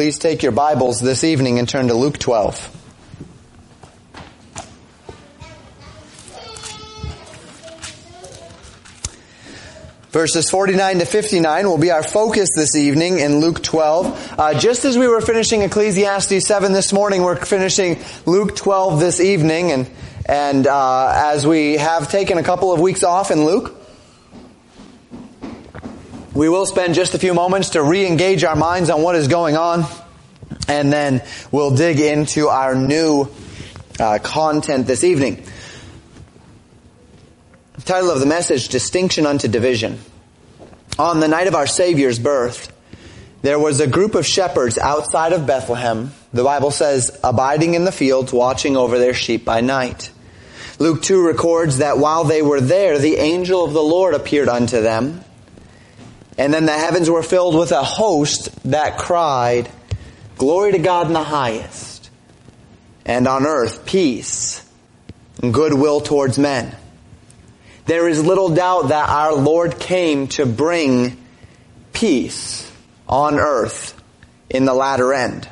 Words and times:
please 0.00 0.18
take 0.18 0.42
your 0.42 0.50
Bibles 0.50 0.98
this 0.98 1.24
evening 1.24 1.58
and 1.58 1.68
turn 1.68 1.88
to 1.88 1.92
Luke 1.92 2.16
12. 2.16 2.56
Verses 10.08 10.48
49 10.48 11.00
to 11.00 11.04
59 11.04 11.68
will 11.68 11.76
be 11.76 11.90
our 11.90 12.02
focus 12.02 12.48
this 12.56 12.74
evening 12.76 13.18
in 13.18 13.40
Luke 13.40 13.62
12. 13.62 14.38
Uh, 14.38 14.58
just 14.58 14.86
as 14.86 14.96
we 14.96 15.06
were 15.06 15.20
finishing 15.20 15.60
Ecclesiastes 15.60 16.46
7 16.46 16.72
this 16.72 16.94
morning, 16.94 17.20
we're 17.20 17.36
finishing 17.36 18.02
Luke 18.24 18.56
12 18.56 19.00
this 19.00 19.20
evening. 19.20 19.70
And, 19.70 19.90
and 20.24 20.66
uh, 20.66 21.12
as 21.14 21.46
we 21.46 21.76
have 21.76 22.10
taken 22.10 22.38
a 22.38 22.42
couple 22.42 22.72
of 22.72 22.80
weeks 22.80 23.04
off 23.04 23.30
in 23.30 23.44
Luke, 23.44 23.79
we 26.40 26.48
will 26.48 26.64
spend 26.64 26.94
just 26.94 27.12
a 27.12 27.18
few 27.18 27.34
moments 27.34 27.68
to 27.68 27.82
re-engage 27.82 28.44
our 28.44 28.56
minds 28.56 28.88
on 28.88 29.02
what 29.02 29.14
is 29.14 29.28
going 29.28 29.58
on. 29.58 29.84
And 30.68 30.90
then 30.90 31.22
we'll 31.52 31.76
dig 31.76 32.00
into 32.00 32.48
our 32.48 32.74
new 32.74 33.28
uh, 33.98 34.20
content 34.22 34.86
this 34.86 35.04
evening. 35.04 35.44
The 37.74 37.82
title 37.82 38.10
of 38.10 38.20
the 38.20 38.26
message, 38.26 38.68
Distinction 38.68 39.26
unto 39.26 39.48
Division. 39.48 39.98
On 40.98 41.20
the 41.20 41.28
night 41.28 41.46
of 41.46 41.54
our 41.54 41.66
Savior's 41.66 42.18
birth, 42.18 42.72
there 43.42 43.58
was 43.58 43.80
a 43.80 43.86
group 43.86 44.14
of 44.14 44.24
shepherds 44.24 44.78
outside 44.78 45.34
of 45.34 45.46
Bethlehem, 45.46 46.10
the 46.32 46.42
Bible 46.42 46.70
says, 46.70 47.20
abiding 47.22 47.74
in 47.74 47.84
the 47.84 47.92
fields, 47.92 48.32
watching 48.32 48.78
over 48.78 48.98
their 48.98 49.12
sheep 49.12 49.44
by 49.44 49.60
night. 49.60 50.10
Luke 50.78 51.02
2 51.02 51.22
records 51.22 51.78
that 51.78 51.98
while 51.98 52.24
they 52.24 52.40
were 52.40 52.62
there, 52.62 52.98
the 52.98 53.16
angel 53.16 53.62
of 53.62 53.74
the 53.74 53.82
Lord 53.82 54.14
appeared 54.14 54.48
unto 54.48 54.80
them. 54.80 55.22
And 56.40 56.54
then 56.54 56.64
the 56.64 56.72
heavens 56.72 57.10
were 57.10 57.22
filled 57.22 57.54
with 57.54 57.70
a 57.70 57.84
host 57.84 58.48
that 58.70 58.96
cried, 58.96 59.70
Glory 60.38 60.72
to 60.72 60.78
God 60.78 61.06
in 61.06 61.12
the 61.12 61.22
highest, 61.22 62.08
and 63.04 63.28
on 63.28 63.44
earth 63.44 63.84
peace 63.84 64.66
and 65.42 65.52
goodwill 65.52 66.00
towards 66.00 66.38
men. 66.38 66.74
There 67.84 68.08
is 68.08 68.24
little 68.24 68.48
doubt 68.48 68.88
that 68.88 69.10
our 69.10 69.34
Lord 69.34 69.78
came 69.78 70.28
to 70.28 70.46
bring 70.46 71.22
peace 71.92 72.72
on 73.06 73.38
earth 73.38 74.02
in 74.48 74.64
the 74.64 74.72
latter 74.72 75.12
end. 75.12 75.46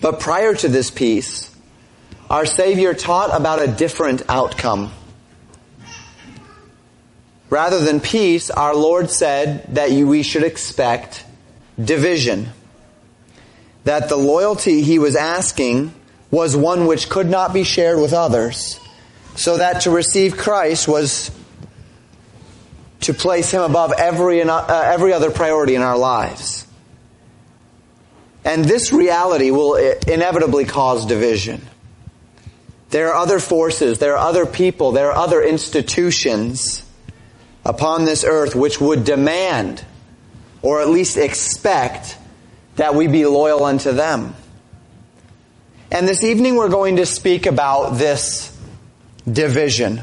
But 0.00 0.20
prior 0.20 0.54
to 0.54 0.68
this 0.68 0.90
peace, 0.90 1.54
our 2.30 2.46
Savior 2.46 2.94
taught 2.94 3.36
about 3.38 3.60
a 3.60 3.66
different 3.66 4.22
outcome. 4.30 4.90
Rather 7.52 7.80
than 7.80 8.00
peace, 8.00 8.48
our 8.48 8.74
Lord 8.74 9.10
said 9.10 9.74
that 9.74 9.90
we 9.90 10.22
should 10.22 10.42
expect 10.42 11.22
division. 11.78 12.48
That 13.84 14.08
the 14.08 14.16
loyalty 14.16 14.80
he 14.80 14.98
was 14.98 15.16
asking 15.16 15.92
was 16.30 16.56
one 16.56 16.86
which 16.86 17.10
could 17.10 17.28
not 17.28 17.52
be 17.52 17.62
shared 17.62 18.00
with 18.00 18.14
others 18.14 18.80
so 19.36 19.58
that 19.58 19.82
to 19.82 19.90
receive 19.90 20.38
Christ 20.38 20.88
was 20.88 21.30
to 23.00 23.12
place 23.12 23.50
Him 23.50 23.60
above 23.60 23.92
every, 23.98 24.40
uh, 24.40 24.82
every 24.84 25.12
other 25.12 25.30
priority 25.30 25.74
in 25.74 25.82
our 25.82 25.98
lives. 25.98 26.66
And 28.46 28.64
this 28.64 28.94
reality 28.94 29.50
will 29.50 29.74
inevitably 29.74 30.64
cause 30.64 31.04
division. 31.04 31.60
There 32.88 33.12
are 33.12 33.16
other 33.16 33.40
forces, 33.40 33.98
there 33.98 34.16
are 34.16 34.26
other 34.26 34.46
people, 34.46 34.92
there 34.92 35.12
are 35.12 35.18
other 35.18 35.42
institutions 35.42 36.82
upon 37.64 38.04
this 38.04 38.24
earth 38.24 38.54
which 38.54 38.80
would 38.80 39.04
demand, 39.04 39.84
or 40.62 40.80
at 40.80 40.88
least 40.88 41.16
expect, 41.16 42.16
that 42.76 42.94
we 42.94 43.06
be 43.06 43.26
loyal 43.26 43.64
unto 43.64 43.92
them. 43.92 44.34
And 45.90 46.08
this 46.08 46.24
evening 46.24 46.56
we're 46.56 46.68
going 46.68 46.96
to 46.96 47.06
speak 47.06 47.46
about 47.46 47.98
this 47.98 48.56
division. 49.30 50.02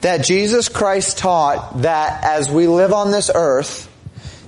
That 0.00 0.24
Jesus 0.24 0.68
Christ 0.68 1.18
taught 1.18 1.82
that 1.82 2.24
as 2.24 2.50
we 2.50 2.66
live 2.66 2.92
on 2.92 3.10
this 3.10 3.30
earth, 3.32 3.88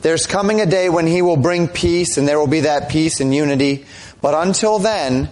there's 0.03 0.27
coming 0.27 0.61
a 0.61 0.67
day 0.67 0.89
when 0.89 1.07
He 1.07 1.23
will 1.23 1.37
bring 1.37 1.69
peace 1.69 2.19
and 2.19 2.27
there 2.27 2.39
will 2.39 2.47
be 2.47 2.61
that 2.61 2.91
peace 2.91 3.21
and 3.21 3.35
unity. 3.35 3.87
But 4.21 4.47
until 4.47 4.79
then, 4.79 5.29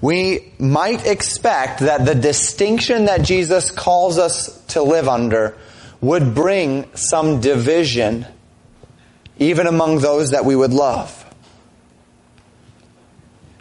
we 0.00 0.52
might 0.58 1.06
expect 1.06 1.80
that 1.80 2.04
the 2.04 2.14
distinction 2.14 3.06
that 3.06 3.22
Jesus 3.22 3.70
calls 3.70 4.18
us 4.18 4.64
to 4.68 4.82
live 4.82 5.08
under 5.08 5.56
would 6.00 6.34
bring 6.34 6.88
some 6.94 7.40
division 7.40 8.26
even 9.38 9.66
among 9.66 9.98
those 9.98 10.30
that 10.30 10.44
we 10.44 10.56
would 10.56 10.72
love. 10.72 11.22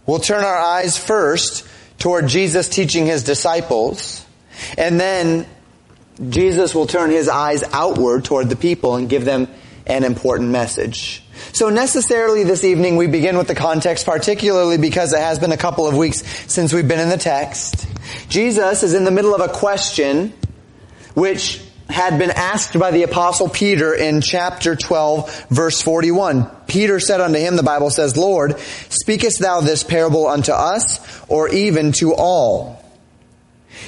We'll 0.05 0.19
turn 0.19 0.43
our 0.43 0.57
eyes 0.57 0.97
first 0.97 1.67
toward 1.97 2.27
Jesus 2.27 2.69
teaching 2.69 3.05
his 3.05 3.23
disciples 3.23 4.25
and 4.77 4.99
then 4.99 5.47
Jesus 6.29 6.73
will 6.73 6.87
turn 6.87 7.09
his 7.09 7.27
eyes 7.27 7.63
outward 7.73 8.23
toward 8.23 8.49
the 8.49 8.55
people 8.55 8.95
and 8.95 9.09
give 9.09 9.25
them 9.25 9.47
an 9.85 10.03
important 10.03 10.49
message. 10.49 11.23
So 11.51 11.69
necessarily 11.69 12.43
this 12.43 12.63
evening 12.63 12.95
we 12.95 13.07
begin 13.07 13.37
with 13.37 13.47
the 13.47 13.55
context, 13.55 14.05
particularly 14.05 14.77
because 14.77 15.13
it 15.13 15.19
has 15.19 15.39
been 15.39 15.51
a 15.51 15.57
couple 15.57 15.87
of 15.87 15.95
weeks 15.95 16.23
since 16.51 16.71
we've 16.71 16.87
been 16.87 16.99
in 16.99 17.09
the 17.09 17.17
text. 17.17 17.87
Jesus 18.29 18.83
is 18.83 18.93
in 18.93 19.03
the 19.03 19.11
middle 19.11 19.35
of 19.35 19.41
a 19.41 19.49
question 19.51 20.33
which 21.13 21.64
had 21.89 22.17
been 22.17 22.31
asked 22.31 22.77
by 22.77 22.91
the 22.91 23.03
apostle 23.03 23.49
Peter 23.49 23.93
in 23.93 24.21
chapter 24.21 24.75
12 24.75 25.47
verse 25.49 25.81
41. 25.81 26.49
Peter 26.67 26.99
said 26.99 27.21
unto 27.21 27.39
him, 27.39 27.55
the 27.55 27.63
Bible 27.63 27.89
says, 27.89 28.17
Lord, 28.17 28.59
speakest 28.89 29.39
thou 29.39 29.61
this 29.61 29.83
parable 29.83 30.27
unto 30.27 30.51
us 30.51 30.99
or 31.27 31.49
even 31.49 31.91
to 31.93 32.13
all? 32.13 32.84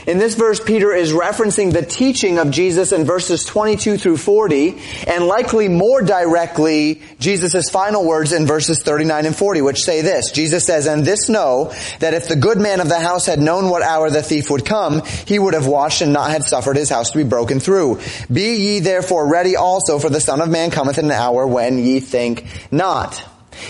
In 0.05 0.19
this 0.19 0.35
verse, 0.35 0.59
Peter 0.59 0.93
is 0.93 1.11
referencing 1.11 1.73
the 1.73 1.85
teaching 1.85 2.39
of 2.39 2.49
Jesus 2.51 2.91
in 2.91 3.03
verses 3.03 3.43
22 3.43 3.97
through 3.97 4.17
40, 4.17 4.77
and 5.05 5.25
likely 5.25 5.67
more 5.67 6.01
directly, 6.01 7.01
Jesus' 7.19 7.69
final 7.69 8.05
words 8.05 8.31
in 8.31 8.45
verses 8.45 8.81
39 8.83 9.25
and 9.25 9.35
40, 9.35 9.61
which 9.61 9.83
say 9.83 10.01
this. 10.01 10.31
Jesus 10.31 10.65
says, 10.65 10.87
And 10.87 11.03
this 11.03 11.29
know, 11.29 11.73
that 11.99 12.13
if 12.13 12.27
the 12.27 12.35
good 12.35 12.57
man 12.57 12.79
of 12.79 12.89
the 12.89 12.99
house 12.99 13.25
had 13.25 13.39
known 13.39 13.69
what 13.69 13.81
hour 13.81 14.09
the 14.09 14.23
thief 14.23 14.49
would 14.49 14.65
come, 14.65 15.01
he 15.25 15.39
would 15.39 15.53
have 15.53 15.67
watched 15.67 16.01
and 16.01 16.13
not 16.13 16.31
have 16.31 16.43
suffered 16.43 16.77
his 16.77 16.89
house 16.89 17.11
to 17.11 17.17
be 17.17 17.23
broken 17.23 17.59
through. 17.59 17.99
Be 18.31 18.55
ye 18.55 18.79
therefore 18.79 19.29
ready 19.29 19.55
also, 19.55 19.99
for 19.99 20.09
the 20.09 20.21
Son 20.21 20.41
of 20.41 20.49
Man 20.49 20.71
cometh 20.71 20.97
in 20.97 21.05
an 21.05 21.11
hour 21.11 21.45
when 21.45 21.77
ye 21.79 21.99
think 21.99 22.45
not. 22.71 23.23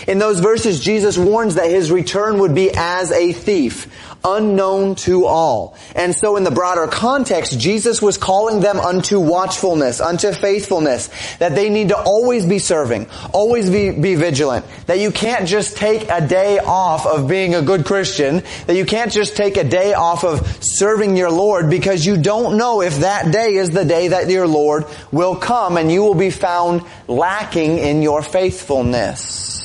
In 0.06 0.18
those 0.18 0.40
verses, 0.40 0.80
Jesus 0.80 1.16
warns 1.16 1.54
that 1.54 1.70
his 1.70 1.90
return 1.90 2.38
would 2.40 2.54
be 2.54 2.70
as 2.74 3.10
a 3.10 3.32
thief 3.32 3.86
unknown 4.24 4.94
to 4.96 5.26
all. 5.26 5.76
And 5.94 6.14
so 6.14 6.36
in 6.36 6.44
the 6.44 6.50
broader 6.50 6.86
context, 6.86 7.58
Jesus 7.58 8.02
was 8.02 8.18
calling 8.18 8.60
them 8.60 8.78
unto 8.78 9.20
watchfulness, 9.20 10.00
unto 10.00 10.32
faithfulness, 10.32 11.08
that 11.38 11.54
they 11.54 11.70
need 11.70 11.88
to 11.88 11.96
always 11.96 12.44
be 12.46 12.58
serving, 12.58 13.08
always 13.32 13.70
be, 13.70 13.90
be 13.90 14.14
vigilant, 14.14 14.66
that 14.86 14.98
you 14.98 15.10
can't 15.10 15.46
just 15.46 15.76
take 15.76 16.08
a 16.10 16.26
day 16.26 16.58
off 16.58 17.06
of 17.06 17.28
being 17.28 17.54
a 17.54 17.62
good 17.62 17.84
Christian, 17.84 18.42
that 18.66 18.76
you 18.76 18.84
can't 18.84 19.12
just 19.12 19.36
take 19.36 19.56
a 19.56 19.64
day 19.64 19.94
off 19.94 20.24
of 20.24 20.62
serving 20.62 21.16
your 21.16 21.30
Lord 21.30 21.70
because 21.70 22.04
you 22.04 22.16
don't 22.16 22.56
know 22.56 22.82
if 22.82 22.98
that 22.98 23.32
day 23.32 23.54
is 23.54 23.70
the 23.70 23.84
day 23.84 24.08
that 24.08 24.28
your 24.28 24.46
Lord 24.46 24.84
will 25.12 25.36
come 25.36 25.76
and 25.76 25.90
you 25.90 26.02
will 26.02 26.14
be 26.14 26.30
found 26.30 26.82
lacking 27.06 27.78
in 27.78 28.02
your 28.02 28.22
faithfulness. 28.22 29.57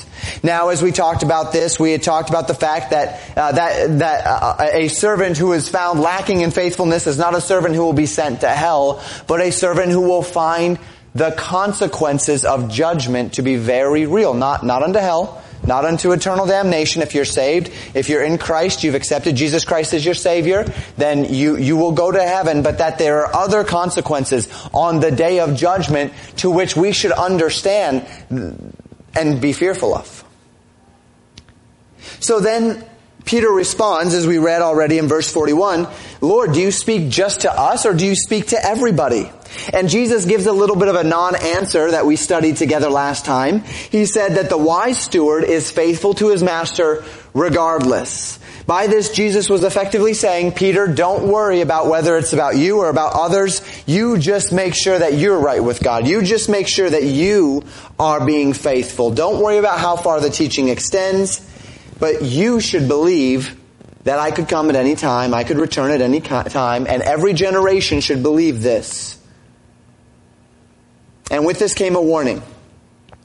Now, 0.45 0.69
as 0.69 0.83
we 0.83 0.91
talked 0.91 1.23
about 1.23 1.53
this, 1.53 1.79
we 1.79 1.93
had 1.93 2.03
talked 2.03 2.29
about 2.29 2.49
the 2.49 2.53
fact 2.53 2.91
that 2.91 3.37
uh, 3.37 3.53
that 3.53 3.99
that 3.99 4.27
uh, 4.27 4.69
a 4.73 4.89
servant 4.89 5.37
who 5.37 5.53
is 5.53 5.69
found 5.69 6.01
lacking 6.01 6.41
in 6.41 6.51
faithfulness 6.51 7.07
is 7.07 7.17
not 7.17 7.33
a 7.33 7.39
servant 7.39 7.75
who 7.75 7.81
will 7.81 7.93
be 7.93 8.05
sent 8.05 8.41
to 8.41 8.49
hell, 8.49 9.01
but 9.25 9.39
a 9.39 9.53
servant 9.53 9.91
who 9.91 10.01
will 10.01 10.21
find 10.21 10.77
the 11.15 11.31
consequences 11.31 12.43
of 12.43 12.69
judgment 12.69 13.33
to 13.33 13.41
be 13.41 13.55
very 13.55 14.05
real, 14.05 14.33
not 14.33 14.65
not 14.65 14.83
unto 14.83 14.99
hell, 14.99 15.41
not 15.65 15.85
unto 15.85 16.11
eternal 16.11 16.45
damnation 16.45 17.01
if 17.01 17.15
you're 17.15 17.23
saved. 17.23 17.71
If 17.93 18.09
you're 18.09 18.23
in 18.23 18.37
Christ, 18.37 18.83
you've 18.83 18.95
accepted 18.95 19.37
Jesus 19.37 19.63
Christ 19.63 19.93
as 19.93 20.03
your 20.03 20.13
Savior, 20.13 20.65
then 20.97 21.33
you, 21.33 21.55
you 21.55 21.77
will 21.77 21.93
go 21.93 22.11
to 22.11 22.21
heaven, 22.21 22.63
but 22.63 22.79
that 22.79 22.97
there 22.97 23.25
are 23.25 23.33
other 23.33 23.63
consequences 23.63 24.49
on 24.73 24.99
the 24.99 25.11
day 25.11 25.39
of 25.39 25.55
judgment 25.55 26.11
to 26.37 26.51
which 26.51 26.75
we 26.75 26.91
should 26.91 27.13
understand 27.13 28.05
and 29.15 29.39
be 29.39 29.53
fearful 29.53 29.95
of. 29.95 30.22
So 32.19 32.39
then 32.39 32.83
Peter 33.25 33.49
responds, 33.49 34.13
as 34.13 34.27
we 34.27 34.37
read 34.37 34.61
already 34.61 34.97
in 34.97 35.07
verse 35.07 35.31
41, 35.31 35.87
Lord, 36.21 36.53
do 36.53 36.61
you 36.61 36.71
speak 36.71 37.09
just 37.09 37.41
to 37.41 37.51
us 37.51 37.85
or 37.85 37.93
do 37.93 38.05
you 38.05 38.15
speak 38.15 38.47
to 38.47 38.65
everybody? 38.65 39.31
And 39.71 39.87
Jesus 39.87 40.25
gives 40.25 40.45
a 40.45 40.51
little 40.51 40.75
bit 40.75 40.87
of 40.87 40.95
a 40.95 41.03
non-answer 41.03 41.91
that 41.91 42.05
we 42.05 42.15
studied 42.15 42.57
together 42.57 42.89
last 42.89 43.23
time. 43.23 43.61
He 43.61 44.05
said 44.05 44.35
that 44.35 44.49
the 44.49 44.57
wise 44.57 44.97
steward 44.97 45.43
is 45.43 45.71
faithful 45.71 46.15
to 46.15 46.29
his 46.29 46.43
master 46.43 47.03
regardless. 47.33 48.39
By 48.65 48.87
this, 48.87 49.11
Jesus 49.11 49.49
was 49.49 49.63
effectively 49.63 50.13
saying, 50.13 50.53
Peter, 50.53 50.87
don't 50.87 51.27
worry 51.27 51.61
about 51.61 51.87
whether 51.87 52.17
it's 52.17 52.31
about 52.31 52.55
you 52.55 52.79
or 52.79 52.89
about 52.89 53.13
others. 53.13 53.61
You 53.85 54.17
just 54.17 54.53
make 54.53 54.73
sure 54.73 54.97
that 54.97 55.15
you're 55.15 55.37
right 55.37 55.61
with 55.61 55.83
God. 55.83 56.07
You 56.07 56.21
just 56.21 56.49
make 56.49 56.67
sure 56.67 56.89
that 56.89 57.03
you 57.03 57.63
are 57.99 58.25
being 58.25 58.53
faithful. 58.53 59.11
Don't 59.11 59.41
worry 59.41 59.57
about 59.57 59.79
how 59.79 59.97
far 59.97 60.21
the 60.21 60.29
teaching 60.29 60.69
extends, 60.69 61.41
but 62.03 62.21
you 62.21 62.59
should 62.59 62.89
believe 62.89 63.57
that 64.03 64.19
I 64.19 64.31
could 64.31 64.49
come 64.49 64.69
at 64.69 64.75
any 64.75 64.93
time, 64.93 65.33
I 65.33 65.45
could 65.45 65.55
return 65.55 65.89
at 65.89 66.01
any 66.01 66.19
time, 66.19 66.85
and 66.85 67.01
every 67.01 67.31
generation 67.31 68.01
should 68.01 68.21
believe 68.21 68.61
this. 68.61 69.17
And 71.31 71.45
with 71.45 71.59
this 71.59 71.73
came 71.73 71.95
a 71.95 72.01
warning, 72.01 72.43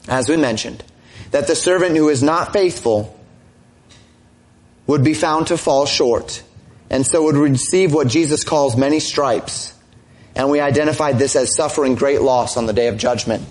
as 0.07 0.29
we 0.29 0.37
mentioned, 0.37 0.81
that 1.31 1.47
the 1.47 1.57
servant 1.57 1.97
who 1.97 2.07
is 2.07 2.23
not 2.23 2.53
faithful 2.53 3.19
would 4.87 5.03
be 5.03 5.13
found 5.13 5.47
to 5.47 5.57
fall 5.57 5.85
short, 5.85 6.41
and 6.89 7.05
so 7.05 7.23
would 7.23 7.35
receive 7.35 7.93
what 7.93 8.07
Jesus 8.07 8.45
calls 8.45 8.77
many 8.77 9.01
stripes. 9.01 9.73
And 10.37 10.49
we 10.49 10.61
identified 10.61 11.19
this 11.19 11.35
as 11.35 11.53
suffering 11.53 11.95
great 11.95 12.21
loss 12.21 12.55
on 12.55 12.65
the 12.65 12.71
day 12.71 12.87
of 12.87 12.95
judgment. 12.95 13.43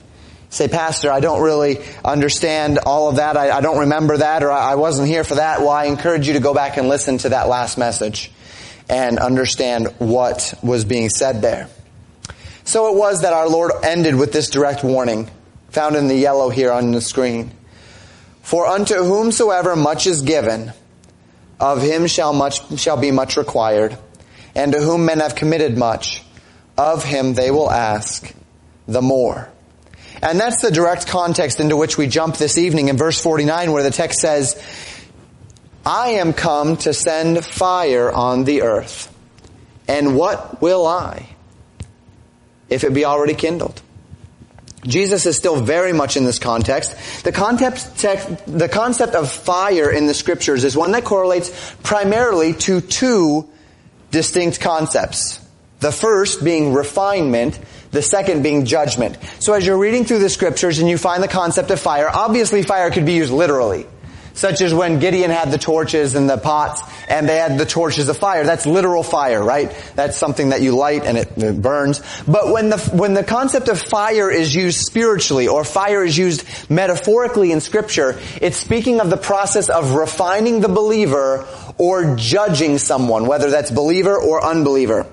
Say, 0.50 0.68
Pastor, 0.68 1.12
I 1.12 1.20
don't 1.20 1.42
really 1.42 1.78
understand 2.04 2.78
all 2.78 3.08
of 3.08 3.16
that. 3.16 3.36
I, 3.36 3.50
I 3.50 3.60
don't 3.60 3.80
remember 3.80 4.16
that, 4.16 4.42
or 4.42 4.50
I, 4.50 4.72
I 4.72 4.74
wasn't 4.76 5.08
here 5.08 5.24
for 5.24 5.34
that. 5.34 5.60
Well, 5.60 5.70
I 5.70 5.84
encourage 5.84 6.26
you 6.26 6.34
to 6.34 6.40
go 6.40 6.54
back 6.54 6.78
and 6.78 6.88
listen 6.88 7.18
to 7.18 7.30
that 7.30 7.48
last 7.48 7.76
message 7.76 8.32
and 8.88 9.18
understand 9.18 9.88
what 9.98 10.54
was 10.62 10.84
being 10.84 11.10
said 11.10 11.42
there. 11.42 11.68
So 12.64 12.94
it 12.94 12.98
was 12.98 13.22
that 13.22 13.32
our 13.32 13.48
Lord 13.48 13.72
ended 13.82 14.14
with 14.14 14.32
this 14.32 14.48
direct 14.48 14.82
warning, 14.82 15.30
found 15.70 15.96
in 15.96 16.08
the 16.08 16.16
yellow 16.16 16.48
here 16.48 16.72
on 16.72 16.92
the 16.92 17.00
screen. 17.00 17.50
For 18.42 18.66
unto 18.66 18.94
whomsoever 18.94 19.76
much 19.76 20.06
is 20.06 20.22
given, 20.22 20.72
of 21.60 21.82
him 21.82 22.06
shall 22.06 22.32
much 22.32 22.78
shall 22.78 22.96
be 22.96 23.10
much 23.10 23.36
required, 23.36 23.98
and 24.54 24.72
to 24.72 24.80
whom 24.80 25.04
men 25.04 25.20
have 25.20 25.34
committed 25.34 25.76
much, 25.76 26.22
of 26.76 27.04
him 27.04 27.34
they 27.34 27.50
will 27.50 27.70
ask 27.70 28.34
the 28.86 29.02
more. 29.02 29.50
And 30.22 30.38
that's 30.38 30.62
the 30.62 30.70
direct 30.70 31.06
context 31.06 31.60
into 31.60 31.76
which 31.76 31.96
we 31.96 32.06
jump 32.06 32.36
this 32.36 32.58
evening 32.58 32.88
in 32.88 32.96
verse 32.96 33.20
49 33.20 33.72
where 33.72 33.82
the 33.82 33.90
text 33.90 34.20
says, 34.20 34.60
I 35.86 36.10
am 36.10 36.32
come 36.32 36.76
to 36.78 36.92
send 36.92 37.44
fire 37.44 38.10
on 38.10 38.44
the 38.44 38.62
earth. 38.62 39.14
And 39.86 40.16
what 40.16 40.60
will 40.60 40.86
I? 40.86 41.28
If 42.68 42.84
it 42.84 42.92
be 42.92 43.04
already 43.04 43.34
kindled. 43.34 43.80
Jesus 44.84 45.26
is 45.26 45.36
still 45.36 45.60
very 45.60 45.92
much 45.92 46.16
in 46.16 46.24
this 46.24 46.38
context. 46.38 47.24
The 47.24 47.32
concept, 47.32 47.96
the 48.46 48.68
concept 48.70 49.14
of 49.14 49.30
fire 49.30 49.90
in 49.90 50.06
the 50.06 50.14
scriptures 50.14 50.64
is 50.64 50.76
one 50.76 50.92
that 50.92 51.04
correlates 51.04 51.74
primarily 51.82 52.52
to 52.54 52.80
two 52.80 53.48
distinct 54.10 54.60
concepts. 54.60 55.44
The 55.80 55.92
first 55.92 56.44
being 56.44 56.72
refinement, 56.72 57.58
the 57.90 58.02
second 58.02 58.42
being 58.42 58.64
judgment. 58.64 59.18
So 59.40 59.52
as 59.52 59.66
you're 59.66 59.78
reading 59.78 60.04
through 60.04 60.20
the 60.20 60.28
scriptures 60.28 60.78
and 60.78 60.88
you 60.88 60.98
find 60.98 61.22
the 61.22 61.28
concept 61.28 61.70
of 61.70 61.80
fire, 61.80 62.08
obviously 62.08 62.62
fire 62.62 62.90
could 62.90 63.06
be 63.06 63.14
used 63.14 63.32
literally 63.32 63.86
such 64.38 64.60
as 64.60 64.72
when 64.72 65.00
Gideon 65.00 65.30
had 65.30 65.50
the 65.50 65.58
torches 65.58 66.14
and 66.14 66.30
the 66.30 66.38
pots 66.38 66.80
and 67.08 67.28
they 67.28 67.36
had 67.36 67.58
the 67.58 67.66
torches 67.66 68.08
of 68.08 68.16
fire. 68.16 68.44
That's 68.44 68.66
literal 68.66 69.02
fire, 69.02 69.42
right? 69.42 69.74
That's 69.96 70.16
something 70.16 70.50
that 70.50 70.62
you 70.62 70.76
light 70.76 71.04
and 71.04 71.18
it, 71.18 71.36
it, 71.36 71.60
burns. 71.60 72.00
But 72.26 72.52
when 72.52 72.70
the, 72.70 72.78
when 72.94 73.14
the 73.14 73.24
concept 73.24 73.68
of 73.68 73.80
fire 73.80 74.30
is 74.30 74.54
used 74.54 74.86
spiritually 74.86 75.48
or 75.48 75.64
fire 75.64 76.04
is 76.04 76.16
used 76.16 76.44
metaphorically 76.70 77.50
in 77.50 77.60
scripture, 77.60 78.18
it's 78.40 78.56
speaking 78.56 79.00
of 79.00 79.10
the 79.10 79.16
process 79.16 79.68
of 79.68 79.94
refining 79.94 80.60
the 80.60 80.68
believer 80.68 81.46
or 81.76 82.14
judging 82.14 82.78
someone, 82.78 83.26
whether 83.26 83.50
that's 83.50 83.72
believer 83.72 84.16
or 84.16 84.44
unbeliever. 84.44 85.06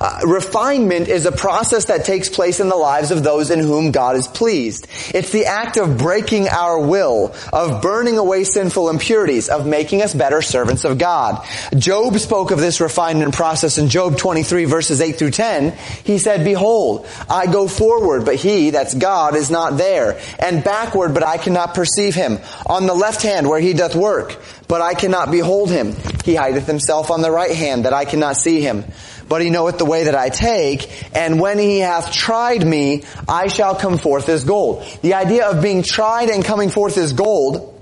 Uh, 0.00 0.20
refinement 0.24 1.08
is 1.08 1.26
a 1.26 1.32
process 1.32 1.86
that 1.86 2.04
takes 2.04 2.28
place 2.28 2.60
in 2.60 2.68
the 2.68 2.76
lives 2.76 3.10
of 3.10 3.22
those 3.24 3.50
in 3.50 3.58
whom 3.58 3.90
God 3.90 4.16
is 4.16 4.28
pleased. 4.28 4.86
It's 5.14 5.32
the 5.32 5.46
act 5.46 5.76
of 5.76 5.98
breaking 5.98 6.48
our 6.48 6.78
will, 6.78 7.34
of 7.52 7.82
burning 7.82 8.16
away 8.18 8.44
sinful 8.44 8.90
impurities, 8.90 9.48
of 9.48 9.66
making 9.66 10.02
us 10.02 10.14
better 10.14 10.40
servants 10.40 10.84
of 10.84 10.98
God. 10.98 11.44
Job 11.76 12.18
spoke 12.18 12.50
of 12.50 12.60
this 12.60 12.80
refinement 12.80 13.34
process 13.34 13.78
in 13.78 13.88
Job 13.88 14.16
23 14.16 14.66
verses 14.66 15.00
8 15.00 15.16
through 15.16 15.32
10. 15.32 15.76
He 16.04 16.18
said, 16.18 16.44
Behold, 16.44 17.06
I 17.28 17.46
go 17.46 17.66
forward, 17.66 18.24
but 18.24 18.36
he, 18.36 18.70
that's 18.70 18.94
God, 18.94 19.34
is 19.34 19.50
not 19.50 19.76
there, 19.76 20.20
and 20.38 20.62
backward, 20.62 21.14
but 21.14 21.24
I 21.24 21.38
cannot 21.38 21.74
perceive 21.74 22.14
him. 22.14 22.38
On 22.66 22.86
the 22.86 22.94
left 22.94 23.22
hand 23.22 23.48
where 23.48 23.60
he 23.60 23.72
doth 23.72 23.96
work, 23.96 24.36
but 24.68 24.80
I 24.80 24.94
cannot 24.94 25.30
behold 25.30 25.70
him. 25.70 25.94
He 26.24 26.34
hideth 26.34 26.66
himself 26.66 27.10
on 27.10 27.22
the 27.22 27.30
right 27.30 27.54
hand, 27.54 27.84
that 27.84 27.92
I 27.92 28.04
cannot 28.04 28.36
see 28.36 28.60
him 28.60 28.84
but 29.28 29.42
he 29.42 29.50
knoweth 29.50 29.78
the 29.78 29.84
way 29.84 30.04
that 30.04 30.14
I 30.14 30.28
take, 30.28 30.90
and 31.14 31.40
when 31.40 31.58
he 31.58 31.78
hath 31.78 32.12
tried 32.12 32.66
me, 32.66 33.04
I 33.28 33.48
shall 33.48 33.74
come 33.74 33.98
forth 33.98 34.28
as 34.28 34.44
gold. 34.44 34.84
The 35.02 35.14
idea 35.14 35.48
of 35.48 35.62
being 35.62 35.82
tried 35.82 36.30
and 36.30 36.44
coming 36.44 36.70
forth 36.70 36.96
as 36.96 37.12
gold 37.12 37.74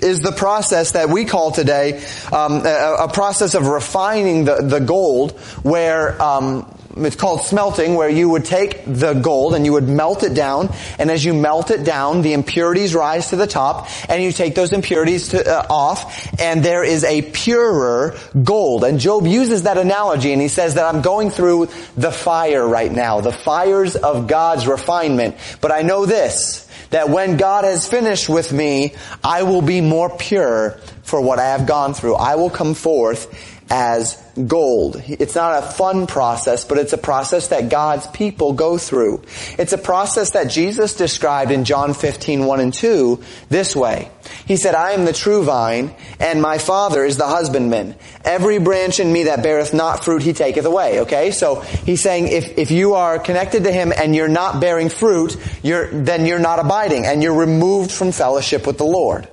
is 0.00 0.20
the 0.20 0.32
process 0.32 0.92
that 0.92 1.08
we 1.08 1.24
call 1.24 1.50
today 1.50 2.04
um, 2.32 2.64
a, 2.64 2.96
a, 3.00 3.08
process 3.08 3.54
of 3.54 3.66
refining 3.66 4.44
the, 4.44 4.62
the 4.62 4.78
gold, 4.78 5.32
where 5.62 6.20
um, 6.22 6.72
it's 6.96 7.16
called 7.16 7.42
smelting, 7.42 7.94
where 7.94 8.08
you 8.08 8.28
would 8.28 8.44
take 8.44 8.82
the 8.86 9.14
gold 9.14 9.54
and 9.54 9.64
you 9.64 9.72
would 9.72 9.88
melt 9.88 10.22
it 10.22 10.34
down, 10.34 10.70
and 10.98 11.10
as 11.10 11.24
you 11.24 11.34
melt 11.34 11.70
it 11.70 11.84
down, 11.84 12.22
the 12.22 12.32
impurities 12.32 12.94
rise 12.94 13.30
to 13.30 13.36
the 13.36 13.46
top, 13.46 13.88
and 14.08 14.22
you 14.22 14.32
take 14.32 14.54
those 14.54 14.72
impurities 14.72 15.28
to, 15.28 15.46
uh, 15.46 15.66
off, 15.68 16.40
and 16.40 16.64
there 16.64 16.82
is 16.82 17.04
a 17.04 17.22
purer 17.22 18.16
gold. 18.42 18.84
And 18.84 18.98
Job 18.98 19.26
uses 19.26 19.64
that 19.64 19.78
analogy, 19.78 20.32
and 20.32 20.40
he 20.40 20.48
says 20.48 20.74
that 20.74 20.92
I'm 20.92 21.02
going 21.02 21.30
through 21.30 21.68
the 21.96 22.10
fire 22.10 22.66
right 22.66 22.90
now, 22.90 23.20
the 23.20 23.32
fires 23.32 23.94
of 23.94 24.26
God's 24.26 24.66
refinement. 24.66 25.36
But 25.60 25.72
I 25.72 25.82
know 25.82 26.06
this, 26.06 26.66
that 26.90 27.10
when 27.10 27.36
God 27.36 27.64
has 27.64 27.86
finished 27.86 28.28
with 28.28 28.52
me, 28.52 28.94
I 29.22 29.42
will 29.42 29.62
be 29.62 29.80
more 29.80 30.08
pure 30.16 30.78
for 31.02 31.20
what 31.20 31.38
I 31.38 31.50
have 31.50 31.66
gone 31.66 31.94
through. 31.94 32.14
I 32.14 32.36
will 32.36 32.50
come 32.50 32.74
forth 32.74 33.56
as 33.70 34.22
gold. 34.46 35.02
It's 35.06 35.34
not 35.34 35.62
a 35.62 35.66
fun 35.66 36.06
process, 36.06 36.64
but 36.64 36.78
it's 36.78 36.92
a 36.92 36.98
process 36.98 37.48
that 37.48 37.68
God's 37.68 38.06
people 38.06 38.52
go 38.52 38.78
through. 38.78 39.22
It's 39.58 39.72
a 39.72 39.78
process 39.78 40.30
that 40.30 40.50
Jesus 40.50 40.94
described 40.94 41.50
in 41.50 41.64
John 41.64 41.94
15, 41.94 42.46
1 42.46 42.60
and 42.60 42.72
2 42.72 43.22
this 43.48 43.74
way. 43.74 44.10
He 44.46 44.56
said, 44.56 44.74
I 44.74 44.92
am 44.92 45.04
the 45.04 45.12
true 45.12 45.42
vine, 45.42 45.94
and 46.20 46.40
my 46.40 46.58
Father 46.58 47.04
is 47.04 47.16
the 47.16 47.26
husbandman. 47.26 47.96
Every 48.24 48.58
branch 48.58 49.00
in 49.00 49.12
me 49.12 49.24
that 49.24 49.42
beareth 49.42 49.74
not 49.74 50.04
fruit, 50.04 50.22
he 50.22 50.32
taketh 50.32 50.64
away. 50.64 51.00
Okay? 51.00 51.30
So, 51.30 51.60
he's 51.60 52.02
saying 52.02 52.28
if, 52.28 52.58
if 52.58 52.70
you 52.70 52.94
are 52.94 53.18
connected 53.18 53.64
to 53.64 53.72
him 53.72 53.92
and 53.96 54.14
you're 54.14 54.28
not 54.28 54.60
bearing 54.60 54.88
fruit, 54.88 55.36
you're, 55.62 55.88
then 55.88 56.26
you're 56.26 56.38
not 56.38 56.58
abiding, 56.58 57.06
and 57.06 57.22
you're 57.22 57.38
removed 57.38 57.90
from 57.90 58.12
fellowship 58.12 58.66
with 58.66 58.78
the 58.78 58.84
Lord. 58.84 59.28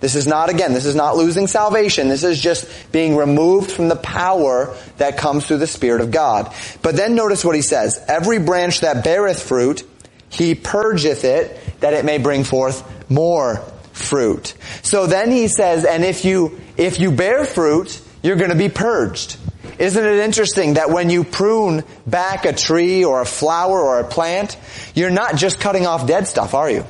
This 0.00 0.14
is 0.14 0.26
not, 0.26 0.50
again, 0.50 0.74
this 0.74 0.86
is 0.86 0.94
not 0.94 1.16
losing 1.16 1.46
salvation. 1.46 2.08
This 2.08 2.24
is 2.24 2.40
just 2.40 2.92
being 2.92 3.16
removed 3.16 3.70
from 3.70 3.88
the 3.88 3.96
power 3.96 4.76
that 4.98 5.16
comes 5.16 5.46
through 5.46 5.58
the 5.58 5.66
Spirit 5.66 6.00
of 6.00 6.10
God. 6.10 6.52
But 6.82 6.96
then 6.96 7.14
notice 7.14 7.44
what 7.44 7.56
he 7.56 7.62
says. 7.62 8.02
Every 8.06 8.38
branch 8.38 8.80
that 8.80 9.04
beareth 9.04 9.42
fruit, 9.42 9.88
he 10.28 10.54
purgeth 10.54 11.24
it, 11.24 11.58
that 11.80 11.94
it 11.94 12.04
may 12.04 12.18
bring 12.18 12.44
forth 12.44 12.84
more 13.10 13.62
fruit. 13.92 14.54
So 14.82 15.06
then 15.06 15.30
he 15.30 15.48
says, 15.48 15.84
and 15.84 16.04
if 16.04 16.24
you, 16.24 16.60
if 16.76 17.00
you 17.00 17.10
bear 17.10 17.44
fruit, 17.44 18.00
you're 18.22 18.36
going 18.36 18.50
to 18.50 18.56
be 18.56 18.68
purged. 18.68 19.36
Isn't 19.78 20.04
it 20.04 20.18
interesting 20.20 20.74
that 20.74 20.90
when 20.90 21.10
you 21.10 21.24
prune 21.24 21.84
back 22.06 22.44
a 22.44 22.52
tree 22.52 23.04
or 23.04 23.20
a 23.20 23.26
flower 23.26 23.80
or 23.80 24.00
a 24.00 24.04
plant, 24.04 24.56
you're 24.94 25.10
not 25.10 25.36
just 25.36 25.60
cutting 25.60 25.86
off 25.86 26.06
dead 26.06 26.26
stuff, 26.26 26.54
are 26.54 26.70
you? 26.70 26.84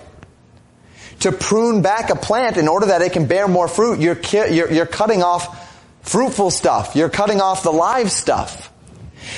To 1.21 1.33
prune 1.33 1.83
back 1.83 2.11
a 2.11 2.17
plant 2.17 2.57
in 2.57 2.69
order 2.69 2.87
that 2.87 3.03
it 3.03 3.13
can 3.13 3.27
bear 3.27 3.49
more 3.49 3.69
fruit, 3.69 4.01
you're, 4.01 4.19
you're, 4.49 4.71
you're 4.71 4.87
cutting 4.87 5.23
off 5.23 5.65
fruitful 6.03 6.51
stuff. 6.51 6.95
You're 6.95 7.09
cutting 7.09 7.41
off 7.41 7.63
the 7.63 7.73
live 7.73 8.11
stuff. 8.11 8.73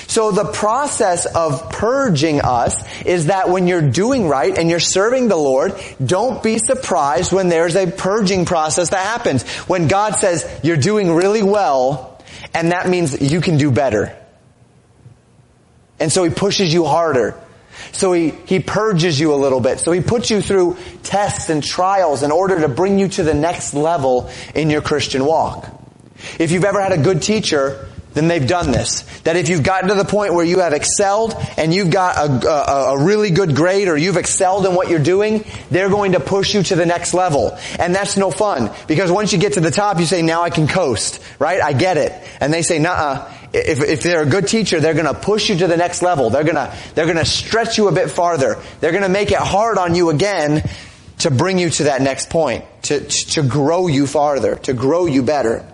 So 0.07 0.31
the 0.33 0.45
process 0.45 1.27
of 1.27 1.71
purging 1.71 2.41
us 2.41 2.77
is 3.05 3.27
that 3.27 3.49
when 3.49 3.67
you're 3.67 3.91
doing 3.91 4.29
right 4.29 4.57
and 4.57 4.69
you're 4.69 4.81
serving 4.81 5.29
the 5.29 5.37
Lord, 5.37 5.81
don't 6.05 6.43
be 6.43 6.59
surprised 6.59 7.33
when 7.33 7.49
there's 7.49 7.77
a 7.77 7.91
purging 7.91 8.45
process 8.45 8.91
that 8.91 9.05
happens. 9.05 9.45
When 9.67 9.89
God 9.89 10.17
says 10.17 10.61
you're 10.63 10.77
doing 10.77 11.13
really 11.13 11.43
well, 11.43 12.23
and 12.55 12.73
that 12.73 12.89
means 12.89 13.21
you 13.21 13.41
can 13.41 13.57
do 13.57 13.71
better. 13.71 14.17
And 15.99 16.13
so 16.13 16.23
He 16.25 16.31
pushes 16.31 16.73
you 16.73 16.85
harder. 16.85 17.41
So 17.93 18.13
he, 18.13 18.31
he 18.47 18.61
purges 18.61 19.19
you 19.19 19.33
a 19.35 19.37
little 19.37 19.61
bit. 19.61 19.81
So 19.81 19.93
he 19.93 20.01
puts 20.01 20.31
you 20.31 20.41
through 20.41 20.77
tests 21.03 21.51
and 21.51 21.63
trials 21.63 22.23
in 22.23 22.31
order 22.31 22.61
to 22.61 22.69
bring 22.69 22.99
you 22.99 23.09
to 23.09 23.23
the 23.23 23.35
next 23.35 23.75
level 23.75 24.31
in 24.55 24.71
your 24.71 24.83
Christian 24.83 25.25
walk. 25.25 25.69
If 26.39 26.51
you've 26.51 26.65
ever 26.65 26.81
had 26.81 26.93
a 26.93 26.99
good 26.99 27.23
teacher, 27.23 27.89
then 28.15 28.27
they've 28.27 28.47
done 28.47 28.73
this. 28.73 29.03
That 29.21 29.37
if 29.37 29.49
you've 29.49 29.63
gotten 29.63 29.91
to 29.91 29.95
the 29.95 30.05
point 30.05 30.35
where 30.35 30.45
you 30.45 30.61
have 30.61 30.73
excelled 30.73 31.37
and 31.57 31.73
you've 31.73 31.91
got 31.91 32.17
a, 32.17 32.49
a, 32.49 32.95
a, 32.95 33.05
really 33.05 33.31
good 33.31 33.55
grade 33.55 33.87
or 33.87 33.97
you've 33.97 34.17
excelled 34.17 34.67
in 34.67 34.75
what 34.75 34.89
you're 34.89 34.99
doing, 34.99 35.45
they're 35.71 35.91
going 35.91 36.13
to 36.13 36.21
push 36.21 36.55
you 36.55 36.63
to 36.65 36.75
the 36.75 36.87
next 36.87 37.15
level. 37.15 37.57
And 37.79 37.95
that's 37.95 38.17
no 38.17 38.31
fun. 38.31 38.71
Because 38.89 39.13
once 39.13 39.33
you 39.33 39.39
get 39.39 39.53
to 39.53 39.61
the 39.61 39.71
top, 39.71 40.01
you 40.01 40.07
say, 40.07 40.23
now 40.23 40.43
I 40.43 40.51
can 40.51 40.67
coast. 40.67 41.23
Right? 41.39 41.63
I 41.63 41.73
get 41.73 41.97
it. 41.97 42.13
And 42.41 42.53
they 42.53 42.63
say, 42.63 42.79
nah, 42.79 43.31
if, 43.53 43.81
if 43.81 44.03
they're 44.03 44.23
a 44.23 44.27
good 44.27 44.47
teacher, 44.47 44.81
they're 44.81 44.95
gonna 44.95 45.15
push 45.15 45.49
you 45.49 45.57
to 45.59 45.67
the 45.67 45.77
next 45.77 46.03
level. 46.03 46.31
They're 46.31 46.45
gonna, 46.45 46.75
they're 46.95 47.07
gonna 47.07 47.25
stretch 47.25 47.79
you 47.79 47.89
a 47.89 47.93
bit 47.93 48.11
farther. 48.11 48.63
They're 48.81 48.93
gonna 48.93 49.09
make 49.09 49.31
it 49.31 49.39
hard 49.39 49.79
on 49.79 49.95
you 49.95 50.11
again 50.11 50.69
to 51.19 51.31
bring 51.31 51.59
you 51.59 51.71
to 51.71 51.85
that 51.85 52.01
next 52.01 52.31
point, 52.31 52.65
to, 52.83 53.01
to 53.01 53.43
grow 53.43 53.87
you 53.87 54.07
farther, 54.07 54.57
to 54.57 54.73
grow 54.73 55.07
you 55.07 55.23
better. 55.23 55.67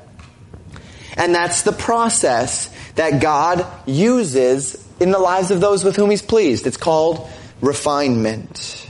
And 1.16 1.34
that's 1.34 1.62
the 1.62 1.72
process 1.72 2.70
that 2.94 3.20
God 3.20 3.66
uses 3.86 4.82
in 5.00 5.10
the 5.10 5.18
lives 5.18 5.50
of 5.50 5.60
those 5.60 5.84
with 5.84 5.96
whom 5.96 6.10
He's 6.10 6.22
pleased. 6.22 6.66
It's 6.66 6.76
called 6.76 7.28
refinement. 7.60 8.83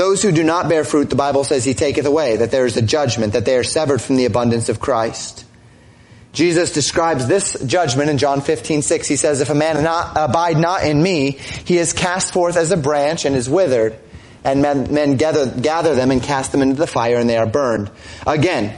Those 0.00 0.22
who 0.22 0.32
do 0.32 0.42
not 0.42 0.70
bear 0.70 0.82
fruit, 0.82 1.10
the 1.10 1.14
Bible 1.14 1.44
says 1.44 1.62
He 1.62 1.74
taketh 1.74 2.06
away, 2.06 2.36
that 2.36 2.50
there 2.50 2.64
is 2.64 2.74
a 2.78 2.80
judgment, 2.80 3.34
that 3.34 3.44
they 3.44 3.54
are 3.56 3.62
severed 3.62 4.00
from 4.00 4.16
the 4.16 4.24
abundance 4.24 4.70
of 4.70 4.80
Christ. 4.80 5.44
Jesus 6.32 6.72
describes 6.72 7.26
this 7.26 7.52
judgment 7.66 8.08
in 8.08 8.16
John 8.16 8.40
15, 8.40 8.80
6. 8.80 9.06
He 9.06 9.16
says, 9.16 9.42
If 9.42 9.50
a 9.50 9.54
man 9.54 9.84
not, 9.84 10.16
abide 10.16 10.56
not 10.56 10.84
in 10.84 11.02
me, 11.02 11.32
he 11.66 11.76
is 11.76 11.92
cast 11.92 12.32
forth 12.32 12.56
as 12.56 12.70
a 12.70 12.78
branch 12.78 13.26
and 13.26 13.36
is 13.36 13.46
withered 13.46 13.94
and 14.42 14.62
men, 14.62 14.90
men 14.90 15.16
gather, 15.18 15.50
gather 15.50 15.94
them 15.94 16.10
and 16.10 16.22
cast 16.22 16.50
them 16.52 16.62
into 16.62 16.76
the 16.76 16.86
fire 16.86 17.18
and 17.18 17.28
they 17.28 17.36
are 17.36 17.46
burned. 17.46 17.90
Again, 18.26 18.74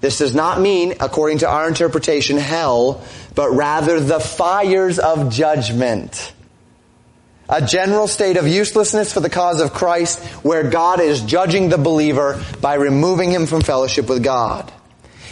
this 0.00 0.16
does 0.16 0.34
not 0.34 0.58
mean, 0.58 0.94
according 1.00 1.40
to 1.40 1.48
our 1.50 1.68
interpretation, 1.68 2.38
hell, 2.38 3.04
but 3.34 3.50
rather 3.50 4.00
the 4.00 4.20
fires 4.20 4.98
of 4.98 5.30
judgment. 5.30 6.32
A 7.52 7.60
general 7.60 8.08
state 8.08 8.38
of 8.38 8.48
uselessness 8.48 9.12
for 9.12 9.20
the 9.20 9.28
cause 9.28 9.60
of 9.60 9.74
Christ 9.74 10.18
where 10.42 10.70
God 10.70 11.00
is 11.00 11.20
judging 11.20 11.68
the 11.68 11.76
believer 11.76 12.42
by 12.62 12.74
removing 12.74 13.30
him 13.30 13.44
from 13.44 13.60
fellowship 13.60 14.08
with 14.08 14.24
God. 14.24 14.72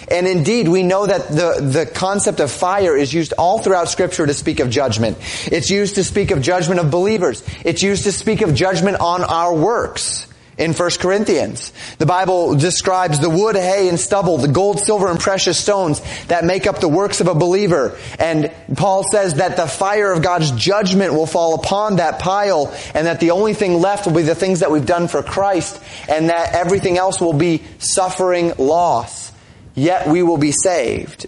And 0.06 0.26
indeed, 0.26 0.68
we 0.68 0.82
know 0.82 1.06
that 1.06 1.28
the, 1.28 1.60
the 1.62 1.86
concept 1.86 2.40
of 2.40 2.50
fire 2.50 2.94
is 2.94 3.14
used 3.14 3.32
all 3.38 3.60
throughout 3.60 3.88
scripture 3.88 4.26
to 4.26 4.34
speak 4.34 4.60
of 4.60 4.68
judgment. 4.68 5.16
It's 5.46 5.70
used 5.70 5.94
to 5.94 6.04
speak 6.04 6.30
of 6.30 6.42
judgment 6.42 6.78
of 6.78 6.90
believers. 6.90 7.42
It's 7.64 7.82
used 7.82 8.04
to 8.04 8.12
speak 8.12 8.42
of 8.42 8.54
judgment 8.54 8.98
on 9.00 9.24
our 9.24 9.54
works 9.54 10.26
in 10.60 10.72
1 10.72 10.90
Corinthians. 11.00 11.72
The 11.98 12.06
Bible 12.06 12.54
describes 12.54 13.18
the 13.18 13.30
wood, 13.30 13.56
hay, 13.56 13.88
and 13.88 13.98
stubble, 13.98 14.38
the 14.38 14.48
gold, 14.48 14.78
silver, 14.78 15.08
and 15.08 15.18
precious 15.18 15.58
stones 15.58 16.00
that 16.28 16.44
make 16.44 16.66
up 16.68 16.80
the 16.80 16.88
works 16.88 17.20
of 17.20 17.26
a 17.26 17.34
believer. 17.34 17.98
And 18.18 18.52
Paul 18.76 19.02
says 19.10 19.34
that 19.34 19.56
the 19.56 19.66
fire 19.66 20.12
of 20.12 20.22
God's 20.22 20.52
judgment 20.52 21.14
will 21.14 21.26
fall 21.26 21.54
upon 21.54 21.96
that 21.96 22.20
pile 22.20 22.72
and 22.94 23.06
that 23.06 23.18
the 23.18 23.32
only 23.32 23.54
thing 23.54 23.80
left 23.80 24.06
will 24.06 24.14
be 24.14 24.22
the 24.22 24.36
things 24.36 24.60
that 24.60 24.70
we've 24.70 24.86
done 24.86 25.08
for 25.08 25.22
Christ 25.22 25.82
and 26.08 26.28
that 26.28 26.54
everything 26.54 26.98
else 26.98 27.20
will 27.20 27.32
be 27.32 27.62
suffering 27.78 28.52
loss 28.58 29.30
yet 29.74 30.08
we 30.08 30.22
will 30.22 30.36
be 30.36 30.52
saved. 30.52 31.26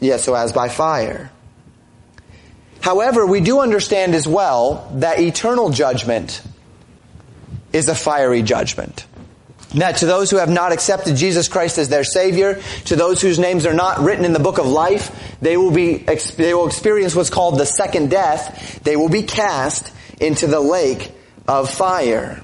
Yes, 0.00 0.24
so 0.24 0.34
as 0.34 0.52
by 0.52 0.68
fire. 0.68 1.30
However, 2.80 3.24
we 3.24 3.40
do 3.40 3.60
understand 3.60 4.14
as 4.14 4.26
well 4.26 4.90
that 4.94 5.20
eternal 5.20 5.70
judgment 5.70 6.42
is 7.72 7.88
a 7.88 7.94
fiery 7.94 8.42
judgment. 8.42 9.06
That 9.74 9.98
to 9.98 10.06
those 10.06 10.30
who 10.30 10.36
have 10.36 10.50
not 10.50 10.72
accepted 10.72 11.16
Jesus 11.16 11.48
Christ 11.48 11.78
as 11.78 11.88
their 11.88 12.04
Savior, 12.04 12.60
to 12.86 12.96
those 12.96 13.22
whose 13.22 13.38
names 13.38 13.64
are 13.64 13.72
not 13.72 14.00
written 14.00 14.24
in 14.24 14.34
the 14.34 14.38
book 14.38 14.58
of 14.58 14.66
life, 14.66 15.36
they 15.40 15.56
will 15.56 15.70
be, 15.70 15.96
they 15.96 16.52
will 16.52 16.66
experience 16.66 17.14
what's 17.14 17.30
called 17.30 17.58
the 17.58 17.64
second 17.64 18.10
death. 18.10 18.80
They 18.84 18.96
will 18.96 19.08
be 19.08 19.22
cast 19.22 19.90
into 20.20 20.46
the 20.46 20.60
lake 20.60 21.10
of 21.48 21.70
fire. 21.70 22.42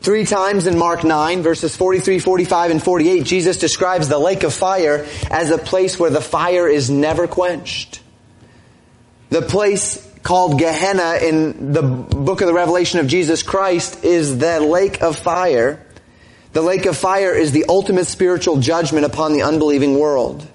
Three 0.00 0.24
times 0.24 0.66
in 0.66 0.78
Mark 0.78 1.04
9, 1.04 1.42
verses 1.42 1.76
43, 1.76 2.20
45, 2.20 2.70
and 2.70 2.82
48, 2.82 3.24
Jesus 3.24 3.58
describes 3.58 4.08
the 4.08 4.18
lake 4.18 4.44
of 4.44 4.54
fire 4.54 5.06
as 5.30 5.50
a 5.50 5.58
place 5.58 5.98
where 5.98 6.10
the 6.10 6.20
fire 6.20 6.68
is 6.68 6.88
never 6.88 7.26
quenched. 7.26 8.00
The 9.28 9.42
place 9.42 10.07
called 10.28 10.58
Gehenna 10.58 11.14
in 11.22 11.72
the 11.72 11.80
book 11.80 12.42
of 12.42 12.48
the 12.48 12.52
Revelation 12.52 13.00
of 13.00 13.06
Jesus 13.06 13.42
Christ 13.42 14.04
is 14.04 14.36
the 14.36 14.60
lake 14.60 15.00
of 15.00 15.16
fire. 15.16 15.82
The 16.52 16.60
lake 16.60 16.84
of 16.84 16.98
fire 16.98 17.32
is 17.32 17.52
the 17.52 17.64
ultimate 17.66 18.04
spiritual 18.04 18.58
judgment 18.58 19.06
upon 19.06 19.32
the 19.32 19.40
unbelieving 19.40 19.98
world. 19.98 20.46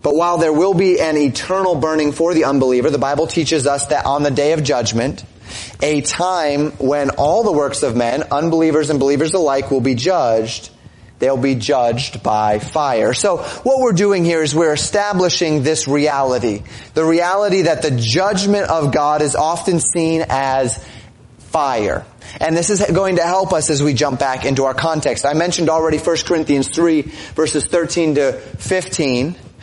But 0.00 0.14
while 0.16 0.38
there 0.38 0.50
will 0.50 0.72
be 0.72 0.98
an 0.98 1.18
eternal 1.18 1.74
burning 1.74 2.12
for 2.12 2.32
the 2.32 2.44
unbeliever, 2.44 2.88
the 2.88 2.96
Bible 2.96 3.26
teaches 3.26 3.66
us 3.66 3.88
that 3.88 4.06
on 4.06 4.22
the 4.22 4.30
day 4.30 4.54
of 4.54 4.62
judgment, 4.62 5.26
a 5.82 6.00
time 6.00 6.70
when 6.78 7.10
all 7.10 7.42
the 7.42 7.52
works 7.52 7.82
of 7.82 7.94
men, 7.94 8.22
unbelievers 8.30 8.88
and 8.88 8.98
believers 8.98 9.34
alike, 9.34 9.70
will 9.70 9.82
be 9.82 9.94
judged. 9.94 10.70
They'll 11.24 11.38
be 11.38 11.54
judged 11.54 12.22
by 12.22 12.58
fire. 12.58 13.14
So 13.14 13.38
what 13.38 13.80
we're 13.80 13.94
doing 13.94 14.26
here 14.26 14.42
is 14.42 14.54
we're 14.54 14.74
establishing 14.74 15.62
this 15.62 15.88
reality. 15.88 16.62
The 16.92 17.02
reality 17.02 17.62
that 17.62 17.80
the 17.80 17.92
judgment 17.92 18.68
of 18.68 18.92
God 18.92 19.22
is 19.22 19.34
often 19.34 19.80
seen 19.80 20.26
as 20.28 20.86
fire. 21.38 22.04
And 22.42 22.54
this 22.54 22.68
is 22.68 22.84
going 22.92 23.16
to 23.16 23.22
help 23.22 23.54
us 23.54 23.70
as 23.70 23.82
we 23.82 23.94
jump 23.94 24.20
back 24.20 24.44
into 24.44 24.64
our 24.64 24.74
context. 24.74 25.24
I 25.24 25.32
mentioned 25.32 25.70
already 25.70 25.96
1 25.96 26.16
Corinthians 26.26 26.68
3 26.68 27.00
verses 27.34 27.64
13 27.68 28.16
to 28.16 28.32
15 28.32 29.34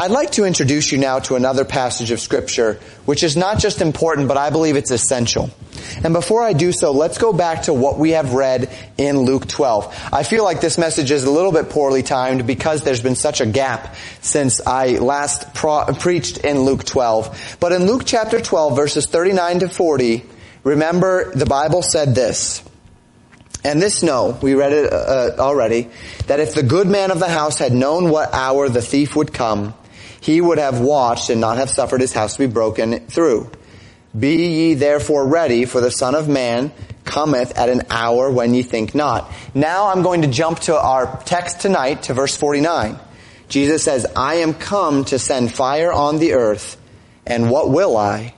I'd 0.00 0.10
like 0.10 0.30
to 0.30 0.46
introduce 0.46 0.92
you 0.92 0.96
now 0.96 1.18
to 1.18 1.36
another 1.36 1.66
passage 1.66 2.10
of 2.10 2.20
scripture, 2.20 2.80
which 3.04 3.22
is 3.22 3.36
not 3.36 3.58
just 3.58 3.82
important, 3.82 4.28
but 4.28 4.38
I 4.38 4.48
believe 4.48 4.76
it's 4.76 4.90
essential. 4.90 5.50
And 6.02 6.14
before 6.14 6.42
I 6.42 6.54
do 6.54 6.72
so, 6.72 6.92
let's 6.92 7.18
go 7.18 7.34
back 7.34 7.64
to 7.64 7.74
what 7.74 7.98
we 7.98 8.12
have 8.12 8.32
read 8.32 8.74
in 8.96 9.18
Luke 9.18 9.46
12. 9.46 10.08
I 10.10 10.22
feel 10.22 10.42
like 10.42 10.62
this 10.62 10.78
message 10.78 11.10
is 11.10 11.24
a 11.24 11.30
little 11.30 11.52
bit 11.52 11.68
poorly 11.68 12.02
timed 12.02 12.46
because 12.46 12.82
there's 12.82 13.02
been 13.02 13.14
such 13.14 13.42
a 13.42 13.46
gap 13.46 13.94
since 14.22 14.66
I 14.66 14.92
last 14.92 15.52
pro- 15.52 15.84
preached 15.84 16.38
in 16.38 16.60
Luke 16.60 16.84
12. 16.84 17.58
But 17.60 17.72
in 17.72 17.84
Luke 17.84 18.04
chapter 18.06 18.40
12, 18.40 18.76
verses 18.76 19.06
39 19.06 19.58
to 19.58 19.68
40, 19.68 20.24
remember 20.64 21.30
the 21.34 21.44
Bible 21.44 21.82
said 21.82 22.14
this. 22.14 22.64
And 23.64 23.82
this 23.82 24.02
know, 24.02 24.38
we 24.40 24.54
read 24.54 24.72
it 24.72 24.90
uh, 24.90 25.32
already, 25.38 25.90
that 26.26 26.40
if 26.40 26.54
the 26.54 26.62
good 26.62 26.86
man 26.86 27.10
of 27.10 27.18
the 27.18 27.28
house 27.28 27.58
had 27.58 27.74
known 27.74 28.08
what 28.08 28.32
hour 28.32 28.70
the 28.70 28.80
thief 28.80 29.14
would 29.14 29.34
come, 29.34 29.74
he 30.20 30.40
would 30.40 30.58
have 30.58 30.80
watched 30.80 31.30
and 31.30 31.40
not 31.40 31.56
have 31.56 31.70
suffered 31.70 32.00
his 32.00 32.12
house 32.12 32.34
to 32.34 32.40
be 32.40 32.52
broken 32.52 33.06
through. 33.06 33.50
Be 34.18 34.34
ye 34.48 34.74
therefore 34.74 35.26
ready, 35.26 35.64
for 35.64 35.80
the 35.80 35.90
Son 35.90 36.14
of 36.14 36.28
Man 36.28 36.72
cometh 37.04 37.56
at 37.56 37.68
an 37.68 37.82
hour 37.90 38.30
when 38.30 38.54
ye 38.54 38.62
think 38.62 38.94
not. 38.94 39.30
Now 39.54 39.88
I'm 39.88 40.02
going 40.02 40.22
to 40.22 40.28
jump 40.28 40.60
to 40.60 40.78
our 40.78 41.22
text 41.24 41.60
tonight 41.60 42.04
to 42.04 42.14
verse 42.14 42.36
49. 42.36 42.98
Jesus 43.48 43.82
says, 43.82 44.06
I 44.14 44.36
am 44.36 44.54
come 44.54 45.04
to 45.06 45.18
send 45.18 45.52
fire 45.52 45.92
on 45.92 46.18
the 46.18 46.34
earth, 46.34 46.80
and 47.26 47.50
what 47.50 47.70
will 47.70 47.96
I? 47.96 48.34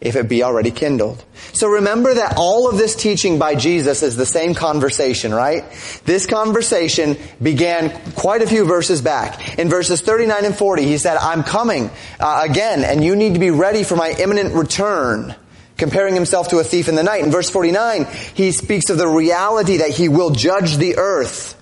If 0.00 0.14
it 0.14 0.28
be 0.28 0.42
already 0.42 0.70
kindled. 0.70 1.24
So 1.52 1.66
remember 1.68 2.14
that 2.14 2.34
all 2.36 2.68
of 2.68 2.78
this 2.78 2.94
teaching 2.94 3.38
by 3.38 3.56
Jesus 3.56 4.02
is 4.02 4.16
the 4.16 4.26
same 4.26 4.54
conversation, 4.54 5.34
right? 5.34 5.64
This 6.04 6.26
conversation 6.26 7.16
began 7.42 7.90
quite 8.12 8.42
a 8.42 8.46
few 8.46 8.64
verses 8.64 9.02
back. 9.02 9.58
In 9.58 9.68
verses 9.68 10.00
39 10.00 10.44
and 10.44 10.56
40, 10.56 10.84
he 10.84 10.98
said, 10.98 11.16
I'm 11.16 11.42
coming 11.42 11.90
uh, 12.20 12.46
again, 12.48 12.84
and 12.84 13.02
you 13.02 13.16
need 13.16 13.34
to 13.34 13.40
be 13.40 13.50
ready 13.50 13.82
for 13.82 13.96
my 13.96 14.10
imminent 14.10 14.54
return. 14.54 15.34
Comparing 15.76 16.14
himself 16.14 16.48
to 16.48 16.58
a 16.58 16.64
thief 16.64 16.88
in 16.88 16.96
the 16.96 17.04
night. 17.04 17.22
In 17.22 17.30
verse 17.30 17.50
49, 17.50 18.06
he 18.34 18.50
speaks 18.50 18.90
of 18.90 18.98
the 18.98 19.06
reality 19.06 19.76
that 19.76 19.90
he 19.90 20.08
will 20.08 20.30
judge 20.30 20.76
the 20.76 20.96
earth 20.96 21.54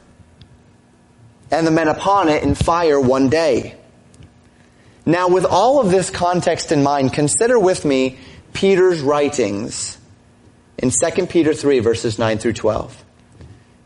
and 1.51 1.67
the 1.67 1.71
men 1.71 1.89
upon 1.89 2.31
it 2.31 2.43
in 2.43 2.55
fire 2.55 2.99
one 2.99 3.29
day. 3.29 3.77
Now, 5.07 5.29
with 5.29 5.45
all 5.45 5.81
of 5.81 5.91
this 5.91 6.11
context 6.11 6.73
in 6.73 6.83
mind, 6.83 7.13
consider 7.13 7.59
with 7.59 7.85
me 7.85 8.19
Peter's 8.53 9.01
writings 9.01 9.97
in 10.79 10.91
2 10.91 11.27
Peter 11.27 11.55
3 11.55 11.79
verses 11.79 12.19
9 12.19 12.39
through 12.39 12.55
12. 12.55 13.05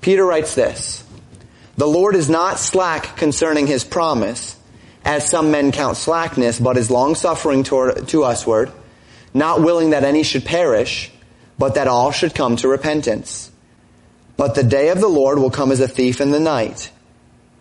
Peter 0.00 0.25
writes 0.25 0.55
this, 0.55 1.05
The 1.77 1.87
Lord 1.87 2.17
is 2.17 2.31
not 2.31 2.59
slack 2.59 3.19
concerning 3.19 3.67
his 3.67 3.85
promise, 3.85 4.57
as 5.05 5.29
some 5.29 5.50
men 5.50 5.73
count 5.73 5.99
slackness, 5.99 6.59
but 6.59 6.79
is 6.79 6.91
long-suffering 6.91 7.65
toward, 7.65 8.09
to 8.09 8.21
usward, 8.21 8.73
not 9.35 9.61
willing 9.61 9.91
that 9.91 10.05
any 10.05 10.23
should 10.23 10.45
perish, 10.47 11.11
but 11.59 11.75
that 11.75 11.87
all 11.87 12.12
should 12.12 12.35
come 12.35 12.57
to 12.57 12.69
repentance. 12.69 13.50
But 14.39 14.55
the 14.55 14.65
day 14.65 14.89
of 14.89 15.00
the 15.00 15.09
Lord 15.09 15.39
will 15.39 15.50
come 15.50 15.71
as 15.71 15.81
a 15.81 15.89
thief 15.89 16.21
in 16.23 16.31
the 16.31 16.41
night, 16.41 16.91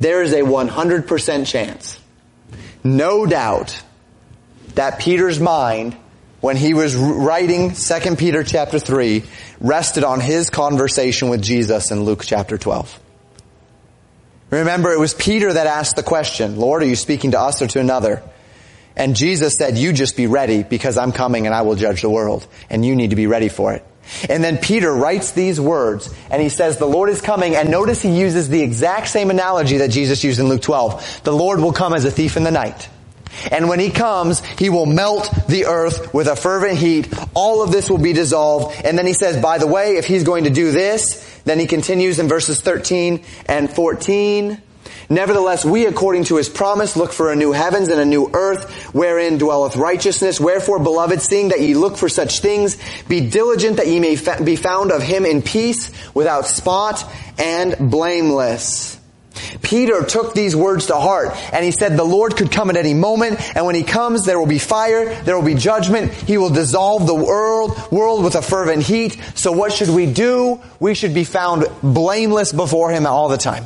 There 0.00 0.22
is 0.22 0.32
a 0.32 0.40
100% 0.40 1.46
chance, 1.46 2.00
no 2.82 3.26
doubt, 3.26 3.82
that 4.74 4.98
Peter's 4.98 5.38
mind 5.38 5.94
when 6.40 6.56
he 6.56 6.72
was 6.72 6.96
writing 6.96 7.74
2 7.74 8.16
Peter 8.16 8.42
chapter 8.42 8.78
3 8.78 9.22
rested 9.60 10.04
on 10.04 10.20
his 10.20 10.48
conversation 10.48 11.28
with 11.28 11.42
Jesus 11.42 11.90
in 11.90 12.04
Luke 12.04 12.22
chapter 12.24 12.56
12. 12.56 12.98
Remember, 14.48 14.90
it 14.90 14.98
was 14.98 15.12
Peter 15.12 15.52
that 15.52 15.66
asked 15.66 15.96
the 15.96 16.02
question, 16.02 16.56
Lord, 16.56 16.82
are 16.82 16.86
you 16.86 16.96
speaking 16.96 17.32
to 17.32 17.40
us 17.40 17.60
or 17.60 17.66
to 17.68 17.78
another? 17.78 18.22
And 18.96 19.14
Jesus 19.14 19.56
said, 19.56 19.78
you 19.78 19.92
just 19.92 20.16
be 20.16 20.26
ready 20.26 20.62
because 20.62 20.98
I'm 20.98 21.12
coming 21.12 21.46
and 21.46 21.54
I 21.54 21.62
will 21.62 21.76
judge 21.76 22.02
the 22.02 22.10
world 22.10 22.46
and 22.68 22.84
you 22.84 22.96
need 22.96 23.10
to 23.10 23.16
be 23.16 23.26
ready 23.26 23.48
for 23.48 23.74
it. 23.74 23.84
And 24.28 24.42
then 24.42 24.58
Peter 24.58 24.92
writes 24.92 25.32
these 25.32 25.60
words 25.60 26.12
and 26.30 26.42
he 26.42 26.48
says, 26.48 26.78
the 26.78 26.86
Lord 26.86 27.10
is 27.10 27.20
coming 27.20 27.56
and 27.56 27.70
notice 27.70 28.02
he 28.02 28.18
uses 28.18 28.48
the 28.48 28.62
exact 28.62 29.08
same 29.08 29.30
analogy 29.30 29.78
that 29.78 29.90
Jesus 29.90 30.22
used 30.24 30.40
in 30.40 30.48
Luke 30.48 30.62
12. 30.62 31.22
The 31.24 31.32
Lord 31.32 31.60
will 31.60 31.72
come 31.72 31.94
as 31.94 32.04
a 32.04 32.10
thief 32.10 32.36
in 32.36 32.44
the 32.44 32.50
night. 32.50 32.88
And 33.50 33.68
when 33.68 33.78
he 33.78 33.90
comes, 33.90 34.40
he 34.40 34.70
will 34.70 34.86
melt 34.86 35.30
the 35.48 35.66
earth 35.66 36.12
with 36.12 36.26
a 36.26 36.36
fervent 36.36 36.78
heat. 36.78 37.12
All 37.34 37.62
of 37.62 37.70
this 37.70 37.88
will 37.88 37.98
be 37.98 38.12
dissolved. 38.12 38.84
And 38.84 38.98
then 38.98 39.06
he 39.06 39.14
says, 39.14 39.40
by 39.40 39.58
the 39.58 39.66
way, 39.66 39.96
if 39.96 40.04
he's 40.04 40.24
going 40.24 40.44
to 40.44 40.50
do 40.50 40.72
this, 40.72 41.40
then 41.44 41.58
he 41.58 41.66
continues 41.66 42.18
in 42.18 42.28
verses 42.28 42.60
13 42.60 43.24
and 43.46 43.70
14. 43.70 44.60
Nevertheless, 45.12 45.64
we 45.64 45.86
according 45.86 46.22
to 46.24 46.36
his 46.36 46.48
promise 46.48 46.96
look 46.96 47.12
for 47.12 47.32
a 47.32 47.36
new 47.36 47.50
heavens 47.50 47.88
and 47.88 48.00
a 48.00 48.04
new 48.04 48.30
earth 48.32 48.94
wherein 48.94 49.38
dwelleth 49.38 49.74
righteousness. 49.74 50.38
Wherefore, 50.38 50.78
beloved, 50.78 51.20
seeing 51.20 51.48
that 51.48 51.60
ye 51.60 51.74
look 51.74 51.96
for 51.96 52.08
such 52.08 52.38
things, 52.38 52.78
be 53.08 53.28
diligent 53.28 53.78
that 53.78 53.88
ye 53.88 53.98
may 53.98 54.16
be 54.44 54.54
found 54.54 54.92
of 54.92 55.02
him 55.02 55.26
in 55.26 55.42
peace, 55.42 55.90
without 56.14 56.46
spot 56.46 57.04
and 57.38 57.90
blameless. 57.90 59.00
Peter 59.62 60.04
took 60.04 60.32
these 60.32 60.54
words 60.54 60.86
to 60.86 60.94
heart 60.94 61.30
and 61.52 61.64
he 61.64 61.72
said 61.72 61.96
the 61.96 62.04
Lord 62.04 62.36
could 62.36 62.52
come 62.52 62.70
at 62.70 62.76
any 62.76 62.94
moment 62.94 63.40
and 63.56 63.66
when 63.66 63.74
he 63.74 63.82
comes 63.82 64.26
there 64.26 64.38
will 64.38 64.46
be 64.46 64.58
fire, 64.60 65.12
there 65.22 65.36
will 65.36 65.44
be 65.44 65.54
judgment, 65.54 66.12
he 66.12 66.38
will 66.38 66.50
dissolve 66.50 67.08
the 67.08 67.14
world, 67.14 67.76
world 67.90 68.22
with 68.22 68.36
a 68.36 68.42
fervent 68.42 68.84
heat. 68.84 69.20
So 69.34 69.50
what 69.50 69.72
should 69.72 69.90
we 69.90 70.06
do? 70.12 70.60
We 70.78 70.94
should 70.94 71.14
be 71.14 71.24
found 71.24 71.66
blameless 71.82 72.52
before 72.52 72.92
him 72.92 73.06
all 73.06 73.28
the 73.28 73.38
time. 73.38 73.64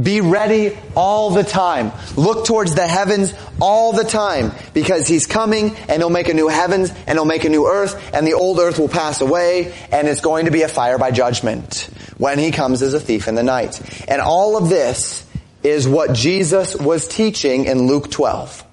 Be 0.00 0.20
ready 0.20 0.76
all 0.94 1.30
the 1.30 1.44
time. 1.44 1.92
Look 2.16 2.46
towards 2.46 2.74
the 2.74 2.86
heavens 2.86 3.34
all 3.60 3.92
the 3.92 4.04
time 4.04 4.52
because 4.74 5.06
he's 5.06 5.26
coming 5.26 5.74
and 5.88 6.02
he'll 6.02 6.10
make 6.10 6.28
a 6.28 6.34
new 6.34 6.48
heavens 6.48 6.90
and 6.90 7.18
he'll 7.18 7.24
make 7.24 7.44
a 7.44 7.48
new 7.48 7.66
earth 7.66 8.14
and 8.14 8.26
the 8.26 8.34
old 8.34 8.58
earth 8.58 8.78
will 8.78 8.88
pass 8.88 9.20
away 9.20 9.74
and 9.90 10.08
it's 10.08 10.20
going 10.20 10.44
to 10.44 10.50
be 10.50 10.62
a 10.62 10.68
fire 10.68 10.98
by 10.98 11.10
judgment 11.10 11.88
when 12.18 12.38
he 12.38 12.50
comes 12.50 12.82
as 12.82 12.94
a 12.94 13.00
thief 13.00 13.28
in 13.28 13.34
the 13.34 13.42
night. 13.42 13.80
And 14.08 14.20
all 14.20 14.56
of 14.56 14.68
this 14.68 15.26
is 15.62 15.88
what 15.88 16.12
Jesus 16.12 16.76
was 16.76 17.08
teaching 17.08 17.64
in 17.64 17.86
Luke 17.86 18.10
12. 18.10 18.64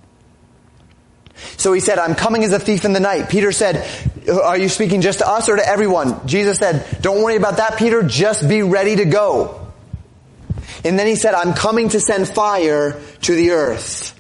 So 1.58 1.72
he 1.74 1.79
said, 1.79 2.00
I'm 2.00 2.15
coming 2.15 2.44
as 2.44 2.51
a 2.51 2.60
thief 2.60 2.84
in 2.84 2.94
the 2.94 3.00
night. 3.00 3.29
Peter 3.29 3.51
said, 3.51 3.88
are 4.29 4.58
you 4.58 4.70
speaking 4.70 5.01
just 5.01 5.20
to 5.20 5.27
us 5.27 5.48
or 5.48 5.56
to 5.56 5.68
everyone? 5.68 6.27
Jesus 6.27 6.58
said, 6.58 6.86
don't 7.01 7.24
worry 7.24 7.38
about 7.38 7.58
that, 7.58 7.77
Peter. 7.77 8.03
Just 8.03 8.48
be 8.48 8.62
ready 8.62 8.98
to 8.98 9.06
go. 9.06 9.59
And 10.83 10.98
then 10.98 11.07
he 11.07 11.15
said, 11.15 11.33
I'm 11.33 11.53
coming 11.53 11.89
to 11.89 12.00
send 12.00 12.27
fire 12.27 12.99
to 13.21 13.36
the 13.36 13.51
earth. 13.51 14.15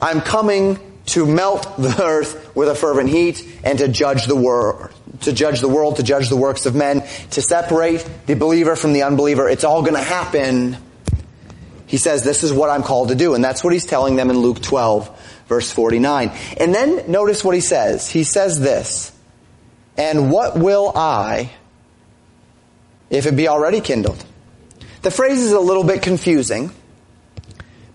I'm 0.00 0.20
coming 0.20 0.78
to 1.06 1.26
melt 1.26 1.76
the 1.76 2.02
earth 2.02 2.54
with 2.54 2.68
a 2.68 2.74
fervent 2.74 3.08
heat 3.08 3.60
and 3.64 3.78
to 3.78 3.88
judge 3.88 4.26
the 4.26 4.36
world, 4.36 4.90
to 5.22 5.32
judge 5.32 5.60
the 5.60 5.68
world, 5.68 5.96
to 5.96 6.02
judge 6.02 6.28
the 6.28 6.36
works 6.36 6.66
of 6.66 6.74
men, 6.74 7.02
to 7.30 7.42
separate 7.42 8.06
the 8.26 8.34
believer 8.34 8.76
from 8.76 8.92
the 8.92 9.02
unbeliever. 9.02 9.48
It's 9.48 9.64
all 9.64 9.82
going 9.82 9.94
to 9.94 10.02
happen. 10.02 10.76
He 11.86 11.96
says, 11.96 12.24
this 12.24 12.42
is 12.42 12.52
what 12.52 12.70
I'm 12.70 12.82
called 12.82 13.08
to 13.08 13.14
do. 13.14 13.34
And 13.34 13.44
that's 13.44 13.62
what 13.62 13.72
he's 13.72 13.86
telling 13.86 14.16
them 14.16 14.30
in 14.30 14.38
Luke 14.38 14.60
12, 14.60 15.44
verse 15.46 15.70
49. 15.70 16.32
And 16.58 16.74
then 16.74 17.10
notice 17.10 17.44
what 17.44 17.54
he 17.54 17.60
says. 17.60 18.08
He 18.08 18.24
says 18.24 18.60
this, 18.60 19.12
and 19.96 20.30
what 20.30 20.58
will 20.58 20.92
I, 20.94 21.50
if 23.10 23.26
it 23.26 23.36
be 23.36 23.48
already 23.48 23.80
kindled? 23.80 24.24
The 25.02 25.10
phrase 25.10 25.42
is 25.42 25.50
a 25.50 25.58
little 25.58 25.82
bit 25.82 26.02
confusing, 26.02 26.70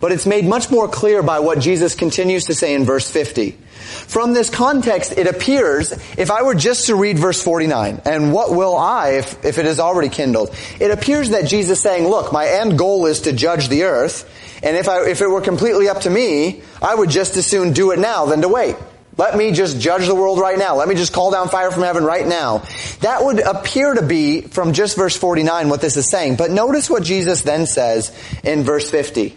but 0.01 0.11
it's 0.11 0.25
made 0.25 0.45
much 0.45 0.69
more 0.69 0.89
clear 0.89 1.23
by 1.23 1.39
what 1.39 1.59
Jesus 1.59 1.95
continues 1.95 2.45
to 2.45 2.53
say 2.53 2.73
in 2.73 2.83
verse 2.83 3.09
50. 3.09 3.51
From 3.51 4.33
this 4.33 4.49
context, 4.49 5.13
it 5.17 5.25
appears, 5.25 5.93
if 6.17 6.29
I 6.29 6.43
were 6.43 6.53
just 6.53 6.87
to 6.87 6.95
read 6.95 7.17
verse 7.17 7.41
49, 7.41 8.01
and 8.03 8.33
what 8.33 8.51
will 8.51 8.75
I 8.75 9.11
if, 9.11 9.45
if 9.45 9.57
it 9.57 9.65
is 9.65 9.79
already 9.79 10.09
kindled? 10.09 10.53
It 10.81 10.91
appears 10.91 11.29
that 11.29 11.45
Jesus 11.45 11.77
is 11.77 11.81
saying, 11.81 12.07
look, 12.07 12.33
my 12.33 12.45
end 12.45 12.77
goal 12.77 13.05
is 13.05 13.21
to 13.21 13.31
judge 13.31 13.69
the 13.69 13.83
earth, 13.83 14.29
and 14.61 14.75
if 14.75 14.89
I, 14.89 15.07
if 15.07 15.21
it 15.21 15.27
were 15.27 15.39
completely 15.39 15.87
up 15.87 16.01
to 16.01 16.09
me, 16.09 16.61
I 16.81 16.93
would 16.93 17.09
just 17.09 17.37
as 17.37 17.47
soon 17.47 17.71
do 17.71 17.91
it 17.91 17.99
now 17.99 18.25
than 18.25 18.41
to 18.41 18.49
wait. 18.49 18.75
Let 19.17 19.35
me 19.35 19.51
just 19.51 19.79
judge 19.79 20.05
the 20.05 20.13
world 20.13 20.39
right 20.39 20.57
now. 20.59 20.75
Let 20.75 20.87
me 20.87 20.93
just 20.93 21.11
call 21.11 21.31
down 21.31 21.49
fire 21.49 21.71
from 21.71 21.81
heaven 21.81 22.03
right 22.03 22.25
now. 22.25 22.59
That 23.01 23.23
would 23.23 23.39
appear 23.39 23.95
to 23.95 24.03
be 24.03 24.41
from 24.41 24.73
just 24.73 24.95
verse 24.95 25.17
49 25.17 25.69
what 25.69 25.81
this 25.81 25.97
is 25.97 26.07
saying. 26.07 26.35
But 26.35 26.51
notice 26.51 26.87
what 26.87 27.03
Jesus 27.03 27.41
then 27.41 27.65
says 27.65 28.15
in 28.43 28.63
verse 28.63 28.89
50. 28.91 29.35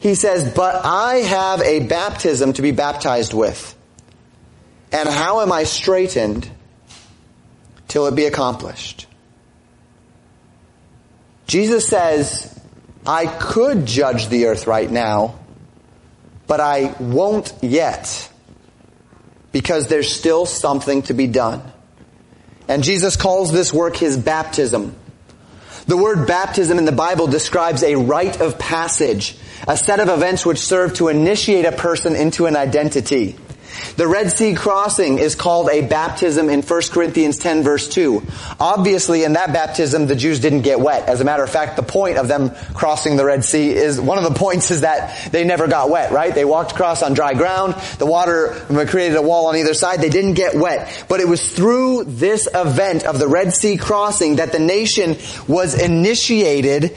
He 0.00 0.14
says, 0.14 0.54
but 0.54 0.86
I 0.86 1.16
have 1.16 1.60
a 1.60 1.80
baptism 1.80 2.54
to 2.54 2.62
be 2.62 2.70
baptized 2.70 3.34
with. 3.34 3.76
And 4.90 5.06
how 5.06 5.42
am 5.42 5.52
I 5.52 5.64
straitened 5.64 6.50
till 7.88 8.06
it 8.06 8.14
be 8.14 8.24
accomplished? 8.24 9.06
Jesus 11.46 11.86
says, 11.86 12.58
I 13.06 13.26
could 13.26 13.84
judge 13.84 14.28
the 14.28 14.46
earth 14.46 14.66
right 14.66 14.90
now, 14.90 15.38
but 16.46 16.60
I 16.60 16.94
won't 16.98 17.52
yet 17.60 18.30
because 19.52 19.88
there's 19.88 20.14
still 20.14 20.46
something 20.46 21.02
to 21.02 21.14
be 21.14 21.26
done. 21.26 21.62
And 22.68 22.84
Jesus 22.84 23.16
calls 23.16 23.52
this 23.52 23.72
work 23.72 23.96
his 23.96 24.16
baptism. 24.16 24.94
The 25.86 25.96
word 25.96 26.26
baptism 26.28 26.78
in 26.78 26.84
the 26.84 26.92
Bible 26.92 27.26
describes 27.26 27.82
a 27.82 27.96
rite 27.96 28.40
of 28.40 28.58
passage, 28.58 29.36
a 29.66 29.76
set 29.76 29.98
of 29.98 30.08
events 30.08 30.46
which 30.46 30.58
serve 30.58 30.94
to 30.94 31.08
initiate 31.08 31.64
a 31.64 31.72
person 31.72 32.14
into 32.14 32.46
an 32.46 32.54
identity. 32.54 33.36
The 33.96 34.06
Red 34.06 34.32
Sea 34.32 34.54
crossing 34.54 35.18
is 35.18 35.34
called 35.34 35.68
a 35.70 35.86
baptism 35.86 36.48
in 36.48 36.62
1 36.62 36.82
Corinthians 36.90 37.38
10 37.38 37.62
verse 37.62 37.88
2. 37.88 38.22
Obviously 38.58 39.24
in 39.24 39.34
that 39.34 39.52
baptism 39.52 40.06
the 40.06 40.16
Jews 40.16 40.40
didn't 40.40 40.62
get 40.62 40.80
wet. 40.80 41.08
As 41.08 41.20
a 41.20 41.24
matter 41.24 41.42
of 41.42 41.50
fact, 41.50 41.76
the 41.76 41.82
point 41.82 42.18
of 42.18 42.28
them 42.28 42.50
crossing 42.74 43.16
the 43.16 43.24
Red 43.24 43.44
Sea 43.44 43.70
is, 43.70 44.00
one 44.00 44.18
of 44.18 44.24
the 44.24 44.38
points 44.38 44.70
is 44.70 44.82
that 44.82 45.30
they 45.32 45.44
never 45.44 45.66
got 45.68 45.90
wet, 45.90 46.12
right? 46.12 46.34
They 46.34 46.44
walked 46.44 46.72
across 46.72 47.02
on 47.02 47.14
dry 47.14 47.34
ground. 47.34 47.74
The 47.98 48.06
water 48.06 48.54
created 48.88 49.16
a 49.16 49.22
wall 49.22 49.46
on 49.46 49.56
either 49.56 49.74
side. 49.74 50.00
They 50.00 50.08
didn't 50.08 50.34
get 50.34 50.54
wet. 50.54 51.04
But 51.08 51.20
it 51.20 51.28
was 51.28 51.52
through 51.52 52.04
this 52.04 52.48
event 52.52 53.04
of 53.04 53.18
the 53.18 53.28
Red 53.28 53.52
Sea 53.52 53.76
crossing 53.76 54.36
that 54.36 54.52
the 54.52 54.58
nation 54.58 55.16
was 55.46 55.80
initiated 55.80 56.96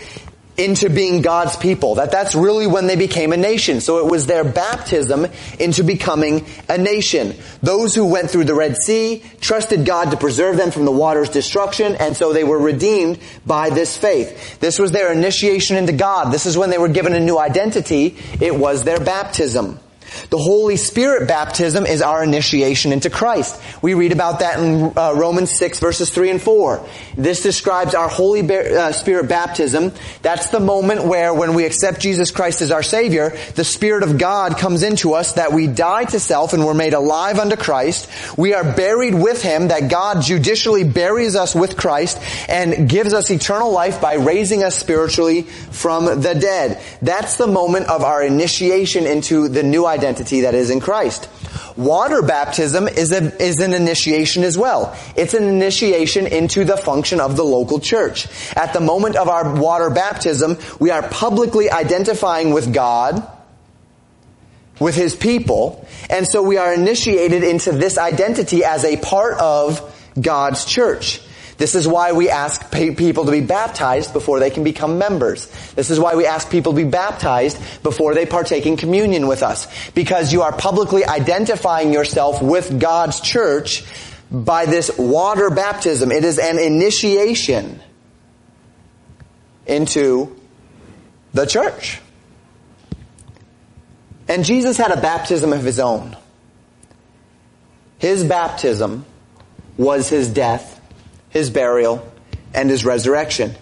into 0.58 0.90
being 0.90 1.22
God's 1.22 1.56
people. 1.58 1.96
That 1.96 2.12
that's 2.12 2.36
really 2.36 2.68
when 2.68 2.88
they 2.88 2.96
became 2.96 3.34
a 3.34 3.38
nation. 3.38 3.82
So 3.82 4.06
it 4.06 4.12
was 4.12 4.26
their 4.26 4.44
baptism 4.44 5.28
into 5.60 5.84
becoming 5.84 6.46
a 6.70 6.78
nation. 6.78 7.36
Those 7.62 7.96
who 7.96 8.06
went 8.06 8.30
through 8.30 8.46
the 8.46 8.54
Red 8.54 8.78
Sea 8.78 9.24
trusted 9.42 9.86
God 9.86 10.12
to 10.12 10.18
preserve 10.18 10.58
them 10.58 10.72
from 10.72 10.86
the 10.86 10.92
water's 10.92 11.30
destruction, 11.30 11.96
and 11.96 12.16
so 12.16 12.34
they 12.34 12.44
were 12.44 12.60
redeemed 12.60 13.20
by 13.46 13.70
this 13.70 13.98
faith. 13.98 14.60
This 14.60 14.80
was 14.80 14.92
their 14.92 15.12
initiation 15.12 15.78
into 15.78 15.94
God. 15.94 16.32
This 16.32 16.46
is 16.46 16.58
when 16.58 16.70
they 16.70 16.78
were 16.78 16.90
given 16.90 17.14
a 17.14 17.20
new 17.20 17.38
identity. 17.38 18.18
It 18.40 18.56
was 18.56 18.84
their 18.84 19.00
baptism. 19.00 19.80
The 20.30 20.38
Holy 20.38 20.78
Spirit 20.78 21.28
baptism 21.28 21.86
is 21.86 22.02
our 22.02 22.24
initiation 22.24 22.92
into 22.92 23.10
Christ. 23.10 23.60
We 23.82 23.94
read 23.94 24.12
about 24.12 24.40
that 24.40 24.60
in 24.60 24.94
uh, 24.98 25.14
Romans 25.16 25.52
6 25.52 25.80
verses 25.80 26.10
3 26.10 26.32
and 26.32 26.42
4. 26.42 26.86
This 27.18 27.44
describes 27.44 27.96
our 27.96 28.08
Holy 28.08 28.42
uh, 28.50 28.92
Spirit 28.92 29.28
baptism. 29.28 29.92
That's 30.22 30.48
the 30.50 30.60
moment 30.60 31.06
where 31.06 31.34
when 31.34 31.54
we 31.54 31.66
accept 31.66 32.00
Jesus 32.00 32.32
Christ 32.32 32.62
as 32.62 32.72
our 32.72 32.84
Savior, 32.84 33.36
the 33.56 33.64
Spirit 33.64 34.04
of 34.04 34.18
God 34.18 34.58
comes 34.58 34.84
into 34.84 35.14
us 35.14 35.34
that 35.34 35.52
we 35.52 35.68
die 35.68 36.06
to 36.06 36.20
self 36.20 36.54
and 36.54 36.66
we're 36.66 36.74
made 36.74 36.94
alive 36.94 37.40
unto 37.40 37.56
Christ. 37.56 38.10
We 38.38 38.54
are 38.54 38.64
buried 38.64 39.16
with 39.16 39.42
Him, 39.42 39.70
that 39.70 39.90
God 39.90 40.22
judicially 40.22 40.84
buries 40.84 41.36
us 41.36 41.56
with 41.56 41.78
Christ 41.78 42.20
and 42.48 42.90
gives 42.90 43.14
us 43.14 43.32
eternal 43.32 43.72
life 43.72 44.00
by 44.00 44.16
raising 44.16 44.64
us 44.64 44.78
spiritually 44.78 45.44
from 45.44 46.06
the 46.22 46.34
dead. 46.34 46.82
That's 47.02 47.38
the 47.38 47.48
moment 47.48 47.88
of 47.88 48.04
our 48.04 48.24
initiation 48.24 49.06
into 49.06 49.48
the 49.48 49.64
new 49.64 49.86
identity 49.86 50.03
that 50.04 50.54
is 50.54 50.70
in 50.70 50.80
Christ. 50.80 51.30
Water 51.76 52.22
baptism 52.22 52.88
is, 52.88 53.12
a, 53.12 53.42
is 53.42 53.60
an 53.60 53.74
initiation 53.74 54.44
as 54.44 54.58
well. 54.58 54.96
It's 55.16 55.34
an 55.34 55.44
initiation 55.44 56.28
into 56.28 56.66
the 56.66 56.78
function 56.78 57.20
of 57.20 57.36
the 57.36 57.44
local 57.44 57.80
church. 57.80 58.28
At 58.56 58.74
the 58.74 58.80
moment 58.80 59.16
of 59.16 59.28
our 59.28 59.56
water 59.56 59.90
baptism, 59.90 60.58
we 60.80 60.92
are 60.92 61.02
publicly 61.02 61.72
identifying 61.72 62.54
with 62.54 62.74
God, 62.74 63.28
with 64.80 64.96
His 64.96 65.16
people, 65.16 65.88
and 66.10 66.28
so 66.28 66.44
we 66.44 66.58
are 66.58 66.74
initiated 66.74 67.44
into 67.44 67.72
this 67.72 67.98
identity 67.98 68.64
as 68.64 68.84
a 68.84 68.98
part 68.98 69.40
of 69.40 69.82
God's 70.20 70.66
church. 70.66 71.22
This 71.58 71.76
is 71.76 71.88
why 71.88 72.14
we 72.14 72.30
ask 72.30 72.72
people 72.72 73.26
to 73.26 73.32
be 73.32 73.42
baptized 73.42 74.14
before 74.14 74.40
they 74.40 74.50
can 74.50 74.64
become 74.64 74.98
members. 74.98 75.48
This 75.76 75.92
is 75.92 76.00
why 76.00 76.16
we 76.16 76.26
ask 76.26 76.50
people 76.50 76.74
to 76.74 76.78
be 76.78 76.90
baptized 76.90 77.58
before 77.84 78.16
they 78.16 78.26
partake 78.26 78.66
in 78.66 78.78
communion 78.78 79.28
with 79.28 79.44
us. 79.44 79.68
Because 79.92 80.34
you 80.34 80.42
are 80.42 80.52
publicly 80.52 81.06
identifying 81.06 81.94
yourself 81.94 82.42
with 82.42 82.80
God's 82.80 83.20
church 83.22 83.84
by 84.32 84.66
this 84.66 84.98
water 84.98 85.50
baptism. 85.50 86.12
It 86.12 86.24
is 86.24 86.40
an 86.40 86.58
initiation 86.58 87.80
into 89.68 90.36
the 91.34 91.46
church. 91.46 92.02
And 94.28 94.44
Jesus 94.44 94.78
had 94.78 94.92
a 94.92 95.00
baptism 95.00 95.54
of 95.54 95.64
his 95.64 95.80
own. 95.80 96.18
His 98.00 98.24
baptism 98.24 99.06
was 99.78 100.10
his 100.10 100.30
death 100.30 100.82
his 101.34 101.50
burial, 101.50 102.10
and 102.54 102.70
his 102.70 102.86
resurrection. 102.86 103.54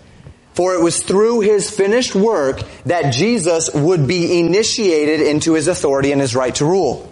For 0.53 0.75
it 0.75 0.83
was 0.83 1.01
through 1.01 1.39
his 1.41 1.69
finished 1.69 2.13
work 2.13 2.61
that 2.85 3.13
Jesus 3.13 3.69
would 3.73 4.05
be 4.05 4.39
initiated 4.39 5.21
into 5.21 5.53
his 5.53 5.67
authority 5.67 6.11
and 6.11 6.19
his 6.19 6.35
right 6.35 6.53
to 6.55 6.65
rule. 6.65 7.11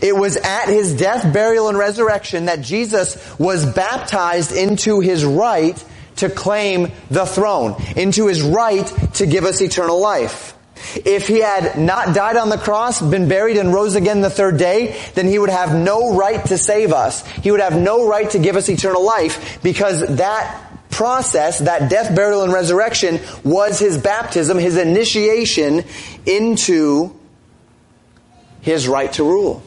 It 0.00 0.16
was 0.16 0.36
at 0.36 0.66
his 0.68 0.94
death, 0.96 1.32
burial, 1.32 1.68
and 1.68 1.78
resurrection 1.78 2.46
that 2.46 2.62
Jesus 2.62 3.16
was 3.38 3.64
baptized 3.64 4.52
into 4.52 5.00
his 5.00 5.24
right 5.24 5.82
to 6.16 6.28
claim 6.28 6.92
the 7.10 7.24
throne, 7.24 7.76
into 7.96 8.26
his 8.26 8.42
right 8.42 8.86
to 9.14 9.26
give 9.26 9.44
us 9.44 9.60
eternal 9.60 10.00
life. 10.00 10.54
If 11.04 11.28
he 11.28 11.40
had 11.40 11.78
not 11.78 12.14
died 12.14 12.36
on 12.36 12.48
the 12.48 12.58
cross, 12.58 13.00
been 13.00 13.28
buried 13.28 13.56
and 13.56 13.72
rose 13.72 13.94
again 13.94 14.20
the 14.20 14.30
third 14.30 14.58
day, 14.58 15.00
then 15.14 15.26
he 15.26 15.38
would 15.38 15.50
have 15.50 15.74
no 15.74 16.14
right 16.14 16.44
to 16.46 16.58
save 16.58 16.92
us. 16.92 17.26
He 17.26 17.50
would 17.50 17.60
have 17.60 17.76
no 17.76 18.08
right 18.08 18.28
to 18.30 18.38
give 18.38 18.56
us 18.56 18.68
eternal 18.68 19.04
life 19.04 19.62
because 19.62 20.16
that 20.16 20.72
process, 20.90 21.60
that 21.60 21.90
death, 21.90 22.14
burial, 22.14 22.42
and 22.42 22.52
resurrection 22.52 23.20
was 23.42 23.78
his 23.78 23.98
baptism, 23.98 24.58
his 24.58 24.76
initiation 24.76 25.84
into 26.26 27.18
his 28.60 28.86
right 28.86 29.12
to 29.14 29.24
rule. 29.24 29.62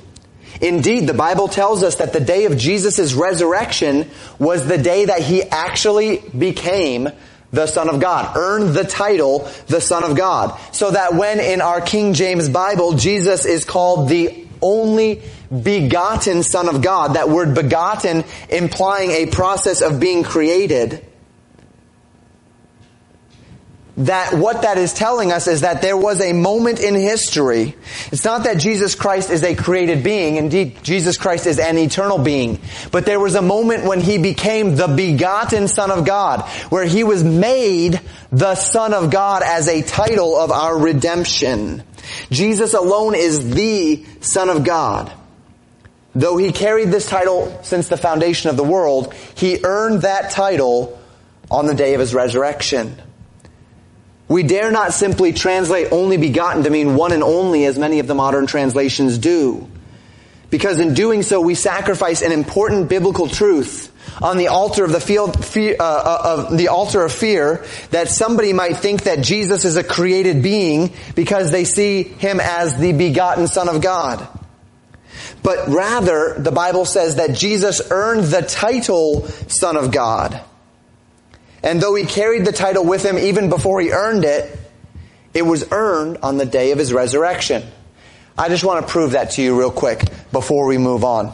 Indeed, 0.62 1.08
the 1.08 1.14
Bible 1.14 1.48
tells 1.50 1.84
us 1.84 1.96
that 1.96 2.14
the 2.14 2.22
day 2.22 2.46
of 2.46 2.58
Jesus' 2.58 3.14
resurrection 3.14 4.10
was 4.40 4.66
the 4.66 4.78
day 4.78 5.06
that 5.06 5.22
he 5.22 5.44
actually 5.44 6.24
became 6.38 7.10
the 7.56 7.68
Son 7.68 7.90
of 7.90 8.00
God. 8.00 8.36
Earned 8.36 8.76
the 8.76 8.84
title, 8.84 9.50
the 9.68 9.82
Son 9.82 10.04
of 10.04 10.16
God. 10.16 10.60
So 10.72 10.92
that 10.92 11.14
when 11.14 11.40
in 11.40 11.62
our 11.62 11.82
King 11.82 12.14
James 12.14 12.50
Bible, 12.50 12.94
Jesus 12.94 13.46
is 13.46 13.66
called 13.66 14.10
the 14.10 14.46
only 14.62 15.22
begotten 15.64 16.44
Son 16.44 16.68
of 16.68 16.82
God, 16.82 17.16
that 17.16 17.30
word 17.30 17.54
begotten 17.54 18.24
implying 18.50 19.12
a 19.12 19.26
process 19.28 19.82
of 19.82 20.00
being 20.00 20.24
created, 20.24 21.06
that 23.98 24.34
what 24.34 24.64
that 24.64 24.78
is 24.78 24.94
telling 24.94 25.32
us 25.32 25.48
is 25.48 25.62
that 25.62 25.82
there 25.82 25.96
was 25.96 26.20
a 26.20 26.34
moment 26.34 26.82
in 26.82 26.96
history. 26.96 27.76
It's 28.12 28.26
not 28.26 28.44
that 28.44 28.58
Jesus 28.58 28.94
Christ 28.94 29.30
is 29.30 29.42
a 29.44 29.56
created 29.56 30.04
being. 30.04 30.36
Indeed, 30.36 30.84
Jesus 30.84 31.18
Christ 31.18 31.48
is 31.48 31.60
an 31.60 31.78
eternal 31.78 32.18
being. 32.18 32.60
But 32.92 33.06
there 33.06 33.22
was 33.22 33.36
a 33.36 33.42
moment 33.42 33.86
when 33.86 34.02
he 34.02 34.18
became 34.18 34.76
the 34.76 34.88
begotten 34.88 35.70
Son 35.70 35.92
of 35.92 36.06
God, 36.06 36.42
where 36.70 36.84
he 36.84 37.06
was 37.06 37.24
made 37.24 38.02
the 38.32 38.56
Son 38.56 38.94
of 38.94 39.12
God 39.12 39.44
as 39.44 39.70
a 39.70 39.82
title 39.82 40.36
of 40.36 40.52
our 40.52 40.78
redemption. 40.78 41.82
Jesus 42.30 42.74
alone 42.74 43.16
is 43.16 43.50
the 43.52 44.06
Son 44.20 44.50
of 44.50 44.66
God. 44.66 45.12
Though 46.14 46.36
he 46.38 46.52
carried 46.52 46.90
this 46.90 47.08
title 47.08 47.60
since 47.64 47.88
the 47.88 47.98
foundation 47.98 48.50
of 48.50 48.58
the 48.58 48.64
world, 48.64 49.14
he 49.36 49.60
earned 49.64 50.02
that 50.02 50.32
title 50.32 51.00
on 51.50 51.66
the 51.66 51.74
day 51.74 51.94
of 51.94 52.00
his 52.02 52.14
resurrection. 52.14 53.02
We 54.28 54.44
dare 54.44 54.72
not 54.72 54.94
simply 54.94 55.34
translate 55.34 55.92
only 55.92 56.18
begotten 56.18 56.64
to 56.64 56.70
mean 56.70 56.96
one 56.96 57.12
and 57.12 57.24
only 57.24 57.66
as 57.66 57.78
many 57.78 58.00
of 58.00 58.08
the 58.08 58.16
modern 58.16 58.48
translations 58.48 59.18
do. 59.18 59.70
Because 60.50 60.80
in 60.80 60.94
doing 60.94 61.22
so, 61.22 61.42
we 61.42 61.56
sacrifice 61.56 62.22
an 62.22 62.32
important 62.32 62.90
biblical 62.90 63.28
truth 63.28 63.92
on 64.22 64.38
the 64.38 64.48
altar 64.48 64.84
of 64.84 64.92
the 64.92 65.00
field, 65.00 65.44
fear, 65.44 65.76
uh, 65.80 65.84
uh, 65.84 66.48
of 66.50 66.58
the 66.58 66.70
altar 66.70 67.04
of 67.04 67.12
fear 67.12 67.66
that 67.92 68.08
somebody 68.08 68.54
might 68.54 68.78
think 68.78 69.04
that 69.04 69.22
Jesus 69.22 69.66
is 69.66 69.76
a 69.76 69.84
created 69.84 70.42
being 70.42 70.94
because 71.16 71.52
they 71.52 71.66
see 71.66 72.04
him 72.04 72.40
as 72.40 72.78
the 72.78 72.94
begotten 72.94 73.48
son 73.48 73.68
of 73.68 73.82
God. 73.82 74.28
But 75.44 75.68
rather, 75.68 76.36
the 76.38 76.52
Bible 76.52 76.86
says 76.86 77.18
that 77.18 77.34
Jesus 77.34 77.82
earned 77.92 78.24
the 78.26 78.42
title 78.42 79.28
son 79.48 79.78
of 79.78 79.92
God. 79.92 80.42
And 81.66 81.82
though 81.82 81.96
he 81.96 82.06
carried 82.06 82.46
the 82.46 82.52
title 82.52 82.86
with 82.86 83.04
him 83.04 83.18
even 83.18 83.50
before 83.50 83.82
he 83.82 83.92
earned 83.92 84.24
it, 84.24 84.58
it 85.34 85.42
was 85.42 85.66
earned 85.72 86.20
on 86.22 86.38
the 86.38 86.46
day 86.46 86.72
of 86.72 86.78
his 86.78 86.94
resurrection. 86.94 87.64
I 88.38 88.50
just 88.50 88.64
want 88.64 88.86
to 88.86 88.92
prove 88.92 89.12
that 89.12 89.32
to 89.32 89.42
you 89.42 89.58
real 89.58 89.72
quick 89.72 90.04
before 90.32 90.68
we 90.68 90.78
move 90.78 91.04
on. 91.04 91.34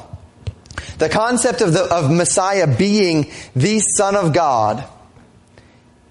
The 1.00 1.10
concept 1.10 1.62
of 1.62 1.74
the, 1.74 1.84
of 1.84 2.10
Messiah 2.10 2.78
being 2.78 3.30
the 3.56 3.80
Son 3.80 4.16
of 4.16 4.34
God 4.34 4.86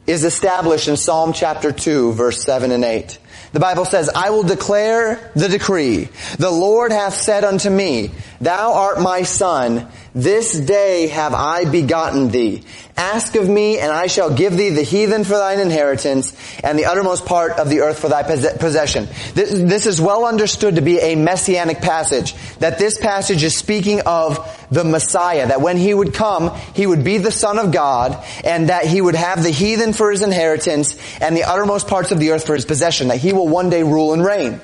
is 0.07 0.25
established 0.25 0.89
in 0.89 0.97
Psalm 0.97 1.33
chapter 1.33 1.73
2 1.73 2.13
verse 2.13 2.45
7 2.45 2.73
and 2.73 2.85
8. 2.85 3.19
The 3.53 3.61
Bible 3.61 3.85
says, 3.85 4.11
I 4.15 4.31
will 4.31 4.43
declare 4.43 5.33
the 5.35 5.49
decree. 5.49 6.09
The 6.39 6.51
Lord 6.51 6.93
hath 6.93 7.15
said 7.15 7.43
unto 7.43 7.71
me, 7.71 8.11
Thou 8.40 8.72
art 8.72 9.03
my 9.03 9.22
son. 9.22 9.87
This 10.14 10.59
day 10.59 11.09
have 11.09 11.35
I 11.35 11.66
begotten 11.66 12.31
thee. 12.31 12.62
Ask 12.96 13.35
of 13.37 13.46
me, 13.46 13.79
and 13.79 13.92
I 13.92 14.07
shall 14.07 14.35
give 14.35 14.57
thee 14.57 14.70
the 14.70 14.83
heathen 14.83 15.24
for 15.24 15.35
thine 15.35 15.59
inheritance, 15.61 16.33
and 16.64 16.79
the 16.79 16.87
uttermost 16.87 17.26
part 17.26 17.53
of 17.53 17.68
the 17.68 17.81
earth 17.81 17.98
for 17.98 18.09
thy 18.09 18.22
possession. 18.22 19.09
This, 19.35 19.87
is 19.87 20.00
well 20.00 20.24
understood 20.24 20.76
to 20.76 20.81
be 20.81 20.98
a 20.98 21.16
messianic 21.16 21.81
passage. 21.81 22.35
That 22.61 22.79
this 22.79 22.98
passage 22.98 23.42
is 23.42 23.57
speaking 23.57 24.00
of 24.07 24.38
the 24.70 24.85
Messiah. 24.85 25.48
That 25.48 25.61
when 25.61 25.76
he 25.76 25.92
would 25.92 26.14
come, 26.14 26.55
he 26.74 26.87
would 26.87 27.05
be 27.05 27.18
the 27.18 27.31
Son 27.31 27.59
of 27.59 27.72
God, 27.72 28.24
and 28.42 28.70
that 28.70 28.87
he 28.87 29.03
would 29.03 29.16
have 29.16 29.42
the 29.42 29.50
heathen 29.50 29.92
for 29.92 30.11
his 30.11 30.22
inheritance, 30.22 30.96
and 31.20 31.37
the 31.37 31.44
uttermost 31.44 31.88
parts 31.88 32.11
of 32.11 32.18
the 32.18 32.31
earth 32.31 32.46
for 32.46 32.55
his 32.55 32.64
possession. 32.64 33.09
That 33.09 33.18
he 33.18 33.35
will 33.35 33.48
one 33.48 33.68
day 33.68 33.83
rule 33.83 34.14
and 34.14 34.24
reign. 34.24 34.62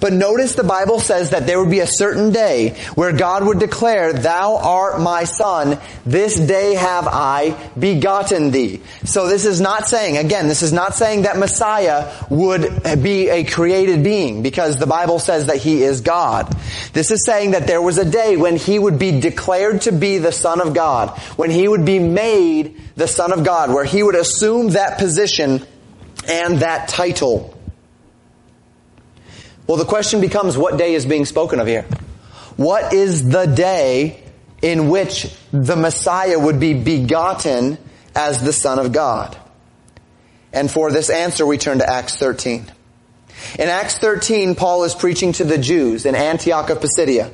But 0.00 0.12
notice 0.12 0.54
the 0.54 0.64
Bible 0.64 1.00
says 1.00 1.30
that 1.30 1.46
there 1.46 1.58
would 1.60 1.70
be 1.70 1.80
a 1.80 1.86
certain 1.86 2.32
day 2.32 2.76
where 2.94 3.12
God 3.12 3.46
would 3.46 3.58
declare, 3.58 4.12
Thou 4.12 4.56
art 4.56 5.00
my 5.00 5.24
son, 5.24 5.78
this 6.04 6.38
day 6.38 6.74
have 6.74 7.06
I 7.08 7.56
begotten 7.78 8.50
thee. 8.50 8.80
So 9.04 9.28
this 9.28 9.44
is 9.44 9.60
not 9.60 9.86
saying, 9.86 10.16
again, 10.16 10.48
this 10.48 10.62
is 10.62 10.72
not 10.72 10.94
saying 10.94 11.22
that 11.22 11.38
Messiah 11.38 12.12
would 12.30 13.02
be 13.02 13.28
a 13.28 13.44
created 13.44 14.02
being, 14.02 14.42
because 14.42 14.76
the 14.76 14.86
Bible 14.86 15.18
says 15.18 15.46
that 15.46 15.56
he 15.56 15.82
is 15.82 16.00
God. 16.00 16.54
This 16.92 17.10
is 17.10 17.24
saying 17.24 17.52
that 17.52 17.66
there 17.66 17.82
was 17.82 17.98
a 17.98 18.04
day 18.04 18.36
when 18.36 18.56
he 18.56 18.78
would 18.78 18.98
be 18.98 19.20
declared 19.20 19.82
to 19.82 19.92
be 19.92 20.18
the 20.18 20.32
son 20.32 20.60
of 20.60 20.74
God, 20.74 21.18
when 21.36 21.50
he 21.50 21.66
would 21.68 21.84
be 21.84 21.98
made 21.98 22.80
the 22.96 23.08
son 23.08 23.32
of 23.32 23.44
God, 23.44 23.72
where 23.72 23.84
he 23.84 24.02
would 24.02 24.14
assume 24.14 24.70
that 24.70 24.98
position 24.98 25.64
and 26.28 26.60
that 26.60 26.88
title. 26.88 27.55
Well, 29.66 29.76
the 29.76 29.84
question 29.84 30.20
becomes 30.20 30.56
what 30.56 30.78
day 30.78 30.94
is 30.94 31.06
being 31.06 31.24
spoken 31.24 31.60
of 31.60 31.66
here? 31.66 31.86
What 32.56 32.92
is 32.92 33.28
the 33.28 33.46
day 33.46 34.22
in 34.62 34.88
which 34.88 35.34
the 35.52 35.76
Messiah 35.76 36.38
would 36.38 36.60
be 36.60 36.74
begotten 36.74 37.78
as 38.14 38.42
the 38.42 38.52
Son 38.52 38.78
of 38.78 38.92
God? 38.92 39.36
And 40.52 40.70
for 40.70 40.90
this 40.90 41.10
answer, 41.10 41.44
we 41.44 41.58
turn 41.58 41.78
to 41.78 41.88
Acts 41.88 42.16
13. 42.16 42.66
In 43.58 43.68
Acts 43.68 43.98
13, 43.98 44.54
Paul 44.54 44.84
is 44.84 44.94
preaching 44.94 45.32
to 45.32 45.44
the 45.44 45.58
Jews 45.58 46.06
in 46.06 46.14
Antioch 46.14 46.70
of 46.70 46.80
Pisidia. 46.80 47.30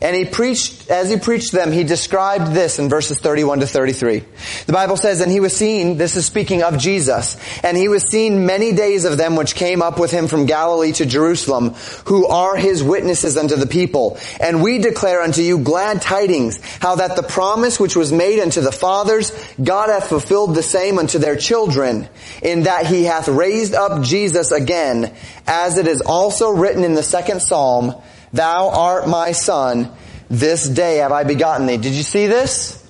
And 0.00 0.14
he 0.14 0.24
preached, 0.24 0.90
as 0.90 1.10
he 1.10 1.16
preached 1.16 1.50
them, 1.50 1.72
he 1.72 1.82
described 1.82 2.52
this 2.52 2.78
in 2.78 2.88
verses 2.88 3.18
31 3.18 3.60
to 3.60 3.66
33. 3.66 4.22
The 4.66 4.72
Bible 4.72 4.96
says, 4.96 5.20
and 5.20 5.32
he 5.32 5.40
was 5.40 5.56
seen, 5.56 5.96
this 5.96 6.16
is 6.16 6.24
speaking 6.24 6.62
of 6.62 6.78
Jesus, 6.78 7.36
and 7.64 7.76
he 7.76 7.88
was 7.88 8.08
seen 8.08 8.46
many 8.46 8.72
days 8.72 9.04
of 9.04 9.16
them 9.16 9.34
which 9.34 9.56
came 9.56 9.82
up 9.82 9.98
with 9.98 10.12
him 10.12 10.28
from 10.28 10.46
Galilee 10.46 10.92
to 10.92 11.06
Jerusalem, 11.06 11.74
who 12.04 12.28
are 12.28 12.56
his 12.56 12.82
witnesses 12.82 13.36
unto 13.36 13.56
the 13.56 13.66
people. 13.66 14.18
And 14.40 14.62
we 14.62 14.78
declare 14.78 15.20
unto 15.22 15.42
you 15.42 15.58
glad 15.58 16.00
tidings, 16.00 16.60
how 16.80 16.94
that 16.96 17.16
the 17.16 17.24
promise 17.24 17.80
which 17.80 17.96
was 17.96 18.12
made 18.12 18.40
unto 18.40 18.60
the 18.60 18.70
fathers, 18.70 19.32
God 19.62 19.88
hath 19.88 20.08
fulfilled 20.08 20.54
the 20.54 20.62
same 20.62 20.98
unto 20.98 21.18
their 21.18 21.36
children, 21.36 22.08
in 22.40 22.62
that 22.62 22.86
he 22.86 23.02
hath 23.02 23.26
raised 23.26 23.74
up 23.74 24.04
Jesus 24.04 24.52
again, 24.52 25.12
as 25.46 25.76
it 25.76 25.88
is 25.88 26.02
also 26.02 26.50
written 26.50 26.84
in 26.84 26.94
the 26.94 27.02
second 27.02 27.42
psalm, 27.42 28.00
Thou 28.32 28.68
art 28.70 29.08
my 29.08 29.32
son. 29.32 29.90
This 30.28 30.68
day 30.68 30.98
have 30.98 31.12
I 31.12 31.24
begotten 31.24 31.66
thee. 31.66 31.78
Did 31.78 31.94
you 31.94 32.02
see 32.02 32.26
this? 32.26 32.84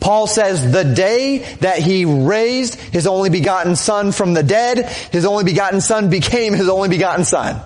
Paul 0.00 0.26
says 0.26 0.72
the 0.72 0.84
day 0.84 1.38
that 1.60 1.78
he 1.78 2.04
raised 2.04 2.76
his 2.76 3.06
only 3.06 3.30
begotten 3.30 3.76
son 3.76 4.12
from 4.12 4.32
the 4.32 4.42
dead, 4.42 4.86
his 5.12 5.24
only 5.24 5.44
begotten 5.44 5.80
son 5.80 6.08
became 6.08 6.54
his 6.54 6.68
only 6.68 6.88
begotten 6.88 7.24
son. 7.24 7.60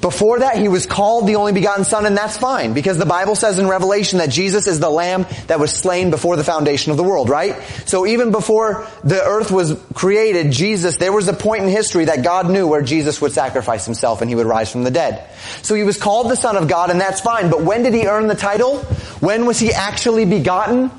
Before 0.00 0.38
that, 0.38 0.56
he 0.56 0.68
was 0.68 0.86
called 0.86 1.26
the 1.26 1.36
only 1.36 1.52
begotten 1.52 1.84
son, 1.84 2.06
and 2.06 2.16
that's 2.16 2.38
fine, 2.38 2.72
because 2.72 2.96
the 2.96 3.04
Bible 3.04 3.34
says 3.34 3.58
in 3.58 3.68
Revelation 3.68 4.18
that 4.18 4.30
Jesus 4.30 4.66
is 4.66 4.80
the 4.80 4.88
lamb 4.88 5.26
that 5.48 5.60
was 5.60 5.72
slain 5.72 6.10
before 6.10 6.36
the 6.36 6.44
foundation 6.44 6.90
of 6.90 6.96
the 6.96 7.04
world, 7.04 7.28
right? 7.28 7.60
So 7.84 8.06
even 8.06 8.30
before 8.30 8.86
the 9.04 9.22
earth 9.22 9.50
was 9.50 9.78
created, 9.92 10.52
Jesus, 10.52 10.96
there 10.96 11.12
was 11.12 11.28
a 11.28 11.34
point 11.34 11.64
in 11.64 11.68
history 11.68 12.06
that 12.06 12.24
God 12.24 12.48
knew 12.48 12.66
where 12.66 12.80
Jesus 12.80 13.20
would 13.20 13.32
sacrifice 13.32 13.84
himself 13.84 14.22
and 14.22 14.30
he 14.30 14.34
would 14.34 14.46
rise 14.46 14.72
from 14.72 14.84
the 14.84 14.90
dead. 14.90 15.28
So 15.60 15.74
he 15.74 15.82
was 15.82 15.98
called 15.98 16.30
the 16.30 16.36
son 16.36 16.56
of 16.56 16.66
God, 16.66 16.90
and 16.90 16.98
that's 16.98 17.20
fine, 17.20 17.50
but 17.50 17.62
when 17.62 17.82
did 17.82 17.92
he 17.92 18.06
earn 18.06 18.26
the 18.26 18.34
title? 18.34 18.78
When 19.20 19.44
was 19.44 19.58
he 19.58 19.72
actually 19.72 20.24
begotten? 20.24 20.90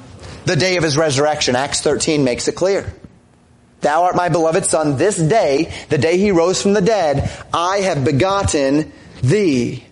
The 0.46 0.56
day 0.56 0.78
of 0.78 0.84
his 0.84 0.98
resurrection. 0.98 1.56
Acts 1.56 1.82
13 1.82 2.24
makes 2.24 2.48
it 2.48 2.54
clear. 2.54 2.94
Thou 3.82 4.04
art 4.04 4.16
my 4.16 4.30
beloved 4.30 4.66
son. 4.66 4.98
This 4.98 5.18
day, 5.18 5.74
the 5.90 5.98
day 5.98 6.18
he 6.18 6.32
rose 6.32 6.62
from 6.62 6.74
the 6.74 6.82
dead, 6.82 7.30
I 7.54 7.78
have 7.78 8.06
begotten 8.06 8.92
thee. 9.22 9.84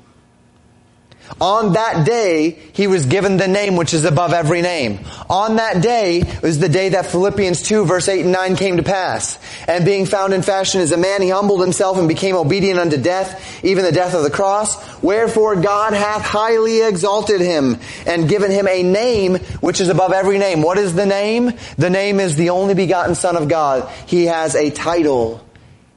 On 1.41 1.73
that 1.73 2.05
day, 2.05 2.57
he 2.73 2.87
was 2.87 3.05
given 3.05 3.37
the 3.37 3.47
name 3.47 3.75
which 3.75 3.93
is 3.93 4.03
above 4.03 4.33
every 4.33 4.61
name. 4.61 4.99
On 5.29 5.57
that 5.57 5.81
day 5.81 6.23
was 6.41 6.59
the 6.59 6.69
day 6.69 6.89
that 6.89 7.05
Philippians 7.05 7.61
2 7.61 7.85
verse 7.85 8.09
8 8.09 8.21
and 8.21 8.31
9 8.31 8.55
came 8.55 8.77
to 8.77 8.83
pass. 8.83 9.37
And 9.67 9.85
being 9.85 10.05
found 10.05 10.33
in 10.33 10.41
fashion 10.41 10.81
as 10.81 10.91
a 10.91 10.97
man, 10.97 11.21
he 11.21 11.29
humbled 11.29 11.61
himself 11.61 11.97
and 11.97 12.07
became 12.07 12.35
obedient 12.35 12.79
unto 12.79 12.97
death, 12.97 13.63
even 13.63 13.85
the 13.85 13.91
death 13.91 14.15
of 14.15 14.23
the 14.23 14.29
cross. 14.29 15.01
Wherefore 15.01 15.55
God 15.55 15.93
hath 15.93 16.23
highly 16.23 16.81
exalted 16.81 17.41
him 17.41 17.77
and 18.05 18.27
given 18.27 18.51
him 18.51 18.67
a 18.67 18.83
name 18.83 19.35
which 19.61 19.79
is 19.79 19.89
above 19.89 20.11
every 20.11 20.39
name. 20.39 20.61
What 20.61 20.77
is 20.77 20.93
the 20.93 21.05
name? 21.05 21.53
The 21.77 21.89
name 21.89 22.19
is 22.19 22.35
the 22.35 22.49
only 22.49 22.73
begotten 22.73 23.15
son 23.15 23.37
of 23.37 23.47
God. 23.47 23.89
He 24.07 24.25
has 24.25 24.55
a 24.55 24.71
title. 24.71 25.45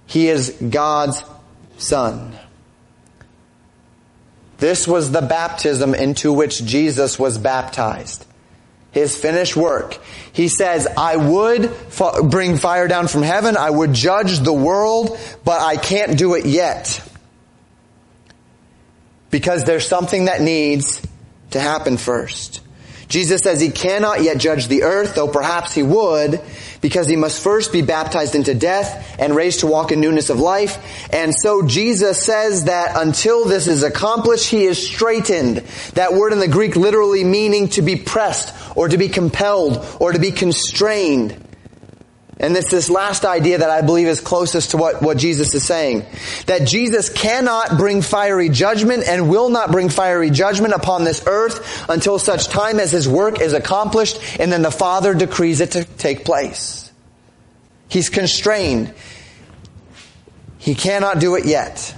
He 0.07 0.29
is 0.29 0.51
God's 0.51 1.25
son. 1.79 2.39
This 4.63 4.87
was 4.87 5.11
the 5.11 5.23
baptism 5.23 5.93
into 5.93 6.33
which 6.33 6.65
Jesus 6.65 7.19
was 7.19 7.37
baptized. 7.37 8.25
His 8.93 9.17
finished 9.17 9.57
work. 9.57 9.99
He 10.33 10.47
says, 10.47 10.87
I 10.87 11.17
would 11.17 11.75
bring 12.31 12.57
fire 12.57 12.87
down 12.87 13.09
from 13.09 13.23
heaven. 13.23 13.57
I 13.57 13.69
would 13.69 13.93
judge 13.93 14.39
the 14.39 14.53
world, 14.53 15.19
but 15.45 15.61
I 15.61 15.79
can't 15.79 16.17
do 16.17 16.37
it 16.37 16.47
yet. 16.47 17.03
Because 19.33 19.65
there's 19.65 19.89
something 19.89 20.27
that 20.27 20.41
needs 20.41 21.05
to 21.51 21.59
happen 21.59 21.97
first. 21.97 22.61
Jesus 23.09 23.43
says 23.43 23.61
he 23.61 23.71
cannot 23.71 24.23
yet 24.23 24.39
judge 24.39 24.69
the 24.69 24.85
earth, 24.85 25.17
though 25.17 25.27
perhaps 25.27 25.75
he 25.75 25.83
would, 25.83 26.41
because 26.83 27.07
he 27.07 27.17
must 27.17 27.43
first 27.43 27.73
be 27.73 27.81
baptized 27.81 28.35
into 28.35 28.53
death 28.55 29.17
and 29.19 29.35
raised 29.35 29.61
to 29.61 29.67
walk 29.67 29.93
in 29.93 30.01
newness 30.01 30.29
of 30.29 30.39
life. 30.39 31.09
And 31.11 31.33
so 31.35 31.63
Jesus 31.63 32.23
says 32.23 32.65
that 32.65 33.01
until 33.01 33.47
this 33.47 33.69
is 33.69 33.83
accomplished, 33.83 34.51
he 34.51 34.65
is 34.65 34.87
straitened. 34.87 35.59
That 35.95 36.13
word 36.13 36.35
in 36.35 36.41
the 36.41 36.49
Greek 36.49 36.77
literally 36.77 37.25
meaning 37.25 37.69
to 37.71 37.83
be 37.83 37.97
pressed 37.97 38.55
or 38.77 38.89
to 38.89 38.99
be 38.99 39.09
compelled 39.09 39.87
or 40.01 40.13
to 40.13 40.19
be 40.19 40.33
constrained. 40.33 41.39
And 42.43 42.57
it's 42.57 42.71
this 42.71 42.91
last 42.91 43.25
idea 43.25 43.59
that 43.59 43.71
I 43.71 43.83
believe 43.83 44.09
is 44.09 44.21
closest 44.21 44.73
to 44.73 44.77
what, 44.77 45.01
what 45.01 45.17
Jesus 45.17 45.55
is 45.55 45.65
saying. 45.65 46.05
That 46.47 46.67
Jesus 46.67 47.09
cannot 47.09 47.79
bring 47.79 48.03
fiery 48.03 48.49
judgment 48.49 49.05
and 49.07 49.31
will 49.31 49.49
not 49.49 49.71
bring 49.71 49.89
fiery 49.89 50.29
judgment 50.29 50.75
upon 50.75 51.05
this 51.05 51.25
earth 51.29 51.89
until 51.89 52.19
such 52.19 52.49
time 52.49 52.81
as 52.81 52.91
his 52.91 53.09
work 53.09 53.41
is 53.41 53.53
accomplished 53.53 54.21
and 54.41 54.53
then 54.53 54.63
the 54.63 54.73
Father 54.73 55.15
decrees 55.15 55.61
it 55.61 55.71
to 55.73 55.85
take 55.85 56.25
place. 56.25 56.91
He's 57.89 58.11
constrained. 58.11 58.93
He 60.59 60.75
cannot 60.75 61.21
do 61.21 61.37
it 61.37 61.45
yet 61.45 61.95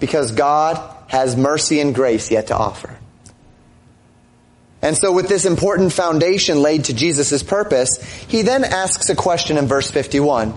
because 0.00 0.32
God 0.32 0.96
has 1.06 1.36
mercy 1.36 1.78
and 1.78 1.94
grace 1.94 2.28
yet 2.28 2.48
to 2.48 2.56
offer. 2.56 2.97
And 4.80 4.96
so 4.96 5.12
with 5.12 5.28
this 5.28 5.44
important 5.44 5.92
foundation 5.92 6.62
laid 6.62 6.84
to 6.84 6.94
Jesus' 6.94 7.42
purpose, 7.42 8.00
he 8.28 8.42
then 8.42 8.62
asks 8.62 9.08
a 9.08 9.16
question 9.16 9.56
in 9.56 9.66
verse 9.66 9.90
51. 9.90 10.56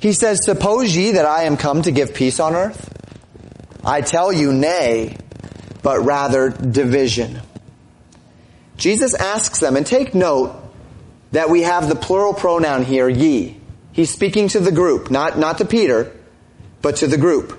He 0.00 0.12
says, 0.12 0.44
Suppose 0.44 0.94
ye 0.94 1.12
that 1.12 1.24
I 1.24 1.44
am 1.44 1.56
come 1.56 1.82
to 1.82 1.90
give 1.90 2.12
peace 2.12 2.38
on 2.38 2.54
earth? 2.54 2.90
I 3.84 4.02
tell 4.02 4.32
you, 4.32 4.52
nay, 4.52 5.16
but 5.82 6.00
rather 6.00 6.50
division. 6.50 7.40
Jesus 8.76 9.14
asks 9.14 9.60
them, 9.60 9.76
and 9.76 9.86
take 9.86 10.14
note 10.14 10.54
that 11.32 11.50
we 11.50 11.62
have 11.62 11.88
the 11.88 11.96
plural 11.96 12.34
pronoun 12.34 12.84
here, 12.84 13.08
ye. 13.08 13.58
He's 13.92 14.12
speaking 14.12 14.48
to 14.48 14.60
the 14.60 14.72
group, 14.72 15.10
not, 15.10 15.38
not 15.38 15.58
to 15.58 15.64
Peter, 15.64 16.14
but 16.82 16.96
to 16.96 17.06
the 17.06 17.18
group. 17.18 17.58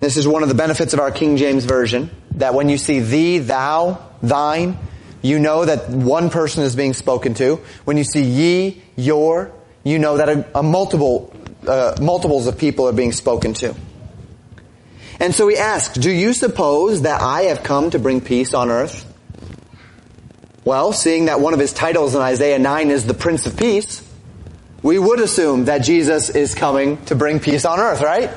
This 0.00 0.16
is 0.16 0.28
one 0.28 0.42
of 0.42 0.48
the 0.48 0.54
benefits 0.54 0.92
of 0.92 1.00
our 1.00 1.10
King 1.10 1.36
James 1.36 1.64
Version, 1.64 2.10
that 2.34 2.54
when 2.54 2.68
you 2.68 2.78
see 2.78 3.00
thee, 3.00 3.38
thou, 3.38 3.98
thine, 4.22 4.78
you 5.22 5.38
know 5.38 5.64
that 5.64 5.88
one 5.88 6.30
person 6.30 6.64
is 6.64 6.76
being 6.76 6.92
spoken 6.92 7.34
to. 7.34 7.56
When 7.84 7.96
you 7.96 8.04
see 8.04 8.22
ye, 8.22 8.82
your, 8.96 9.52
you 9.82 9.98
know 9.98 10.18
that 10.18 10.28
a, 10.28 10.58
a 10.58 10.62
multiple, 10.62 11.34
uh, 11.66 11.96
multiples 12.00 12.46
of 12.46 12.58
people 12.58 12.88
are 12.88 12.92
being 12.92 13.12
spoken 13.12 13.54
to. 13.54 13.74
And 15.20 15.34
so 15.34 15.48
he 15.48 15.56
asks, 15.56 15.96
do 15.96 16.10
you 16.10 16.32
suppose 16.32 17.02
that 17.02 17.22
I 17.22 17.42
have 17.42 17.62
come 17.62 17.90
to 17.90 17.98
bring 17.98 18.20
peace 18.20 18.52
on 18.52 18.70
earth? 18.70 19.10
Well, 20.64 20.92
seeing 20.92 21.26
that 21.26 21.40
one 21.40 21.54
of 21.54 21.60
his 21.60 21.72
titles 21.72 22.14
in 22.14 22.20
Isaiah 22.20 22.58
9 22.58 22.90
is 22.90 23.06
the 23.06 23.14
Prince 23.14 23.46
of 23.46 23.56
Peace, 23.56 24.02
we 24.82 24.98
would 24.98 25.20
assume 25.20 25.64
that 25.64 25.78
Jesus 25.78 26.28
is 26.28 26.54
coming 26.54 27.02
to 27.06 27.14
bring 27.14 27.40
peace 27.40 27.64
on 27.64 27.80
earth, 27.80 28.02
right? 28.02 28.30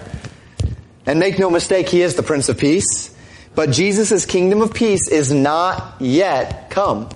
And 1.05 1.19
make 1.19 1.37
no 1.39 1.49
mistake, 1.49 1.89
He 1.89 2.01
is 2.01 2.15
the 2.15 2.23
Prince 2.23 2.47
of 2.47 2.57
Peace. 2.57 3.13
But 3.57 3.71
Jesus' 3.71 4.27
kingdom 4.27 4.61
of 4.61 4.71
peace 4.71 5.07
is 5.07 5.33
not 5.33 5.95
yet 5.99 6.69
come. 6.69 7.09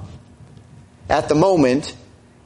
At 1.08 1.30
the 1.30 1.36
moment, 1.36 1.96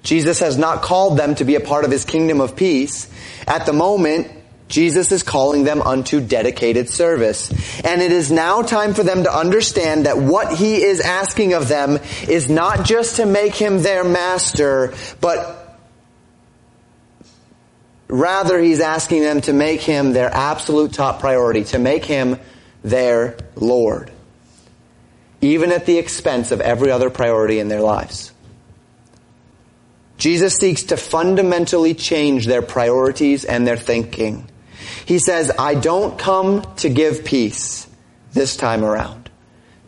Jesus 0.03 0.41
has 0.41 0.58
not 0.58 0.81
called 0.81 1.17
them 1.17 1.34
to 1.36 1.45
be 1.45 1.55
a 1.55 1.62
part 1.62 1.86
of 1.86 1.91
His 1.91 2.03
kingdom 2.03 2.41
of 2.41 2.58
peace. 2.58 3.10
At 3.47 3.65
the 3.65 3.71
moment, 3.71 4.29
Jesus 4.67 5.13
is 5.13 5.23
calling 5.23 5.63
them 5.63 5.81
unto 5.81 6.19
dedicated 6.19 6.89
service. 6.89 7.49
And 7.86 8.01
it 8.01 8.12
is 8.12 8.34
now 8.34 8.63
time 8.63 8.93
for 8.93 9.03
them 9.03 9.23
to 9.23 9.34
understand 9.34 10.08
that 10.08 10.17
what 10.17 10.51
He 10.58 10.84
is 10.84 10.99
asking 10.99 11.53
of 11.53 11.69
them 11.69 11.99
is 12.27 12.49
not 12.49 12.84
just 12.84 13.15
to 13.15 13.25
make 13.25 13.55
Him 13.55 13.81
their 13.81 14.03
master, 14.03 14.93
but 15.21 15.62
Rather, 18.08 18.60
he's 18.60 18.81
asking 18.81 19.23
them 19.23 19.41
to 19.41 19.51
make 19.51 19.81
him 19.81 20.13
their 20.13 20.31
absolute 20.31 20.93
top 20.93 21.19
priority, 21.19 21.63
to 21.63 21.79
make 21.79 22.05
him 22.05 22.39
their 22.85 23.35
Lord, 23.55 24.11
even 25.41 25.71
at 25.71 25.87
the 25.87 25.97
expense 25.97 26.51
of 26.51 26.61
every 26.61 26.91
other 26.91 27.09
priority 27.09 27.59
in 27.59 27.67
their 27.67 27.81
lives. 27.81 28.31
Jesus 30.17 30.55
seeks 30.55 30.83
to 30.83 30.97
fundamentally 30.97 31.95
change 31.95 32.45
their 32.45 32.61
priorities 32.61 33.43
and 33.43 33.67
their 33.67 33.75
thinking. 33.75 34.47
He 35.05 35.19
says, 35.19 35.51
I 35.57 35.73
don't 35.73 36.17
come 36.17 36.61
to 36.77 36.89
give 36.89 37.25
peace 37.25 37.87
this 38.33 38.55
time 38.55 38.85
around. 38.85 39.29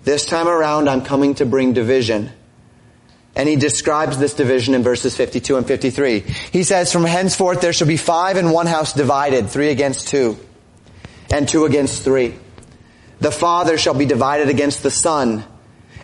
This 0.03 0.25
time 0.25 0.47
around, 0.47 0.89
I'm 0.89 1.03
coming 1.03 1.36
to 1.36 1.45
bring 1.45 1.73
division. 1.73 2.31
And 3.36 3.47
he 3.47 3.55
describes 3.55 4.17
this 4.17 4.33
division 4.33 4.73
in 4.73 4.81
verses 4.81 5.15
52 5.15 5.55
and 5.55 5.67
53. 5.67 6.21
He 6.51 6.63
says, 6.63 6.91
from 6.91 7.03
henceforth 7.03 7.62
there 7.62 7.73
shall 7.73 7.88
be 7.88 7.97
five 7.97 8.38
in 8.38 8.49
one 8.49 8.65
house 8.65 8.93
divided, 8.93 9.49
three 9.49 9.69
against 9.69 10.07
two, 10.07 10.38
and 11.31 11.47
two 11.47 11.65
against 11.65 12.03
three. 12.03 12.33
The 13.19 13.32
father 13.32 13.77
shall 13.77 13.93
be 13.93 14.06
divided 14.06 14.49
against 14.49 14.84
the 14.84 14.91
son, 14.91 15.43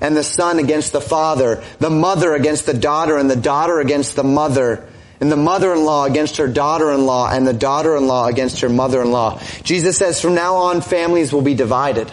and 0.02 0.18
the 0.18 0.24
son 0.24 0.60
against 0.60 0.92
the 0.92 1.02
father, 1.02 1.64
the 1.80 1.90
mother 1.90 2.34
against 2.34 2.66
the 2.66 2.74
daughter, 2.74 3.18
and 3.18 3.30
the 3.30 3.36
daughter 3.36 3.80
against 3.80 4.16
the 4.16 4.24
mother, 4.24 4.88
and 5.20 5.32
the 5.32 5.38
mother-in-law 5.38 6.06
against 6.06 6.38
her 6.38 6.48
daughter-in-law, 6.48 7.32
and 7.32 7.48
the 7.48 7.54
daughter-in-law 7.54 8.28
against 8.28 8.62
her 8.62 8.70
mother-in-law. 8.70 9.42
Jesus 9.64 9.98
says 9.98 10.20
from 10.20 10.36
now 10.36 10.56
on 10.56 10.82
families 10.82 11.32
will 11.32 11.42
be 11.42 11.54
divided. 11.54 12.12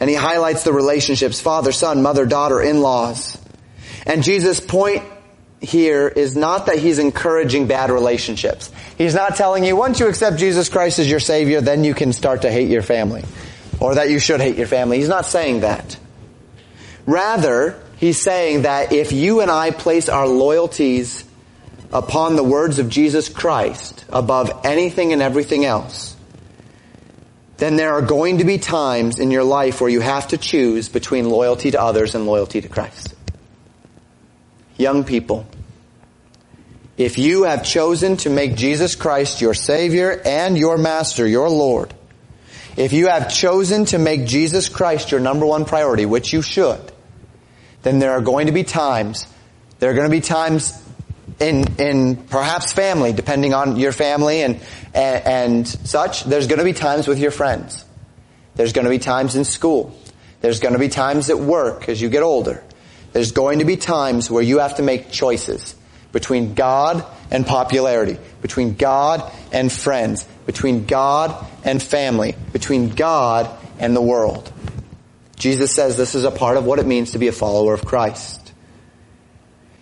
And 0.00 0.10
he 0.10 0.16
highlights 0.16 0.64
the 0.64 0.72
relationships, 0.72 1.40
father, 1.40 1.72
son, 1.72 2.02
mother, 2.02 2.26
daughter, 2.26 2.60
in-laws. 2.60 3.38
And 4.06 4.22
Jesus' 4.22 4.60
point 4.60 5.04
here 5.60 6.08
is 6.08 6.36
not 6.36 6.66
that 6.66 6.78
he's 6.78 6.98
encouraging 6.98 7.66
bad 7.66 7.90
relationships. 7.90 8.70
He's 8.96 9.14
not 9.14 9.36
telling 9.36 9.64
you 9.64 9.76
once 9.76 10.00
you 10.00 10.08
accept 10.08 10.38
Jesus 10.38 10.68
Christ 10.68 10.98
as 10.98 11.10
your 11.10 11.20
Savior, 11.20 11.60
then 11.60 11.84
you 11.84 11.94
can 11.94 12.12
start 12.12 12.42
to 12.42 12.50
hate 12.50 12.68
your 12.68 12.82
family. 12.82 13.24
Or 13.78 13.94
that 13.94 14.10
you 14.10 14.18
should 14.18 14.40
hate 14.40 14.56
your 14.56 14.66
family. 14.66 14.98
He's 14.98 15.08
not 15.08 15.26
saying 15.26 15.60
that. 15.60 15.98
Rather, 17.06 17.82
he's 17.98 18.20
saying 18.22 18.62
that 18.62 18.92
if 18.92 19.12
you 19.12 19.40
and 19.40 19.50
I 19.50 19.70
place 19.70 20.08
our 20.08 20.26
loyalties 20.26 21.24
upon 21.92 22.36
the 22.36 22.44
words 22.44 22.78
of 22.78 22.88
Jesus 22.88 23.28
Christ 23.28 24.04
above 24.10 24.64
anything 24.64 25.12
and 25.12 25.20
everything 25.20 25.64
else, 25.64 26.16
then 27.56 27.76
there 27.76 27.92
are 27.92 28.02
going 28.02 28.38
to 28.38 28.44
be 28.44 28.56
times 28.56 29.18
in 29.18 29.30
your 29.30 29.44
life 29.44 29.80
where 29.80 29.90
you 29.90 30.00
have 30.00 30.28
to 30.28 30.38
choose 30.38 30.88
between 30.88 31.28
loyalty 31.28 31.70
to 31.70 31.80
others 31.80 32.14
and 32.14 32.26
loyalty 32.26 32.60
to 32.62 32.68
Christ. 32.68 33.14
Young 34.80 35.04
people, 35.04 35.46
if 36.96 37.18
you 37.18 37.44
have 37.44 37.64
chosen 37.64 38.16
to 38.18 38.30
make 38.30 38.56
Jesus 38.56 38.94
Christ 38.94 39.40
your 39.40 39.54
Savior 39.54 40.20
and 40.24 40.56
your 40.56 40.78
Master, 40.78 41.26
your 41.26 41.50
Lord, 41.50 41.92
if 42.76 42.92
you 42.92 43.08
have 43.08 43.30
chosen 43.30 43.84
to 43.86 43.98
make 43.98 44.26
Jesus 44.26 44.68
Christ 44.68 45.10
your 45.10 45.20
number 45.20 45.44
one 45.44 45.66
priority, 45.66 46.06
which 46.06 46.32
you 46.32 46.40
should, 46.40 46.80
then 47.82 47.98
there 47.98 48.12
are 48.12 48.20
going 48.20 48.46
to 48.46 48.52
be 48.52 48.64
times, 48.64 49.26
there 49.80 49.90
are 49.90 49.94
going 49.94 50.08
to 50.08 50.16
be 50.16 50.22
times 50.22 50.82
in, 51.40 51.64
in 51.78 52.16
perhaps 52.16 52.72
family, 52.72 53.12
depending 53.12 53.54
on 53.54 53.76
your 53.76 53.92
family 53.92 54.42
and, 54.42 54.60
and, 54.94 55.26
and 55.26 55.68
such, 55.68 56.24
there's 56.24 56.46
going 56.46 56.58
to 56.58 56.64
be 56.64 56.72
times 56.72 57.06
with 57.06 57.18
your 57.18 57.30
friends. 57.30 57.84
There's 58.54 58.72
going 58.72 58.84
to 58.84 58.90
be 58.90 58.98
times 58.98 59.36
in 59.36 59.44
school. 59.44 59.94
There's 60.40 60.60
going 60.60 60.72
to 60.72 60.78
be 60.78 60.88
times 60.88 61.28
at 61.28 61.38
work 61.38 61.88
as 61.88 62.00
you 62.00 62.08
get 62.08 62.22
older. 62.22 62.62
There's 63.12 63.32
going 63.32 63.58
to 63.58 63.64
be 63.64 63.76
times 63.76 64.30
where 64.30 64.42
you 64.42 64.58
have 64.58 64.76
to 64.76 64.82
make 64.82 65.10
choices 65.10 65.74
between 66.12 66.54
God 66.54 67.04
and 67.30 67.46
popularity, 67.46 68.18
between 68.42 68.74
God 68.74 69.30
and 69.52 69.70
friends, 69.70 70.24
between 70.46 70.86
God 70.86 71.46
and 71.64 71.82
family, 71.82 72.34
between 72.52 72.90
God 72.90 73.50
and 73.78 73.94
the 73.94 74.02
world. 74.02 74.52
Jesus 75.36 75.74
says 75.74 75.96
this 75.96 76.14
is 76.14 76.24
a 76.24 76.30
part 76.30 76.56
of 76.56 76.64
what 76.64 76.78
it 76.78 76.86
means 76.86 77.12
to 77.12 77.18
be 77.18 77.28
a 77.28 77.32
follower 77.32 77.74
of 77.74 77.84
Christ 77.84 78.40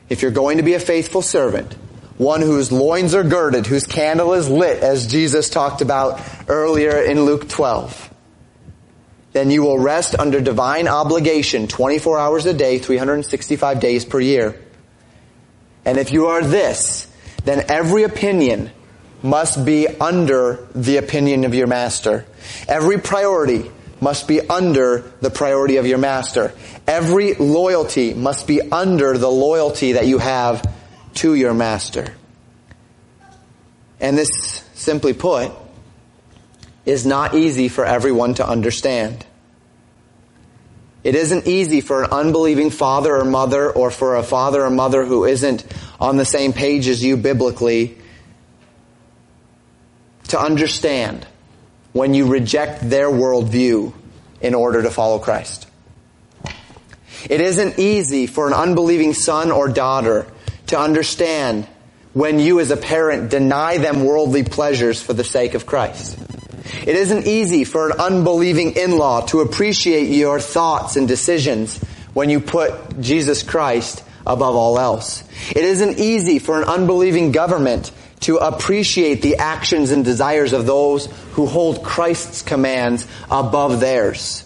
if 0.09 0.23
you're 0.23 0.31
going 0.31 0.57
to 0.57 0.63
be 0.63 0.75
a 0.75 0.81
faithful 0.81 1.23
servant, 1.23 1.75
one 2.17 2.41
whose 2.41 2.73
loins 2.73 3.15
are 3.15 3.25
girded, 3.25 3.67
whose 3.67 3.87
candle 3.87 4.35
is 4.35 4.49
lit, 4.49 4.83
as 4.83 5.07
Jesus 5.07 5.51
talked 5.51 5.83
about 5.83 6.21
earlier 6.49 6.97
in 7.03 7.23
Luke 7.23 7.49
12, 7.49 8.08
then 9.33 9.51
you 9.51 9.63
will 9.63 9.79
rest 9.79 10.19
under 10.19 10.41
divine 10.41 10.89
obligation 10.89 11.69
24 11.69 12.19
hours 12.19 12.47
a 12.47 12.55
day, 12.55 12.79
365 12.79 13.81
days 13.81 14.05
per 14.05 14.21
year. 14.21 14.61
And 15.85 15.99
if 15.99 16.13
you 16.13 16.27
are 16.27 16.43
this, 16.43 17.07
then 17.45 17.65
every 17.69 18.03
opinion 18.05 18.71
must 19.23 19.65
be 19.65 19.87
under 19.87 20.67
the 20.75 20.97
opinion 20.97 21.45
of 21.45 21.55
your 21.55 21.67
master. 21.67 22.25
Every 22.69 22.99
priority 22.99 23.71
must 24.01 24.29
be 24.29 24.41
under 24.41 25.13
the 25.21 25.31
priority 25.31 25.77
of 25.77 25.87
your 25.87 25.99
master. 25.99 26.53
Every 26.87 27.35
loyalty 27.35 28.15
must 28.15 28.47
be 28.47 28.61
under 28.61 29.19
the 29.19 29.31
loyalty 29.31 29.93
that 29.93 30.07
you 30.07 30.19
have 30.19 30.63
to 31.15 31.35
your 31.35 31.55
master. 31.55 32.15
And 34.01 34.17
this, 34.17 34.29
simply 34.75 35.13
put, 35.15 35.53
is 36.89 37.05
not 37.05 37.35
easy 37.35 37.69
for 37.69 37.85
everyone 37.85 38.33
to 38.35 38.49
understand. 38.49 39.27
It 41.05 41.15
isn't 41.15 41.47
easy 41.47 41.83
for 41.83 42.03
an 42.03 42.11
unbelieving 42.11 42.71
father 42.71 43.15
or 43.15 43.27
mother 43.27 43.71
or 43.71 43.91
for 43.91 44.17
a 44.17 44.23
father 44.23 44.65
or 44.65 44.71
mother 44.71 45.05
who 45.05 45.27
isn't 45.27 45.67
on 46.01 46.17
the 46.17 46.25
same 46.25 46.55
page 46.55 46.89
as 46.89 47.05
you 47.05 47.19
biblically 47.19 47.99
to 50.29 50.41
understand 50.41 51.27
when 51.93 52.15
you 52.15 52.27
reject 52.27 52.89
their 52.89 53.09
worldview 53.09 53.93
in 54.41 54.55
order 54.55 54.83
to 54.83 54.91
follow 54.91 55.19
Christ. 55.19 55.67
It 57.29 57.43
isn't 57.43 57.79
easy 57.79 58.27
for 58.27 58.47
an 58.47 58.55
unbelieving 58.55 59.13
son 59.13 59.51
or 59.51 59.69
daughter 59.69 60.27
to 60.69 60.79
understand 60.79 61.67
when 62.15 62.39
you 62.39 62.61
as 62.61 62.71
a 62.71 62.77
parent 62.79 63.31
deny 63.31 63.77
them 63.77 64.05
worldly 64.05 64.43
pleasures 64.43 65.03
for 65.03 65.13
the 65.13 65.25
sake 65.25 65.53
of 65.53 65.67
Christ. 65.67 66.19
It 66.83 66.97
isn't 66.97 67.27
easy 67.27 67.65
for 67.65 67.91
an 67.91 67.99
unbelieving 67.99 68.77
in-law 68.77 69.27
to 69.27 69.41
appreciate 69.41 70.09
your 70.09 70.41
thoughts 70.41 70.97
and 70.97 71.09
decisions 71.09 71.79
when 72.13 72.31
you 72.31 72.41
put 72.41 73.01
Jesus 73.01 73.43
Christ 73.43 74.05
above 74.27 74.55
all 74.55 74.79
else. 74.79 75.25
It 75.51 75.65
isn't 75.65 75.99
easy 75.99 76.39
for 76.39 76.61
an 76.61 76.69
unbelieving 76.69 77.33
government 77.33 77.91
to 78.21 78.37
appreciate 78.37 79.23
the 79.23 79.37
actions 79.37 79.91
and 79.91 80.05
desires 80.05 80.53
of 80.53 80.67
those 80.67 81.07
who 81.33 81.47
hold 81.47 81.85
Christ's 81.85 82.43
commands 82.43 83.07
above 83.31 83.81
theirs. 83.81 84.45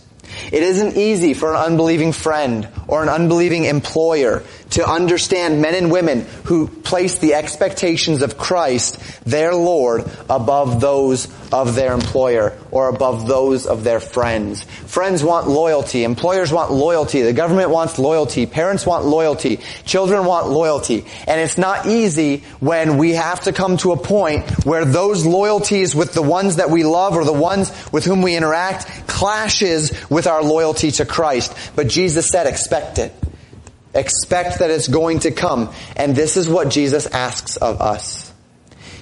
It 0.50 0.62
isn't 0.62 0.96
easy 0.96 1.34
for 1.34 1.54
an 1.54 1.60
unbelieving 1.60 2.12
friend 2.12 2.68
or 2.88 3.02
an 3.02 3.08
unbelieving 3.08 3.64
employer 3.64 4.42
to 4.72 4.88
understand 4.88 5.60
men 5.60 5.74
and 5.74 5.90
women 5.90 6.22
who 6.44 6.66
place 6.66 7.18
the 7.18 7.34
expectations 7.34 8.22
of 8.22 8.38
Christ, 8.38 8.98
their 9.24 9.54
Lord, 9.54 10.04
above 10.28 10.80
those 10.80 11.28
of 11.52 11.74
their 11.74 11.92
employer 11.92 12.56
or 12.70 12.88
above 12.88 13.26
those 13.26 13.66
of 13.66 13.84
their 13.84 14.00
friends. 14.00 14.64
Friends 14.64 15.22
want 15.22 15.48
loyalty. 15.48 16.04
Employers 16.04 16.52
want 16.52 16.72
loyalty. 16.72 17.22
The 17.22 17.32
government 17.32 17.70
wants 17.70 17.98
loyalty. 17.98 18.46
Parents 18.46 18.86
want 18.86 19.04
loyalty. 19.04 19.60
Children 19.84 20.24
want 20.24 20.48
loyalty. 20.48 21.04
And 21.26 21.40
it's 21.40 21.58
not 21.58 21.86
easy 21.86 22.38
when 22.60 22.96
we 22.96 23.12
have 23.12 23.40
to 23.42 23.52
come 23.52 23.76
to 23.78 23.92
a 23.92 23.96
point 23.96 24.64
where 24.64 24.84
those 24.84 25.26
loyalties 25.26 25.94
with 25.94 26.14
the 26.14 26.22
ones 26.22 26.56
that 26.56 26.70
we 26.70 26.84
love 26.84 27.14
or 27.14 27.24
the 27.24 27.32
ones 27.32 27.70
with 27.92 28.04
whom 28.04 28.22
we 28.22 28.36
interact 28.36 29.06
clashes 29.06 29.92
with 30.10 30.26
our 30.26 30.42
loyalty 30.42 30.90
to 30.92 31.04
Christ. 31.04 31.54
But 31.76 31.88
Jesus 31.88 32.28
said, 32.28 32.46
expect 32.46 32.98
it. 32.98 33.14
Expect 33.94 34.60
that 34.60 34.70
it's 34.70 34.88
going 34.88 35.20
to 35.20 35.30
come. 35.30 35.72
And 35.96 36.16
this 36.16 36.36
is 36.36 36.48
what 36.48 36.70
Jesus 36.70 37.06
asks 37.06 37.56
of 37.56 37.80
us. 37.80 38.32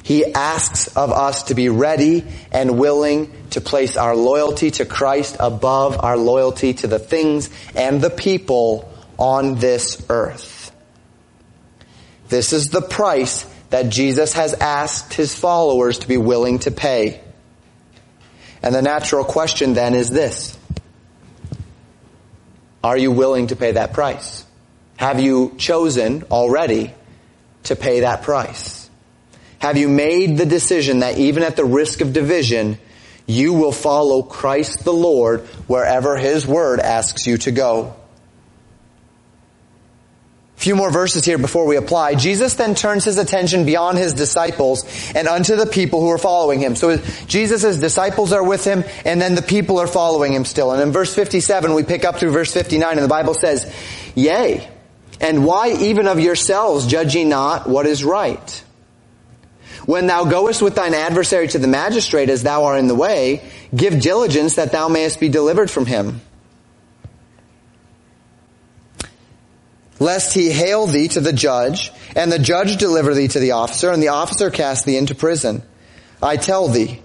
He 0.02 0.32
asks 0.34 0.96
of 0.96 1.12
us 1.12 1.44
to 1.44 1.54
be 1.54 1.68
ready 1.68 2.24
and 2.50 2.78
willing 2.78 3.32
to 3.50 3.60
place 3.60 3.96
our 3.96 4.16
loyalty 4.16 4.72
to 4.72 4.84
Christ 4.84 5.36
above 5.38 6.02
our 6.02 6.16
loyalty 6.16 6.74
to 6.74 6.86
the 6.86 6.98
things 6.98 7.50
and 7.76 8.00
the 8.00 8.10
people 8.10 8.92
on 9.18 9.56
this 9.56 10.04
earth. 10.08 10.72
This 12.28 12.52
is 12.52 12.68
the 12.68 12.82
price 12.82 13.46
that 13.70 13.90
Jesus 13.90 14.32
has 14.32 14.54
asked 14.54 15.14
his 15.14 15.34
followers 15.34 16.00
to 16.00 16.08
be 16.08 16.16
willing 16.16 16.58
to 16.60 16.70
pay. 16.70 17.20
And 18.62 18.74
the 18.74 18.82
natural 18.82 19.24
question 19.24 19.74
then 19.74 19.94
is 19.94 20.10
this. 20.10 20.58
Are 22.82 22.96
you 22.96 23.12
willing 23.12 23.48
to 23.48 23.56
pay 23.56 23.72
that 23.72 23.92
price? 23.92 24.44
Have 25.00 25.18
you 25.18 25.54
chosen 25.56 26.24
already 26.24 26.92
to 27.62 27.74
pay 27.74 28.00
that 28.00 28.20
price? 28.20 28.90
Have 29.58 29.78
you 29.78 29.88
made 29.88 30.36
the 30.36 30.44
decision 30.44 30.98
that 30.98 31.16
even 31.16 31.42
at 31.42 31.56
the 31.56 31.64
risk 31.64 32.02
of 32.02 32.12
division, 32.12 32.76
you 33.26 33.54
will 33.54 33.72
follow 33.72 34.22
Christ 34.22 34.84
the 34.84 34.92
Lord 34.92 35.40
wherever 35.68 36.18
His 36.18 36.46
Word 36.46 36.80
asks 36.80 37.26
you 37.26 37.38
to 37.38 37.50
go? 37.50 37.96
A 40.58 40.60
few 40.60 40.76
more 40.76 40.90
verses 40.90 41.24
here 41.24 41.38
before 41.38 41.64
we 41.64 41.76
apply. 41.76 42.16
Jesus 42.16 42.56
then 42.56 42.74
turns 42.74 43.06
his 43.06 43.16
attention 43.16 43.64
beyond 43.64 43.96
his 43.96 44.12
disciples 44.12 44.84
and 45.14 45.26
unto 45.26 45.56
the 45.56 45.64
people 45.64 46.02
who 46.02 46.10
are 46.10 46.18
following 46.18 46.60
him. 46.60 46.76
So 46.76 46.98
Jesus' 47.26 47.78
disciples 47.78 48.32
are 48.32 48.44
with 48.44 48.66
him 48.66 48.84
and 49.06 49.18
then 49.18 49.34
the 49.34 49.40
people 49.40 49.78
are 49.78 49.86
following 49.86 50.34
him 50.34 50.44
still. 50.44 50.72
And 50.72 50.82
in 50.82 50.92
verse 50.92 51.14
57, 51.14 51.72
we 51.72 51.84
pick 51.84 52.04
up 52.04 52.18
through 52.18 52.32
verse 52.32 52.52
59 52.52 52.92
and 52.92 53.02
the 53.02 53.08
Bible 53.08 53.32
says, 53.32 53.74
Yea, 54.14 54.68
and 55.20 55.44
why 55.44 55.72
even 55.72 56.06
of 56.06 56.18
yourselves 56.18 56.86
judge 56.86 57.14
ye 57.14 57.24
not 57.24 57.68
what 57.68 57.86
is 57.86 58.02
right? 58.02 58.64
When 59.86 60.06
thou 60.06 60.24
goest 60.24 60.62
with 60.62 60.74
thine 60.74 60.94
adversary 60.94 61.48
to 61.48 61.58
the 61.58 61.68
magistrate 61.68 62.30
as 62.30 62.42
thou 62.42 62.64
art 62.64 62.78
in 62.78 62.86
the 62.86 62.94
way, 62.94 63.42
give 63.74 64.00
diligence 64.00 64.56
that 64.56 64.72
thou 64.72 64.88
mayest 64.88 65.20
be 65.20 65.28
delivered 65.28 65.70
from 65.70 65.86
him. 65.86 66.20
Lest 69.98 70.32
he 70.32 70.50
hail 70.50 70.86
thee 70.86 71.08
to 71.08 71.20
the 71.20 71.32
judge, 71.32 71.92
and 72.16 72.32
the 72.32 72.38
judge 72.38 72.78
deliver 72.78 73.12
thee 73.12 73.28
to 73.28 73.38
the 73.38 73.50
officer, 73.50 73.90
and 73.90 74.02
the 74.02 74.08
officer 74.08 74.50
cast 74.50 74.86
thee 74.86 74.96
into 74.96 75.14
prison. 75.14 75.62
I 76.22 76.38
tell 76.38 76.68
thee, 76.68 77.02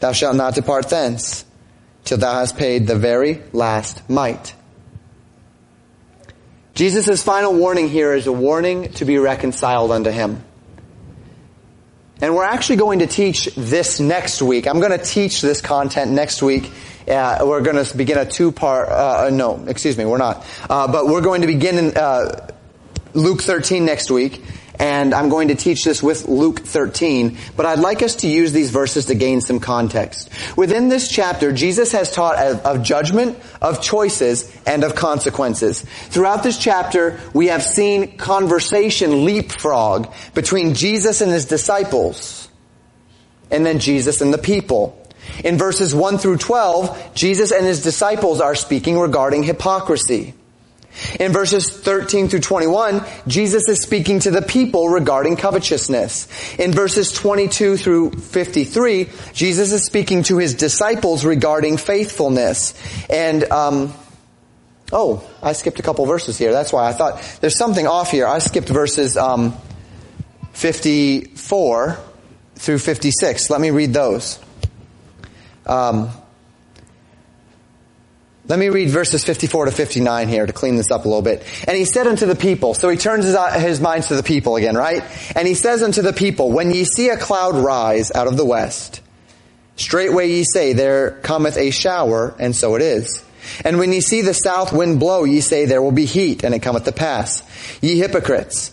thou 0.00 0.10
shalt 0.10 0.34
not 0.34 0.56
depart 0.56 0.90
thence, 0.90 1.44
till 2.04 2.18
thou 2.18 2.34
hast 2.34 2.56
paid 2.56 2.88
the 2.88 2.96
very 2.96 3.42
last 3.52 4.08
mite. 4.10 4.55
Jesus' 6.76 7.22
final 7.22 7.54
warning 7.54 7.88
here 7.88 8.12
is 8.12 8.26
a 8.26 8.32
warning 8.32 8.92
to 8.92 9.06
be 9.06 9.16
reconciled 9.16 9.90
unto 9.90 10.10
Him. 10.10 10.44
And 12.20 12.34
we're 12.34 12.44
actually 12.44 12.76
going 12.76 12.98
to 12.98 13.06
teach 13.06 13.46
this 13.56 13.98
next 13.98 14.42
week. 14.42 14.68
I'm 14.68 14.78
going 14.80 14.92
to 14.92 15.02
teach 15.02 15.40
this 15.40 15.62
content 15.62 16.10
next 16.10 16.42
week. 16.42 16.70
Uh, 17.08 17.38
we're 17.44 17.62
going 17.62 17.82
to 17.82 17.96
begin 17.96 18.18
a 18.18 18.26
two-part, 18.26 18.90
uh, 18.90 19.30
no, 19.32 19.64
excuse 19.66 19.96
me, 19.96 20.04
we're 20.04 20.18
not. 20.18 20.44
Uh, 20.68 20.92
but 20.92 21.06
we're 21.06 21.22
going 21.22 21.40
to 21.40 21.46
begin 21.46 21.78
in 21.78 21.96
uh, 21.96 22.46
Luke 23.14 23.40
13 23.40 23.86
next 23.86 24.10
week 24.10 24.42
and 24.78 25.14
I'm 25.14 25.28
going 25.28 25.48
to 25.48 25.54
teach 25.54 25.84
this 25.84 26.02
with 26.02 26.28
Luke 26.28 26.60
13, 26.60 27.38
but 27.56 27.66
I'd 27.66 27.78
like 27.78 28.02
us 28.02 28.16
to 28.16 28.28
use 28.28 28.52
these 28.52 28.70
verses 28.70 29.06
to 29.06 29.14
gain 29.14 29.40
some 29.40 29.60
context. 29.60 30.30
Within 30.56 30.88
this 30.88 31.10
chapter, 31.10 31.52
Jesus 31.52 31.92
has 31.92 32.12
taught 32.12 32.36
of 32.38 32.82
judgment, 32.82 33.38
of 33.60 33.82
choices, 33.82 34.54
and 34.66 34.84
of 34.84 34.94
consequences. 34.94 35.80
Throughout 35.80 36.42
this 36.42 36.58
chapter, 36.58 37.18
we 37.32 37.46
have 37.46 37.62
seen 37.62 38.16
conversation 38.16 39.24
leapfrog 39.24 40.12
between 40.34 40.74
Jesus 40.74 41.20
and 41.20 41.32
his 41.32 41.46
disciples, 41.46 42.48
and 43.50 43.64
then 43.64 43.78
Jesus 43.78 44.20
and 44.20 44.32
the 44.32 44.38
people. 44.38 45.02
In 45.42 45.58
verses 45.58 45.94
1 45.94 46.18
through 46.18 46.36
12, 46.38 47.14
Jesus 47.14 47.50
and 47.50 47.64
his 47.64 47.82
disciples 47.82 48.40
are 48.40 48.54
speaking 48.54 48.98
regarding 48.98 49.42
hypocrisy. 49.42 50.34
In 51.20 51.32
verses 51.32 51.68
13 51.70 52.28
through 52.28 52.40
21, 52.40 53.04
Jesus 53.26 53.68
is 53.68 53.82
speaking 53.82 54.20
to 54.20 54.30
the 54.30 54.42
people 54.42 54.88
regarding 54.88 55.36
covetousness. 55.36 56.28
In 56.58 56.72
verses 56.72 57.12
22 57.12 57.76
through 57.76 58.10
53, 58.12 59.08
Jesus 59.32 59.72
is 59.72 59.84
speaking 59.84 60.22
to 60.24 60.38
his 60.38 60.54
disciples 60.54 61.24
regarding 61.24 61.76
faithfulness. 61.76 62.74
And, 63.10 63.44
um, 63.44 63.94
oh, 64.92 65.28
I 65.42 65.52
skipped 65.52 65.78
a 65.78 65.82
couple 65.82 66.06
verses 66.06 66.38
here. 66.38 66.52
That's 66.52 66.72
why 66.72 66.88
I 66.88 66.92
thought 66.92 67.22
there's 67.40 67.58
something 67.58 67.86
off 67.86 68.10
here. 68.10 68.26
I 68.26 68.38
skipped 68.38 68.68
verses 68.68 69.16
um, 69.16 69.54
54 70.52 71.98
through 72.56 72.78
56. 72.78 73.50
Let 73.50 73.60
me 73.60 73.70
read 73.70 73.92
those. 73.92 74.38
Um, 75.66 76.10
let 78.48 78.58
me 78.58 78.68
read 78.68 78.90
verses 78.90 79.24
54 79.24 79.66
to 79.66 79.70
59 79.72 80.28
here 80.28 80.46
to 80.46 80.52
clean 80.52 80.76
this 80.76 80.90
up 80.90 81.04
a 81.04 81.08
little 81.08 81.22
bit. 81.22 81.42
And 81.66 81.76
he 81.76 81.84
said 81.84 82.06
unto 82.06 82.26
the 82.26 82.36
people, 82.36 82.74
so 82.74 82.88
he 82.88 82.96
turns 82.96 83.24
his, 83.24 83.36
his 83.54 83.80
minds 83.80 84.08
to 84.08 84.16
the 84.16 84.22
people 84.22 84.56
again, 84.56 84.76
right? 84.76 85.02
And 85.34 85.48
he 85.48 85.54
says 85.54 85.82
unto 85.82 86.02
the 86.02 86.12
people, 86.12 86.52
when 86.52 86.70
ye 86.70 86.84
see 86.84 87.08
a 87.08 87.16
cloud 87.16 87.56
rise 87.56 88.12
out 88.12 88.28
of 88.28 88.36
the 88.36 88.44
west, 88.44 89.00
straightway 89.74 90.28
ye 90.28 90.44
say, 90.44 90.74
there 90.74 91.12
cometh 91.22 91.56
a 91.56 91.70
shower, 91.70 92.34
and 92.38 92.54
so 92.54 92.76
it 92.76 92.82
is. 92.82 93.24
And 93.64 93.78
when 93.78 93.92
ye 93.92 94.00
see 94.00 94.22
the 94.22 94.34
south 94.34 94.72
wind 94.72 95.00
blow, 95.00 95.24
ye 95.24 95.40
say, 95.40 95.66
there 95.66 95.82
will 95.82 95.92
be 95.92 96.06
heat, 96.06 96.44
and 96.44 96.54
it 96.54 96.60
cometh 96.60 96.84
to 96.84 96.92
pass. 96.92 97.42
Ye 97.80 97.98
hypocrites, 97.98 98.72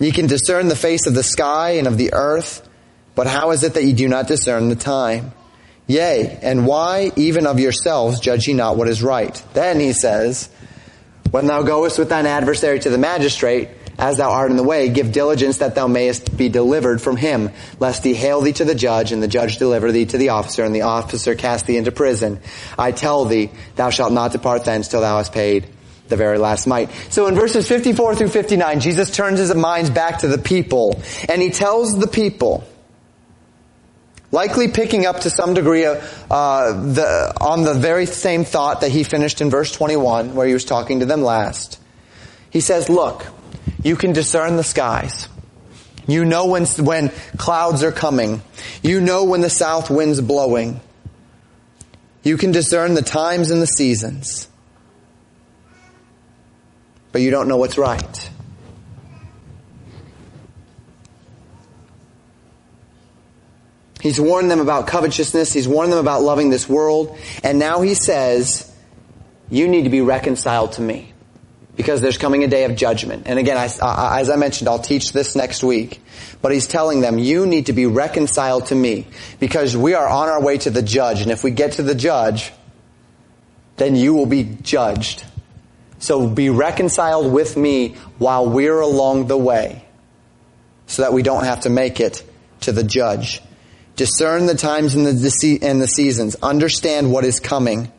ye 0.00 0.10
can 0.10 0.26
discern 0.26 0.66
the 0.66 0.76
face 0.76 1.06
of 1.06 1.14
the 1.14 1.22
sky 1.22 1.72
and 1.72 1.86
of 1.86 1.98
the 1.98 2.14
earth, 2.14 2.68
but 3.14 3.28
how 3.28 3.52
is 3.52 3.62
it 3.62 3.74
that 3.74 3.84
ye 3.84 3.92
do 3.92 4.08
not 4.08 4.26
discern 4.26 4.70
the 4.70 4.76
time? 4.76 5.32
Yea, 5.86 6.38
and 6.42 6.66
why 6.66 7.12
even 7.16 7.46
of 7.46 7.60
yourselves 7.60 8.20
judge 8.20 8.48
ye 8.48 8.54
not 8.54 8.76
what 8.76 8.88
is 8.88 9.02
right? 9.02 9.42
Then 9.52 9.80
he 9.80 9.92
says, 9.92 10.48
When 11.30 11.46
thou 11.46 11.62
goest 11.62 11.98
with 11.98 12.08
thine 12.08 12.26
adversary 12.26 12.78
to 12.80 12.90
the 12.90 12.98
magistrate, 12.98 13.68
as 13.98 14.16
thou 14.16 14.30
art 14.30 14.50
in 14.50 14.56
the 14.56 14.62
way, 14.62 14.88
give 14.88 15.12
diligence 15.12 15.58
that 15.58 15.74
thou 15.74 15.86
mayest 15.86 16.36
be 16.36 16.48
delivered 16.48 17.00
from 17.00 17.16
him, 17.16 17.50
lest 17.78 18.02
he 18.02 18.14
hail 18.14 18.40
thee 18.40 18.52
to 18.54 18.64
the 18.64 18.74
judge, 18.74 19.12
and 19.12 19.22
the 19.22 19.28
judge 19.28 19.58
deliver 19.58 19.92
thee 19.92 20.06
to 20.06 20.18
the 20.18 20.30
officer, 20.30 20.64
and 20.64 20.74
the 20.74 20.82
officer 20.82 21.34
cast 21.34 21.66
thee 21.66 21.76
into 21.76 21.92
prison. 21.92 22.40
I 22.78 22.92
tell 22.92 23.24
thee, 23.24 23.50
thou 23.76 23.90
shalt 23.90 24.12
not 24.12 24.32
depart 24.32 24.64
thence 24.64 24.88
till 24.88 25.00
thou 25.00 25.18
hast 25.18 25.32
paid 25.32 25.66
the 26.08 26.16
very 26.16 26.38
last 26.38 26.66
mite. 26.66 26.90
So 27.10 27.26
in 27.28 27.34
verses 27.34 27.68
54 27.68 28.16
through 28.16 28.28
59, 28.28 28.80
Jesus 28.80 29.10
turns 29.10 29.38
his 29.38 29.54
minds 29.54 29.90
back 29.90 30.20
to 30.20 30.28
the 30.28 30.38
people, 30.38 31.00
and 31.28 31.40
he 31.40 31.50
tells 31.50 31.98
the 31.98 32.08
people, 32.08 32.64
likely 34.34 34.66
picking 34.66 35.06
up 35.06 35.20
to 35.20 35.30
some 35.30 35.54
degree 35.54 35.86
uh, 35.86 35.94
the, 36.28 37.32
on 37.40 37.62
the 37.62 37.72
very 37.72 38.04
same 38.04 38.44
thought 38.44 38.80
that 38.80 38.90
he 38.90 39.04
finished 39.04 39.40
in 39.40 39.48
verse 39.48 39.70
21 39.70 40.34
where 40.34 40.46
he 40.46 40.52
was 40.52 40.64
talking 40.64 41.00
to 41.00 41.06
them 41.06 41.22
last. 41.22 41.80
He 42.50 42.60
says, 42.60 42.88
look, 42.88 43.24
you 43.82 43.94
can 43.94 44.12
discern 44.12 44.56
the 44.56 44.64
skies. 44.64 45.28
You 46.08 46.24
know 46.24 46.46
when, 46.46 46.66
when 46.66 47.12
clouds 47.38 47.84
are 47.84 47.92
coming. 47.92 48.42
You 48.82 49.00
know 49.00 49.24
when 49.24 49.40
the 49.40 49.48
south 49.48 49.88
wind's 49.88 50.20
blowing. 50.20 50.80
You 52.24 52.36
can 52.36 52.50
discern 52.50 52.94
the 52.94 53.02
times 53.02 53.52
and 53.52 53.62
the 53.62 53.66
seasons. 53.66 54.48
But 57.12 57.22
you 57.22 57.30
don't 57.30 57.46
know 57.46 57.56
what's 57.56 57.78
right. 57.78 58.30
He's 64.04 64.20
warned 64.20 64.50
them 64.50 64.60
about 64.60 64.86
covetousness. 64.86 65.54
He's 65.54 65.66
warned 65.66 65.90
them 65.90 65.98
about 65.98 66.20
loving 66.20 66.50
this 66.50 66.68
world. 66.68 67.16
And 67.42 67.58
now 67.58 67.80
he 67.80 67.94
says, 67.94 68.70
you 69.48 69.66
need 69.66 69.84
to 69.84 69.88
be 69.88 70.02
reconciled 70.02 70.72
to 70.72 70.82
me 70.82 71.14
because 71.74 72.02
there's 72.02 72.18
coming 72.18 72.44
a 72.44 72.46
day 72.46 72.64
of 72.64 72.76
judgment. 72.76 73.22
And 73.24 73.38
again, 73.38 73.56
I, 73.56 73.70
I, 73.82 74.20
as 74.20 74.28
I 74.28 74.36
mentioned, 74.36 74.68
I'll 74.68 74.78
teach 74.78 75.14
this 75.14 75.34
next 75.34 75.64
week. 75.64 76.02
But 76.42 76.52
he's 76.52 76.66
telling 76.66 77.00
them, 77.00 77.18
you 77.18 77.46
need 77.46 77.64
to 77.66 77.72
be 77.72 77.86
reconciled 77.86 78.66
to 78.66 78.74
me 78.74 79.06
because 79.40 79.74
we 79.74 79.94
are 79.94 80.06
on 80.06 80.28
our 80.28 80.42
way 80.42 80.58
to 80.58 80.68
the 80.68 80.82
judge. 80.82 81.22
And 81.22 81.30
if 81.30 81.42
we 81.42 81.50
get 81.50 81.72
to 81.72 81.82
the 81.82 81.94
judge, 81.94 82.52
then 83.78 83.96
you 83.96 84.12
will 84.12 84.26
be 84.26 84.44
judged. 84.60 85.24
So 85.98 86.28
be 86.28 86.50
reconciled 86.50 87.32
with 87.32 87.56
me 87.56 87.94
while 88.18 88.50
we're 88.50 88.80
along 88.80 89.28
the 89.28 89.38
way 89.38 89.82
so 90.88 91.00
that 91.00 91.14
we 91.14 91.22
don't 91.22 91.44
have 91.44 91.60
to 91.60 91.70
make 91.70 92.00
it 92.00 92.22
to 92.60 92.72
the 92.72 92.84
judge. 92.84 93.40
Discern 93.96 94.46
the 94.46 94.54
times 94.54 94.94
and 94.94 95.06
the, 95.06 95.58
and 95.62 95.80
the 95.80 95.86
seasons. 95.86 96.36
Understand 96.42 97.12
what 97.12 97.24
is 97.24 97.40
coming. 97.40 97.92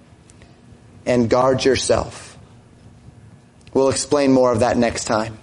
And 1.06 1.30
guard 1.30 1.64
yourself. 1.64 2.38
We'll 3.74 3.90
explain 3.90 4.32
more 4.32 4.52
of 4.52 4.62
that 4.62 4.78
next 4.78 5.06
time. 5.06 5.38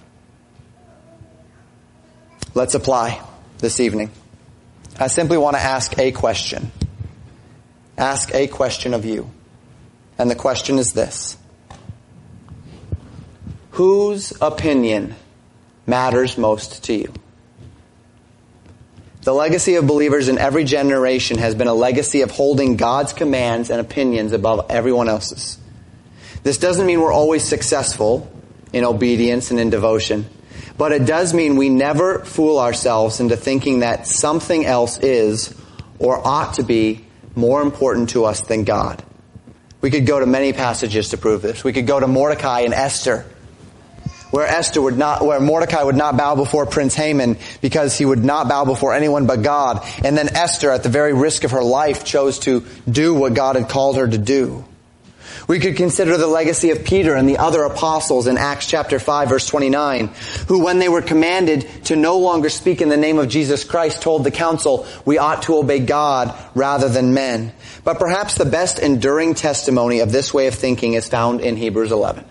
Let's 2.54 2.74
apply 2.74 3.22
this 3.58 3.78
evening. 3.78 4.10
I 4.98 5.06
simply 5.06 5.38
want 5.38 5.56
to 5.56 5.62
ask 5.62 5.98
a 5.98 6.12
question. 6.12 6.72
Ask 7.96 8.34
a 8.34 8.46
question 8.46 8.92
of 8.94 9.04
you. 9.04 9.30
And 10.18 10.30
the 10.30 10.34
question 10.34 10.78
is 10.78 10.92
this. 10.92 11.36
Whose 13.72 14.32
opinion 14.40 15.14
matters 15.86 16.36
most 16.36 16.84
to 16.84 16.94
you? 16.94 17.12
The 19.22 19.32
legacy 19.32 19.76
of 19.76 19.86
believers 19.86 20.28
in 20.28 20.38
every 20.38 20.64
generation 20.64 21.38
has 21.38 21.54
been 21.54 21.68
a 21.68 21.74
legacy 21.74 22.22
of 22.22 22.32
holding 22.32 22.76
God's 22.76 23.12
commands 23.12 23.70
and 23.70 23.80
opinions 23.80 24.32
above 24.32 24.66
everyone 24.68 25.08
else's. 25.08 25.58
This 26.42 26.58
doesn't 26.58 26.84
mean 26.84 27.00
we're 27.00 27.12
always 27.12 27.44
successful 27.44 28.28
in 28.72 28.84
obedience 28.84 29.52
and 29.52 29.60
in 29.60 29.70
devotion, 29.70 30.26
but 30.76 30.90
it 30.90 31.06
does 31.06 31.32
mean 31.34 31.54
we 31.54 31.68
never 31.68 32.24
fool 32.24 32.58
ourselves 32.58 33.20
into 33.20 33.36
thinking 33.36 33.80
that 33.80 34.08
something 34.08 34.66
else 34.66 34.98
is 34.98 35.54
or 36.00 36.20
ought 36.26 36.54
to 36.54 36.64
be 36.64 37.04
more 37.36 37.62
important 37.62 38.10
to 38.10 38.24
us 38.24 38.40
than 38.40 38.64
God. 38.64 39.04
We 39.80 39.90
could 39.90 40.04
go 40.04 40.18
to 40.18 40.26
many 40.26 40.52
passages 40.52 41.10
to 41.10 41.16
prove 41.16 41.42
this. 41.42 41.62
We 41.62 41.72
could 41.72 41.86
go 41.86 42.00
to 42.00 42.08
Mordecai 42.08 42.60
and 42.60 42.74
Esther 42.74 43.24
where 44.32 44.46
Esther 44.46 44.82
would 44.82 44.98
not, 44.98 45.24
where 45.24 45.38
Mordecai 45.38 45.82
would 45.82 45.94
not 45.94 46.16
bow 46.16 46.34
before 46.34 46.66
Prince 46.66 46.96
Haman 46.96 47.36
because 47.60 47.96
he 47.96 48.04
would 48.04 48.24
not 48.24 48.48
bow 48.48 48.64
before 48.64 48.94
anyone 48.94 49.26
but 49.26 49.42
God. 49.42 49.86
And 50.02 50.16
then 50.18 50.34
Esther, 50.34 50.70
at 50.70 50.82
the 50.82 50.88
very 50.88 51.12
risk 51.12 51.44
of 51.44 51.52
her 51.52 51.62
life, 51.62 52.04
chose 52.04 52.40
to 52.40 52.64
do 52.90 53.14
what 53.14 53.34
God 53.34 53.56
had 53.56 53.68
called 53.68 53.96
her 53.96 54.08
to 54.08 54.18
do. 54.18 54.64
We 55.48 55.58
could 55.58 55.76
consider 55.76 56.16
the 56.16 56.26
legacy 56.26 56.70
of 56.70 56.84
Peter 56.84 57.14
and 57.14 57.28
the 57.28 57.38
other 57.38 57.62
apostles 57.64 58.26
in 58.26 58.38
Acts 58.38 58.66
chapter 58.66 58.98
5 58.98 59.28
verse 59.28 59.46
29, 59.46 60.10
who 60.48 60.64
when 60.64 60.78
they 60.78 60.88
were 60.88 61.02
commanded 61.02 61.68
to 61.84 61.96
no 61.96 62.18
longer 62.18 62.48
speak 62.48 62.80
in 62.80 62.88
the 62.88 62.96
name 62.96 63.18
of 63.18 63.28
Jesus 63.28 63.64
Christ 63.64 64.02
told 64.02 64.24
the 64.24 64.30
council, 64.30 64.86
we 65.04 65.18
ought 65.18 65.42
to 65.42 65.56
obey 65.56 65.80
God 65.80 66.34
rather 66.54 66.88
than 66.88 67.12
men. 67.12 67.52
But 67.84 67.98
perhaps 67.98 68.36
the 68.36 68.44
best 68.44 68.78
enduring 68.78 69.34
testimony 69.34 70.00
of 70.00 70.12
this 70.12 70.32
way 70.32 70.46
of 70.46 70.54
thinking 70.54 70.94
is 70.94 71.08
found 71.08 71.40
in 71.40 71.56
Hebrews 71.56 71.92
11. 71.92 72.24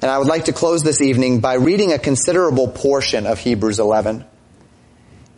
And 0.00 0.10
I 0.10 0.18
would 0.18 0.28
like 0.28 0.44
to 0.44 0.52
close 0.52 0.84
this 0.84 1.00
evening 1.00 1.40
by 1.40 1.54
reading 1.54 1.92
a 1.92 1.98
considerable 1.98 2.68
portion 2.68 3.26
of 3.26 3.38
Hebrews 3.38 3.80
11 3.80 4.24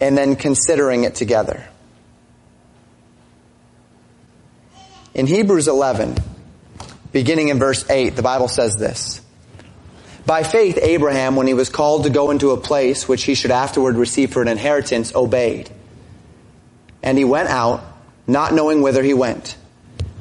and 0.01 0.19
then 0.19 0.37
considering 0.37 1.05
it 1.05 1.15
together. 1.15 1.67
In 5.15 5.27
Hebrews 5.27 5.67
11, 5.67 6.17
beginning 7.11 7.49
in 7.49 7.59
verse 7.59 7.89
8, 7.89 8.17
the 8.17 8.23
Bible 8.23 8.49
says 8.49 8.77
this. 8.77 9.21
By 10.27 10.43
faith, 10.43 10.79
Abraham, 10.81 11.37
when 11.37 11.47
he 11.47 11.55
was 11.55 11.71
called 11.71 12.05
to 12.05 12.11
go 12.11 12.31
into 12.31 12.51
a 12.51 12.57
place 12.57 13.09
which 13.09 13.25
he 13.25 13.35
should 13.35 13.51
afterward 13.51 13.97
receive 13.97 14.33
for 14.33 14.43
an 14.43 14.49
inheritance, 14.49 15.15
obeyed. 15.15 15.71
And 17.03 17.17
he 17.17 17.25
went 17.25 17.49
out, 17.49 17.83
not 18.27 18.53
knowing 18.53 18.83
whither 18.83 19.03
he 19.03 19.15
went. 19.15 19.57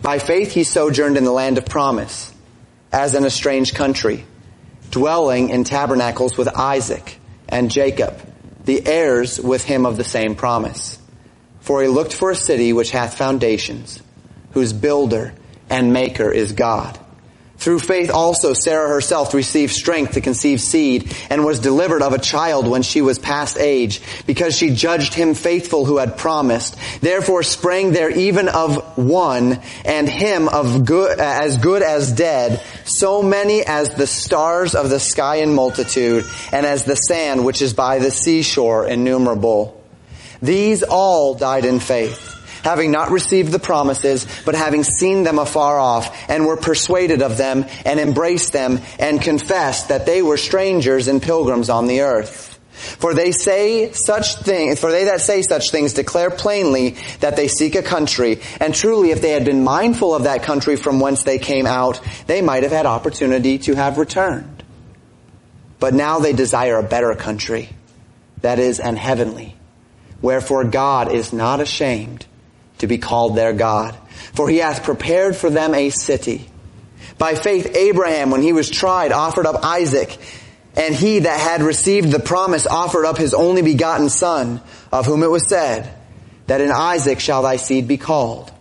By 0.01 0.17
faith, 0.17 0.53
he 0.53 0.63
sojourned 0.63 1.17
in 1.17 1.25
the 1.25 1.31
land 1.31 1.57
of 1.57 1.65
promise 1.65 2.33
as 2.91 3.13
in 3.13 3.25
a 3.25 3.29
strange 3.29 3.73
country, 3.73 4.25
dwelling 4.91 5.49
in 5.49 5.63
tabernacles 5.63 6.37
with 6.37 6.47
Isaac 6.47 7.19
and 7.47 7.71
Jacob, 7.71 8.19
the 8.65 8.85
heirs 8.85 9.39
with 9.39 9.63
him 9.63 9.85
of 9.85 9.97
the 9.97 10.03
same 10.03 10.35
promise. 10.35 10.97
For 11.61 11.81
he 11.81 11.87
looked 11.87 12.13
for 12.13 12.31
a 12.31 12.35
city 12.35 12.73
which 12.73 12.91
hath 12.91 13.17
foundations, 13.17 14.01
whose 14.51 14.73
builder 14.73 15.33
and 15.69 15.93
maker 15.93 16.31
is 16.31 16.51
God. 16.53 16.99
Through 17.59 17.79
faith 17.79 18.09
also 18.09 18.53
Sarah 18.53 18.87
herself 18.87 19.33
received 19.33 19.73
strength 19.73 20.13
to 20.13 20.21
conceive 20.21 20.61
seed 20.61 21.13
and 21.29 21.43
was 21.43 21.59
delivered 21.59 22.01
of 22.01 22.13
a 22.13 22.17
child 22.17 22.65
when 22.65 22.83
she 22.83 23.01
was 23.01 23.19
past 23.19 23.57
age 23.57 24.01
because 24.25 24.57
she 24.57 24.69
judged 24.69 25.13
him 25.13 25.33
faithful 25.33 25.83
who 25.83 25.97
had 25.97 26.17
promised. 26.17 26.77
Therefore 27.01 27.43
sprang 27.43 27.91
there 27.91 28.09
even 28.09 28.47
of 28.47 28.97
one 28.97 29.59
and 29.83 30.07
him 30.07 30.47
of 30.47 30.85
good, 30.85 31.19
as 31.19 31.57
good 31.57 31.81
as 31.81 32.13
dead, 32.13 32.63
so 32.89 33.21
many 33.21 33.63
as 33.65 33.89
the 33.89 34.07
stars 34.07 34.75
of 34.75 34.89
the 34.89 34.99
sky 34.99 35.37
in 35.37 35.53
multitude 35.53 36.25
and 36.51 36.65
as 36.65 36.83
the 36.83 36.95
sand 36.95 37.45
which 37.45 37.61
is 37.61 37.73
by 37.73 37.99
the 37.99 38.11
seashore 38.11 38.87
innumerable. 38.87 39.81
These 40.41 40.83
all 40.83 41.35
died 41.35 41.65
in 41.65 41.79
faith 41.79 42.29
having 42.63 42.91
not 42.91 43.11
received 43.11 43.51
the 43.51 43.59
promises, 43.59 44.27
but 44.45 44.55
having 44.55 44.83
seen 44.83 45.23
them 45.23 45.39
afar 45.39 45.79
off, 45.79 46.29
and 46.29 46.45
were 46.45 46.57
persuaded 46.57 47.21
of 47.21 47.37
them, 47.37 47.65
and 47.85 47.99
embraced 47.99 48.53
them, 48.53 48.79
and 48.99 49.21
confessed 49.21 49.89
that 49.89 50.05
they 50.05 50.21
were 50.21 50.37
strangers 50.37 51.07
and 51.07 51.21
pilgrims 51.21 51.69
on 51.69 51.87
the 51.87 52.01
earth. 52.01 52.48
For 52.80 53.13
they 53.13 53.32
say 53.32 53.91
such 53.91 54.36
things, 54.38 54.80
for 54.80 54.91
they 54.91 55.05
that 55.05 55.21
say 55.21 55.41
such 55.41 55.71
things 55.71 55.93
declare 55.93 56.30
plainly 56.30 56.95
that 57.19 57.36
they 57.36 57.47
seek 57.47 57.75
a 57.75 57.84
country, 57.84 58.39
and 58.59 58.73
truly 58.73 59.11
if 59.11 59.21
they 59.21 59.32
had 59.32 59.45
been 59.45 59.63
mindful 59.63 60.15
of 60.15 60.23
that 60.23 60.43
country 60.43 60.75
from 60.75 60.99
whence 60.99 61.23
they 61.23 61.39
came 61.39 61.65
out, 61.65 61.99
they 62.27 62.41
might 62.41 62.63
have 62.63 62.71
had 62.71 62.86
opportunity 62.86 63.57
to 63.59 63.75
have 63.75 63.97
returned. 63.97 64.63
But 65.80 65.93
now 65.93 66.19
they 66.19 66.34
desire 66.34 66.77
a 66.77 66.84
better 66.84 67.13
country, 67.15 67.69
that 68.41 68.59
is, 68.59 68.80
an 68.80 68.95
heavenly. 68.95 69.55
Wherefore 70.21 70.63
God 70.65 71.11
is 71.11 71.32
not 71.32 71.61
ashamed 71.61 72.25
to 72.80 72.88
be 72.88 72.97
called 72.97 73.36
their 73.36 73.53
God. 73.53 73.95
For 74.34 74.49
he 74.49 74.57
hath 74.57 74.84
prepared 74.84 75.36
for 75.36 75.49
them 75.49 75.73
a 75.73 75.89
city. 75.89 76.49
By 77.17 77.36
faith, 77.36 77.75
Abraham, 77.75 78.32
when 78.32 78.41
he 78.41 78.53
was 78.53 78.69
tried, 78.69 79.11
offered 79.11 79.45
up 79.45 79.63
Isaac, 79.63 80.17
and 80.80 80.95
he 80.95 81.19
that 81.19 81.39
had 81.39 81.61
received 81.61 82.11
the 82.11 82.19
promise 82.19 82.65
offered 82.65 83.05
up 83.05 83.17
his 83.17 83.34
only 83.34 83.61
begotten 83.61 84.09
son, 84.09 84.61
of 84.91 85.05
whom 85.05 85.21
it 85.21 85.30
was 85.30 85.47
said, 85.47 85.93
that 86.47 86.61
in 86.61 86.71
Isaac 86.71 87.19
shall 87.19 87.43
thy 87.43 87.57
seed 87.57 87.88
be 87.88 87.97
called. 87.97 88.51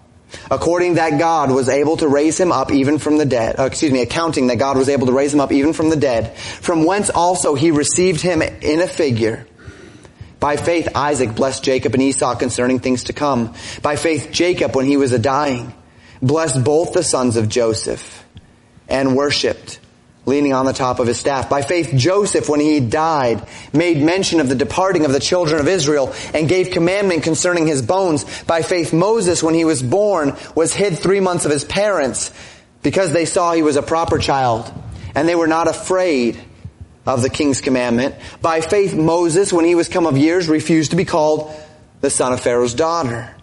According 0.51 0.95
that 0.95 1.19
God 1.19 1.51
was 1.51 1.69
able 1.69 1.97
to 1.99 2.09
raise 2.09 2.39
him 2.39 2.53
up 2.53 2.71
even 2.71 2.99
from 2.99 3.16
the 3.16 3.25
dead, 3.25 3.59
uh, 3.59 3.64
excuse 3.64 3.93
me, 3.93 4.03
accounting 4.03 4.49
that 4.49 4.59
God 4.59 4.77
was 4.77 4.89
able 4.91 5.07
to 5.07 5.12
raise 5.12 5.33
him 5.33 5.41
up 5.41 5.53
even 5.53 5.73
from 5.73 5.89
the 5.89 5.97
dead, 5.97 6.37
from 6.37 6.85
whence 6.85 7.09
also 7.09 7.55
he 7.55 7.71
received 7.71 8.21
him 8.21 8.43
in 8.43 8.83
a 8.83 8.89
figure, 8.89 9.47
by 10.41 10.57
faith, 10.57 10.89
Isaac 10.95 11.35
blessed 11.35 11.64
Jacob 11.64 11.95
and 11.95 12.03
Esau 12.03 12.37
concerning 12.37 12.79
things 12.79 13.05
to 13.05 13.12
come. 13.12 13.55
By 13.83 13.97
faith, 13.97 14.31
Jacob, 14.31 14.77
when 14.77 14.87
he 14.87 14.97
was 14.97 15.12
a 15.12 15.19
dying, 15.19 15.75
blessed 16.23 16.62
both 16.62 16.93
the 16.93 17.03
sons 17.03 17.37
of 17.37 17.49
Joseph 17.49 18.25
and 18.89 19.16
worshiped, 19.16 19.81
leaning 20.29 20.53
on 20.53 20.66
the 20.66 20.72
top 20.72 21.01
of 21.01 21.09
his 21.09 21.18
staff. 21.18 21.51
By 21.51 21.62
faith, 21.62 21.93
Joseph, 21.97 22.49
when 22.49 22.61
he 22.61 22.79
died, 22.79 23.47
made 23.72 24.01
mention 24.01 24.39
of 24.39 24.49
the 24.49 24.55
departing 24.55 25.05
of 25.05 25.12
the 25.12 25.18
children 25.18 25.61
of 25.61 25.66
Israel 25.66 26.14
and 26.33 26.49
gave 26.49 26.70
commandment 26.70 27.24
concerning 27.24 27.66
his 27.66 27.83
bones. 27.83 28.24
By 28.45 28.62
faith, 28.62 28.93
Moses, 28.93 29.43
when 29.43 29.55
he 29.55 29.64
was 29.64 29.83
born, 29.83 30.37
was 30.55 30.72
hid 30.72 30.99
three 30.99 31.20
months 31.20 31.45
of 31.45 31.51
his 31.51 31.64
parents 31.64 32.33
because 32.83 33.12
they 33.12 33.24
saw 33.24 33.53
he 33.53 33.62
was 33.62 33.76
a 33.76 33.83
proper 33.83 34.18
child 34.18 34.72
and 35.14 35.26
they 35.26 35.35
were 35.35 35.49
not 35.49 35.66
afraid 35.66 36.39
of 37.07 37.22
the 37.22 37.31
king's 37.31 37.61
commandment. 37.61 38.14
By 38.43 38.61
faith, 38.61 38.95
Moses, 38.95 39.53
when 39.53 39.64
he 39.64 39.74
was 39.74 39.89
come 39.89 40.07
of 40.07 40.16
years, 40.16 40.49
refused 40.49 40.91
to 40.91 40.97
be 40.97 41.05
called 41.05 41.51
the 42.01 42.11
son 42.11 42.33
of 42.33 42.41
Pharaoh's 42.41 42.74
daughter, 42.74 43.35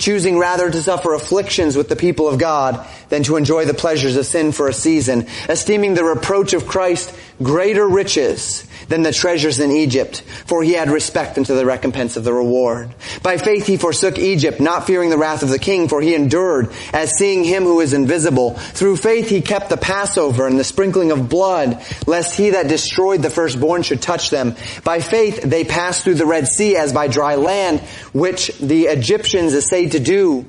choosing 0.00 0.38
rather 0.38 0.70
to 0.70 0.82
suffer 0.82 1.14
afflictions 1.14 1.76
with 1.76 1.88
the 1.88 1.96
people 1.96 2.28
of 2.28 2.38
God 2.38 2.84
than 3.10 3.22
to 3.24 3.36
enjoy 3.36 3.66
the 3.66 3.74
pleasures 3.74 4.16
of 4.16 4.26
sin 4.26 4.50
for 4.50 4.66
a 4.66 4.72
season, 4.72 5.26
esteeming 5.48 5.94
the 5.94 6.04
reproach 6.04 6.54
of 6.54 6.66
Christ 6.66 7.14
greater 7.42 7.86
riches 7.86 8.66
than 8.88 9.02
the 9.02 9.12
treasures 9.12 9.60
in 9.60 9.70
Egypt, 9.70 10.22
for 10.46 10.62
he 10.62 10.72
had 10.72 10.90
respect 10.90 11.38
unto 11.38 11.54
the 11.54 11.66
recompense 11.66 12.16
of 12.16 12.24
the 12.24 12.32
reward. 12.32 12.94
By 13.22 13.36
faith 13.36 13.66
he 13.66 13.76
forsook 13.76 14.18
Egypt, 14.18 14.60
not 14.60 14.86
fearing 14.86 15.10
the 15.10 15.18
wrath 15.18 15.42
of 15.42 15.48
the 15.48 15.58
king, 15.58 15.88
for 15.88 16.00
he 16.00 16.14
endured 16.14 16.72
as 16.92 17.16
seeing 17.16 17.44
him 17.44 17.64
who 17.64 17.80
is 17.80 17.92
invisible. 17.92 18.54
Through 18.54 18.96
faith 18.96 19.28
he 19.28 19.42
kept 19.42 19.68
the 19.68 19.76
Passover 19.76 20.46
and 20.46 20.58
the 20.58 20.64
sprinkling 20.64 21.10
of 21.10 21.28
blood, 21.28 21.84
lest 22.06 22.36
he 22.36 22.50
that 22.50 22.68
destroyed 22.68 23.22
the 23.22 23.30
firstborn 23.30 23.82
should 23.82 24.02
touch 24.02 24.30
them. 24.30 24.54
By 24.84 25.00
faith 25.00 25.42
they 25.42 25.64
passed 25.64 26.04
through 26.04 26.14
the 26.14 26.26
Red 26.26 26.48
Sea 26.48 26.76
as 26.76 26.92
by 26.92 27.08
dry 27.08 27.36
land, 27.36 27.80
which 28.12 28.48
the 28.58 28.84
Egyptians 28.86 29.54
essayed 29.54 29.92
to 29.92 30.00
do, 30.00 30.46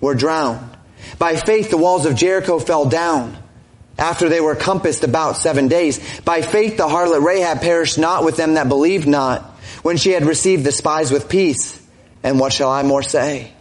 were 0.00 0.14
drowned. 0.14 0.76
By 1.18 1.36
faith 1.36 1.70
the 1.70 1.76
walls 1.76 2.06
of 2.06 2.14
Jericho 2.14 2.58
fell 2.58 2.84
down 2.84 3.36
after 3.98 4.28
they 4.28 4.40
were 4.40 4.54
compassed 4.54 5.04
about 5.04 5.36
seven 5.36 5.68
days. 5.68 6.20
By 6.20 6.42
faith 6.42 6.76
the 6.76 6.86
harlot 6.88 7.24
Rahab 7.24 7.60
perished 7.60 7.98
not 7.98 8.24
with 8.24 8.36
them 8.36 8.54
that 8.54 8.68
believed 8.68 9.08
not, 9.08 9.42
when 9.82 9.96
she 9.96 10.10
had 10.10 10.24
received 10.24 10.64
the 10.64 10.72
spies 10.72 11.10
with 11.10 11.28
peace. 11.28 11.80
And 12.22 12.40
what 12.40 12.52
shall 12.52 12.70
I 12.70 12.82
more 12.82 13.02
say? 13.02 13.52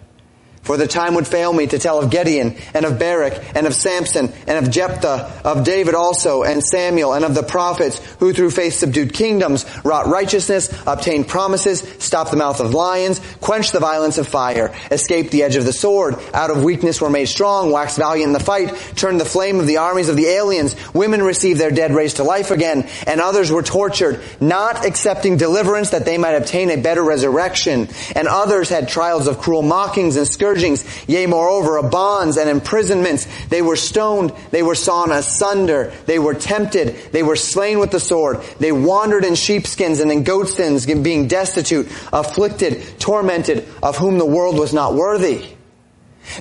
For 0.67 0.75
the 0.75 0.85
time 0.85 1.15
would 1.15 1.25
fail 1.25 1.53
me 1.53 1.65
to 1.67 1.79
tell 1.79 2.03
of 2.03 2.11
Gideon 2.11 2.57
and 2.73 2.85
of 2.85 2.99
Barak 2.99 3.55
and 3.55 3.65
of 3.65 3.73
Samson 3.73 4.33
and 4.47 4.65
of 4.65 4.69
Jephthah, 4.69 5.43
of 5.45 5.63
David 5.63 5.95
also 5.95 6.43
and 6.43 6.61
Samuel 6.61 7.13
and 7.13 7.23
of 7.23 7.33
the 7.33 7.41
prophets 7.41 7.99
who 8.19 8.33
through 8.33 8.51
faith 8.51 8.73
subdued 8.73 9.13
kingdoms, 9.13 9.65
wrought 9.85 10.07
righteousness, 10.07 10.69
obtained 10.85 11.29
promises, 11.29 11.79
stopped 11.99 12.31
the 12.31 12.37
mouth 12.37 12.59
of 12.59 12.73
lions, 12.73 13.21
quenched 13.39 13.71
the 13.71 13.79
violence 13.79 14.17
of 14.17 14.27
fire, 14.27 14.75
escaped 14.91 15.31
the 15.31 15.43
edge 15.43 15.55
of 15.55 15.63
the 15.63 15.71
sword, 15.71 16.17
out 16.33 16.51
of 16.51 16.65
weakness 16.65 16.99
were 16.99 17.09
made 17.09 17.29
strong, 17.29 17.71
waxed 17.71 17.97
valiant 17.97 18.27
in 18.27 18.33
the 18.33 18.39
fight, 18.41 18.75
turned 18.97 19.21
the 19.21 19.25
flame 19.25 19.61
of 19.61 19.67
the 19.67 19.77
armies 19.77 20.09
of 20.09 20.17
the 20.17 20.25
aliens, 20.25 20.75
women 20.93 21.23
received 21.23 21.61
their 21.61 21.71
dead 21.71 21.95
raised 21.95 22.17
to 22.17 22.25
life 22.25 22.51
again, 22.51 22.89
and 23.07 23.21
others 23.21 23.53
were 23.53 23.63
tortured, 23.63 24.21
not 24.41 24.85
accepting 24.85 25.37
deliverance 25.37 25.91
that 25.91 26.03
they 26.03 26.17
might 26.17 26.35
obtain 26.35 26.69
a 26.69 26.75
better 26.75 27.05
resurrection, 27.05 27.87
and 28.17 28.27
others 28.27 28.67
had 28.67 28.89
trials 28.89 29.27
of 29.27 29.39
cruel 29.39 29.61
mockings 29.61 30.17
and 30.17 30.27
scourgings 30.27 30.56
scourgings, 30.57 31.07
yea, 31.07 31.25
moreover, 31.25 31.77
of 31.77 31.91
bonds 31.91 32.37
and 32.37 32.49
imprisonments. 32.49 33.27
They 33.47 33.61
were 33.61 33.75
stoned, 33.75 34.33
they 34.51 34.63
were 34.63 34.75
sawn 34.75 35.11
asunder, 35.11 35.93
they 36.05 36.19
were 36.19 36.33
tempted, 36.33 36.95
they 37.11 37.23
were 37.23 37.35
slain 37.35 37.79
with 37.79 37.91
the 37.91 37.99
sword, 37.99 38.41
they 38.59 38.71
wandered 38.71 39.23
in 39.23 39.35
sheepskins 39.35 39.99
and 39.99 40.11
in 40.11 40.23
goatskins, 40.23 40.85
being 40.85 41.27
destitute, 41.27 41.87
afflicted, 42.11 42.99
tormented, 42.99 43.67
of 43.81 43.97
whom 43.97 44.17
the 44.17 44.25
world 44.25 44.57
was 44.57 44.73
not 44.73 44.93
worthy. 44.93 45.45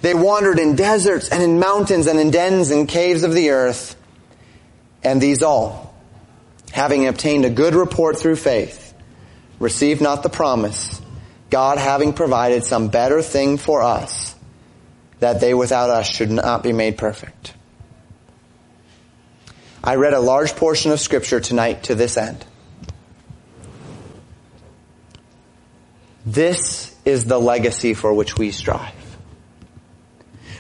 They 0.03 0.15
wandered 0.15 0.59
in 0.59 0.75
deserts 0.75 1.29
and 1.29 1.43
in 1.43 1.61
mountains 1.61 2.07
and 2.09 2.19
in 2.19 2.31
dens 2.31 2.71
and 2.71 2.89
caves 2.89 3.23
of 3.23 3.33
the 3.33 3.51
earth. 3.51 3.95
And 5.05 5.21
these 5.21 5.45
all, 5.45 5.95
having 6.73 7.07
obtained 7.07 7.45
a 7.45 7.51
good 7.51 7.75
report 7.77 8.19
through 8.19 8.37
faith, 8.37 8.95
received 9.61 10.01
not 10.01 10.25
the 10.25 10.29
promise, 10.29 11.01
God 11.57 11.79
having 11.79 12.13
provided 12.13 12.65
some 12.65 12.89
better 12.89 13.23
thing 13.23 13.57
for 13.57 13.81
us, 13.81 14.35
that 15.21 15.41
they 15.41 15.55
without 15.55 15.89
us 15.89 16.07
should 16.07 16.31
not 16.31 16.63
be 16.63 16.75
made 16.75 16.99
perfect. 16.99 17.55
I 19.83 19.95
read 19.95 20.13
a 20.13 20.21
large 20.21 20.55
portion 20.55 20.91
of 20.91 21.01
scripture 21.01 21.41
tonight 21.41 21.85
to 21.85 21.95
this 21.95 22.19
end. 22.19 22.45
This 26.27 26.95
is 27.07 27.25
the 27.25 27.41
legacy 27.41 27.95
for 27.95 28.13
which 28.13 28.37
we 28.37 28.51
strive. 28.51 29.06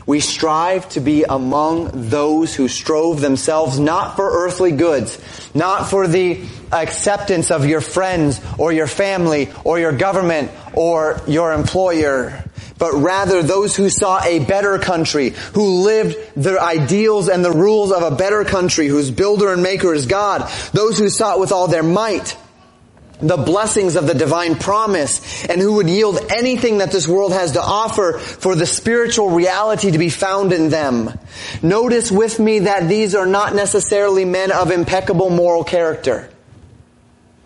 We 0.07 0.21
strive 0.21 0.89
to 0.91 1.01
be 1.01 1.25
among 1.25 2.09
those 2.11 2.55
who 2.55 2.69
strove 2.69 3.21
themselves 3.21 3.81
not 3.81 4.15
for 4.15 4.47
earthly 4.47 4.71
goods, 4.71 5.19
not 5.53 5.91
for 5.91 6.07
the 6.07 6.41
acceptance 6.71 7.51
of 7.51 7.67
your 7.67 7.81
friends 7.81 8.41
or 8.57 8.73
your 8.73 8.87
family 8.87 9.49
or 9.65 9.81
your 9.81 9.91
government 9.91 10.53
or 10.75 11.21
your 11.27 11.53
employer, 11.53 12.45
but 12.79 12.93
rather 12.93 13.43
those 13.43 13.75
who 13.75 13.89
saw 13.91 14.23
a 14.23 14.39
better 14.45 14.79
country, 14.79 15.31
who 15.55 15.83
lived 15.83 16.17
the 16.37 16.61
ideals 16.63 17.29
and 17.29 17.45
the 17.45 17.51
rules 17.51 17.91
of 17.91 18.05
a 18.05 18.15
better 18.15 18.45
country, 18.45 18.87
whose 18.87 19.11
builder 19.11 19.53
and 19.53 19.63
maker 19.63 19.93
is 19.93 20.07
God, 20.07 20.49
those 20.73 20.99
who 20.99 21.09
sought 21.09 21.41
with 21.41 21.51
all 21.51 21.67
their 21.67 21.83
might 21.83 22.37
the 23.21 23.37
blessings 23.37 23.97
of 23.97 24.07
the 24.07 24.15
divine 24.15 24.57
promise 24.57 25.45
and 25.47 25.61
who 25.61 25.75
would 25.75 25.89
yield 25.89 26.19
anything 26.31 26.79
that 26.79 26.93
this 26.93 27.09
world 27.09 27.33
has 27.33 27.53
to 27.53 27.63
offer 27.63 28.19
for 28.19 28.55
the 28.55 28.67
spiritual 28.67 29.31
reality 29.31 29.91
to 29.91 29.99
be 29.99 30.11
found 30.11 30.53
in 30.53 30.69
them. 30.69 31.19
Notice 31.63 32.11
with 32.11 32.39
me 32.39 32.61
that 32.61 32.89
these 32.89 33.15
are 33.15 33.27
not 33.27 33.55
necessarily 33.55 34.25
men 34.25 34.53
of 34.53 34.71
impeccable 34.71 35.31
moral 35.31 35.65
character, 35.65 36.29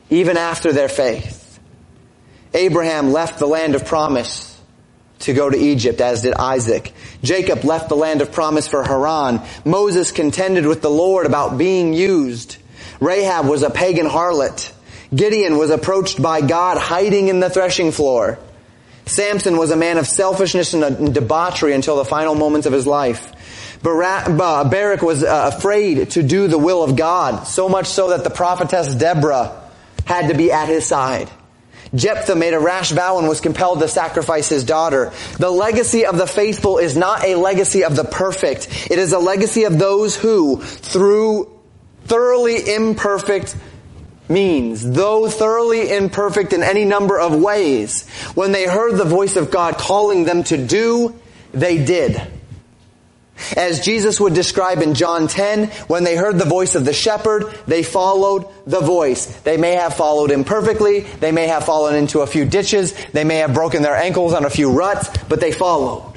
even 0.09 0.37
after 0.37 0.73
their 0.73 0.89
faith. 0.89 1.61
Abraham 2.53 3.13
left 3.13 3.39
the 3.39 3.47
land 3.47 3.75
of 3.77 3.87
promise 3.87 4.51
to 5.21 5.33
go 5.33 5.49
to 5.49 5.57
Egypt, 5.57 6.01
as 6.01 6.23
did 6.23 6.35
Isaac. 6.35 6.93
Jacob 7.23 7.65
left 7.65 7.89
the 7.89 7.97
land 7.97 8.23
of 8.23 8.33
promise 8.33 8.67
for 8.67 8.83
Haran. 8.83 9.43
Moses 9.65 10.11
contended 10.11 10.67
with 10.67 10.83
the 10.83 10.91
Lord 10.91 11.27
about 11.27 11.59
being 11.59 11.93
used. 11.93 12.57
Rahab 13.01 13.47
was 13.47 13.63
a 13.63 13.71
pagan 13.71 14.07
harlot. 14.07 14.73
Gideon 15.15 15.59
was 15.59 15.71
approached 15.71 16.23
by 16.23 16.41
God 16.41 16.79
hiding 16.79 17.29
in 17.29 17.41
the 17.41 17.51
threshing 17.51 17.93
floor. 17.93 18.39
Samson 19.07 19.57
was 19.57 19.71
a 19.71 19.77
man 19.77 19.99
of 19.99 20.07
selfishness 20.07 20.73
and 20.73 21.13
debauchery 21.13 21.75
until 21.75 21.97
the 21.97 22.05
final 22.05 22.35
moments 22.35 22.67
of 22.67 22.73
his 22.73 22.87
life. 22.87 23.33
Barak 23.83 25.03
was 25.03 25.25
uh, 25.25 25.53
afraid 25.55 26.11
to 26.11 26.23
do 26.23 26.47
the 26.47 26.59
will 26.59 26.85
of 26.85 26.97
God, 26.97 27.45
so 27.45 27.69
much 27.69 27.87
so 27.87 28.11
that 28.11 28.25
the 28.25 28.31
prophetess 28.31 28.95
Deborah 28.95 29.61
had 30.05 30.29
to 30.29 30.35
be 30.35 30.53
at 30.53 30.69
his 30.69 30.87
side. 30.87 31.29
Jephthah 31.95 32.37
made 32.37 32.55
a 32.55 32.61
rash 32.61 32.93
vow 32.93 33.19
and 33.19 33.29
was 33.29 33.41
compelled 33.41 33.81
to 33.81 33.89
sacrifice 33.89 34.49
his 34.49 34.63
daughter. 34.65 35.13
The 35.39 35.51
legacy 35.51 36.07
of 36.07 36.19
the 36.19 36.27
faithful 36.27 36.79
is 36.79 36.97
not 36.97 37.25
a 37.25 37.35
legacy 37.35 37.83
of 37.83 37.97
the 37.97 38.05
perfect. 38.05 38.91
It 38.91 38.99
is 38.99 39.13
a 39.13 39.19
legacy 39.19 39.65
of 39.65 39.79
those 39.79 40.15
who, 40.15 40.61
through 40.61 41.59
thoroughly 42.05 42.73
imperfect 42.75 43.57
means, 44.31 44.89
though 44.89 45.29
thoroughly 45.29 45.93
imperfect 45.93 46.53
in 46.53 46.63
any 46.63 46.85
number 46.85 47.19
of 47.19 47.35
ways, 47.35 48.09
when 48.35 48.53
they 48.53 48.67
heard 48.67 48.97
the 48.97 49.05
voice 49.05 49.37
of 49.37 49.51
God 49.51 49.77
calling 49.77 50.25
them 50.25 50.45
to 50.45 50.57
do, 50.57 51.15
they 51.53 51.85
did. 51.85 52.21
As 53.57 53.81
Jesus 53.81 54.21
would 54.21 54.35
describe 54.35 54.81
in 54.81 54.95
John 54.95 55.27
10, 55.27 55.69
when 55.89 56.05
they 56.05 56.17
heard 56.17 56.39
the 56.39 56.45
voice 56.45 56.75
of 56.75 56.85
the 56.85 56.93
shepherd, 56.93 57.45
they 57.67 57.83
followed 57.83 58.47
the 58.67 58.81
voice. 58.81 59.27
They 59.41 59.57
may 59.57 59.75
have 59.75 59.95
followed 59.95 60.31
imperfectly, 60.31 61.01
they 61.01 61.33
may 61.33 61.49
have 61.49 61.65
fallen 61.65 61.97
into 61.97 62.21
a 62.21 62.27
few 62.27 62.45
ditches, 62.45 62.95
they 63.13 63.25
may 63.25 63.37
have 63.37 63.55
broken 63.55 63.83
their 63.83 63.97
ankles 63.97 64.35
on 64.35 64.45
a 64.45 64.51
few 64.51 64.71
ruts, 64.71 65.09
but 65.29 65.41
they 65.41 65.53
followed. 65.53 66.10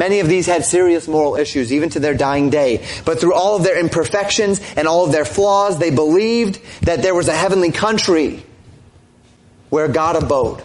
Many 0.00 0.20
of 0.20 0.28
these 0.28 0.46
had 0.46 0.64
serious 0.64 1.06
moral 1.06 1.36
issues, 1.36 1.70
even 1.74 1.90
to 1.90 2.00
their 2.00 2.14
dying 2.14 2.48
day. 2.48 2.86
But 3.04 3.20
through 3.20 3.34
all 3.34 3.56
of 3.56 3.64
their 3.64 3.78
imperfections 3.78 4.58
and 4.74 4.88
all 4.88 5.04
of 5.04 5.12
their 5.12 5.26
flaws, 5.26 5.78
they 5.78 5.90
believed 5.90 6.58
that 6.84 7.02
there 7.02 7.14
was 7.14 7.28
a 7.28 7.34
heavenly 7.34 7.70
country 7.70 8.42
where 9.68 9.88
God 9.88 10.16
abode. 10.16 10.64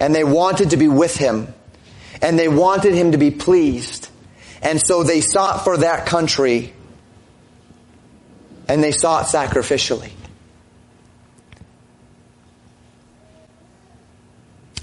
And 0.00 0.12
they 0.12 0.24
wanted 0.24 0.70
to 0.70 0.76
be 0.76 0.88
with 0.88 1.16
Him 1.16 1.54
and 2.22 2.38
they 2.38 2.48
wanted 2.48 2.94
him 2.94 3.12
to 3.12 3.18
be 3.18 3.30
pleased. 3.30 4.08
And 4.62 4.80
so 4.80 5.02
they 5.02 5.20
sought 5.20 5.64
for 5.64 5.78
that 5.78 6.06
country 6.06 6.72
and 8.68 8.82
they 8.82 8.92
sought 8.92 9.26
sacrificially. 9.26 10.10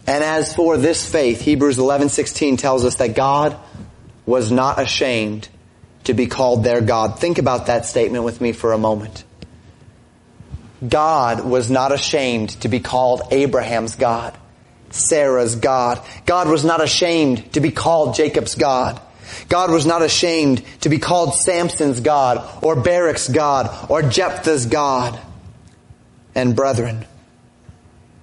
And 0.07 0.23
as 0.23 0.55
for 0.55 0.77
this 0.77 1.05
faith, 1.05 1.41
Hebrews 1.41 1.77
11:16 1.77 2.57
tells 2.57 2.85
us 2.85 2.95
that 2.95 3.13
God 3.13 3.57
was 4.25 4.51
not 4.51 4.79
ashamed 4.79 5.49
to 6.05 6.13
be 6.13 6.27
called 6.27 6.63
their 6.63 6.79
God. 6.79 7.19
Think 7.19 7.37
about 7.37 7.65
that 7.65 7.85
statement 7.85 8.23
with 8.23 8.39
me 8.39 8.53
for 8.53 8.71
a 8.71 8.77
moment. 8.77 9.25
God 10.87 11.43
was 11.43 11.69
not 11.69 11.91
ashamed 11.91 12.51
to 12.61 12.69
be 12.69 12.79
called 12.79 13.21
Abraham's 13.31 13.95
God. 13.95 14.37
Sarah's 14.89 15.55
God. 15.55 15.99
God 16.25 16.47
was 16.47 16.63
not 16.63 16.81
ashamed 16.81 17.51
to 17.53 17.59
be 17.59 17.71
called 17.71 18.15
Jacob's 18.15 18.55
God. 18.55 19.01
God 19.49 19.71
was 19.71 19.85
not 19.85 20.01
ashamed 20.01 20.63
to 20.81 20.89
be 20.89 20.99
called 20.99 21.33
Samson's 21.33 21.99
God 21.99 22.47
or 22.63 22.75
Barak's 22.75 23.27
God 23.27 23.69
or 23.89 24.01
Jephthah's 24.01 24.65
God. 24.65 25.19
And 26.33 26.55
brethren, 26.55 27.05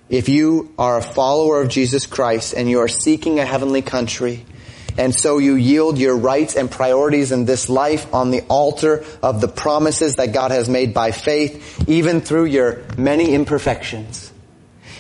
if 0.09 0.29
you 0.29 0.73
are 0.79 0.99
a 0.99 1.03
follower 1.03 1.63
of 1.63 1.69
Jesus 1.69 2.07
Christ 2.07 2.55
and 2.55 2.69
you 2.69 2.81
are 2.81 2.89
seeking 2.89 3.39
a 3.39 3.45
heavenly 3.45 3.83
country, 3.83 4.45
and 4.97 5.15
so 5.15 5.39
you 5.39 5.55
yield 5.55 5.99
your 5.99 6.17
rights 6.17 6.55
and 6.57 6.71
priorities 6.71 7.33
in 7.33 7.47
this 7.47 7.69
life 7.69 8.13
on 8.15 8.31
the 8.31 8.43
altar 8.43 9.05
of 9.23 9.41
the 9.41 9.49
promises 9.49 10.17
that 10.17 10.33
God 10.33 10.51
has 10.51 10.69
made 10.69 10.95
by 10.95 11.11
faith, 11.11 11.89
even 11.89 12.21
through 12.21 12.45
your 12.45 12.85
many 12.97 13.35
imperfections, 13.35 14.33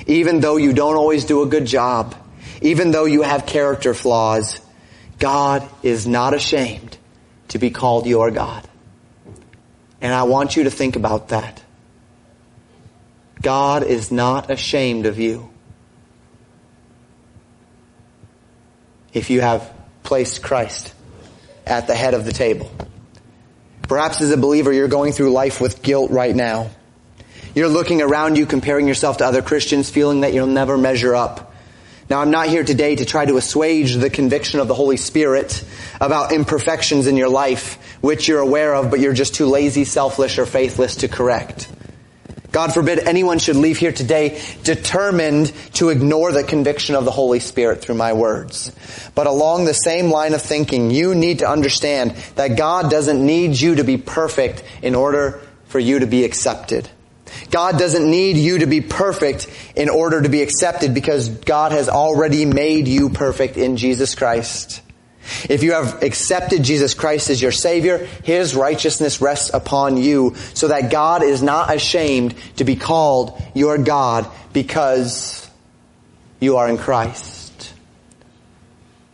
even 0.06 0.40
though 0.40 0.56
you 0.56 0.72
don't 0.72 0.96
always 0.96 1.24
do 1.24 1.42
a 1.42 1.46
good 1.46 1.66
job, 1.66 2.16
even 2.60 2.90
though 2.90 3.04
you 3.04 3.22
have 3.22 3.46
character 3.46 3.94
flaws, 3.94 4.60
God 5.18 5.68
is 5.82 6.06
not 6.06 6.34
ashamed 6.34 6.98
to 7.48 7.58
be 7.58 7.70
called 7.70 8.06
your 8.06 8.30
God. 8.30 8.66
And 10.00 10.12
I 10.12 10.24
want 10.24 10.56
you 10.56 10.64
to 10.64 10.70
think 10.70 10.96
about 10.96 11.28
that. 11.28 11.63
God 13.40 13.82
is 13.82 14.10
not 14.10 14.50
ashamed 14.50 15.06
of 15.06 15.18
you. 15.18 15.50
If 19.12 19.30
you 19.30 19.40
have 19.40 19.72
placed 20.02 20.42
Christ 20.42 20.92
at 21.66 21.86
the 21.86 21.94
head 21.94 22.14
of 22.14 22.24
the 22.24 22.32
table. 22.32 22.70
Perhaps 23.82 24.20
as 24.20 24.30
a 24.30 24.36
believer, 24.36 24.72
you're 24.72 24.88
going 24.88 25.12
through 25.12 25.30
life 25.30 25.60
with 25.60 25.82
guilt 25.82 26.10
right 26.10 26.34
now. 26.34 26.70
You're 27.54 27.68
looking 27.68 28.02
around 28.02 28.36
you, 28.36 28.46
comparing 28.46 28.88
yourself 28.88 29.18
to 29.18 29.26
other 29.26 29.42
Christians, 29.42 29.90
feeling 29.90 30.22
that 30.22 30.34
you'll 30.34 30.46
never 30.46 30.76
measure 30.76 31.14
up. 31.14 31.52
Now 32.10 32.20
I'm 32.20 32.30
not 32.30 32.48
here 32.48 32.64
today 32.64 32.96
to 32.96 33.04
try 33.04 33.24
to 33.24 33.36
assuage 33.36 33.94
the 33.94 34.10
conviction 34.10 34.60
of 34.60 34.68
the 34.68 34.74
Holy 34.74 34.96
Spirit 34.96 35.64
about 36.00 36.32
imperfections 36.32 37.06
in 37.06 37.16
your 37.16 37.28
life, 37.28 37.96
which 38.02 38.28
you're 38.28 38.40
aware 38.40 38.74
of, 38.74 38.90
but 38.90 39.00
you're 39.00 39.14
just 39.14 39.34
too 39.34 39.46
lazy, 39.46 39.84
selfish, 39.84 40.38
or 40.38 40.46
faithless 40.46 40.96
to 40.96 41.08
correct. 41.08 41.68
God 42.54 42.72
forbid 42.72 43.00
anyone 43.00 43.40
should 43.40 43.56
leave 43.56 43.78
here 43.78 43.90
today 43.90 44.40
determined 44.62 45.52
to 45.74 45.88
ignore 45.88 46.30
the 46.30 46.44
conviction 46.44 46.94
of 46.94 47.04
the 47.04 47.10
Holy 47.10 47.40
Spirit 47.40 47.82
through 47.82 47.96
my 47.96 48.12
words. 48.12 48.70
But 49.16 49.26
along 49.26 49.64
the 49.64 49.74
same 49.74 50.08
line 50.08 50.34
of 50.34 50.40
thinking, 50.40 50.92
you 50.92 51.16
need 51.16 51.40
to 51.40 51.48
understand 51.48 52.12
that 52.36 52.56
God 52.56 52.92
doesn't 52.92 53.26
need 53.26 53.58
you 53.58 53.74
to 53.74 53.82
be 53.82 53.96
perfect 53.96 54.62
in 54.82 54.94
order 54.94 55.40
for 55.66 55.80
you 55.80 55.98
to 55.98 56.06
be 56.06 56.24
accepted. 56.24 56.88
God 57.50 57.76
doesn't 57.76 58.08
need 58.08 58.36
you 58.36 58.58
to 58.58 58.66
be 58.66 58.80
perfect 58.80 59.48
in 59.74 59.88
order 59.88 60.22
to 60.22 60.28
be 60.28 60.40
accepted 60.40 60.94
because 60.94 61.28
God 61.28 61.72
has 61.72 61.88
already 61.88 62.44
made 62.44 62.86
you 62.86 63.10
perfect 63.10 63.56
in 63.56 63.76
Jesus 63.76 64.14
Christ. 64.14 64.80
If 65.48 65.62
you 65.62 65.72
have 65.72 66.02
accepted 66.02 66.62
Jesus 66.62 66.94
Christ 66.94 67.30
as 67.30 67.40
your 67.40 67.52
Savior, 67.52 67.98
His 68.24 68.54
righteousness 68.54 69.20
rests 69.20 69.52
upon 69.52 69.96
you 69.96 70.34
so 70.54 70.68
that 70.68 70.90
God 70.90 71.22
is 71.22 71.42
not 71.42 71.74
ashamed 71.74 72.34
to 72.56 72.64
be 72.64 72.76
called 72.76 73.40
your 73.54 73.78
God 73.78 74.26
because 74.52 75.48
you 76.40 76.58
are 76.58 76.68
in 76.68 76.78
Christ. 76.78 77.72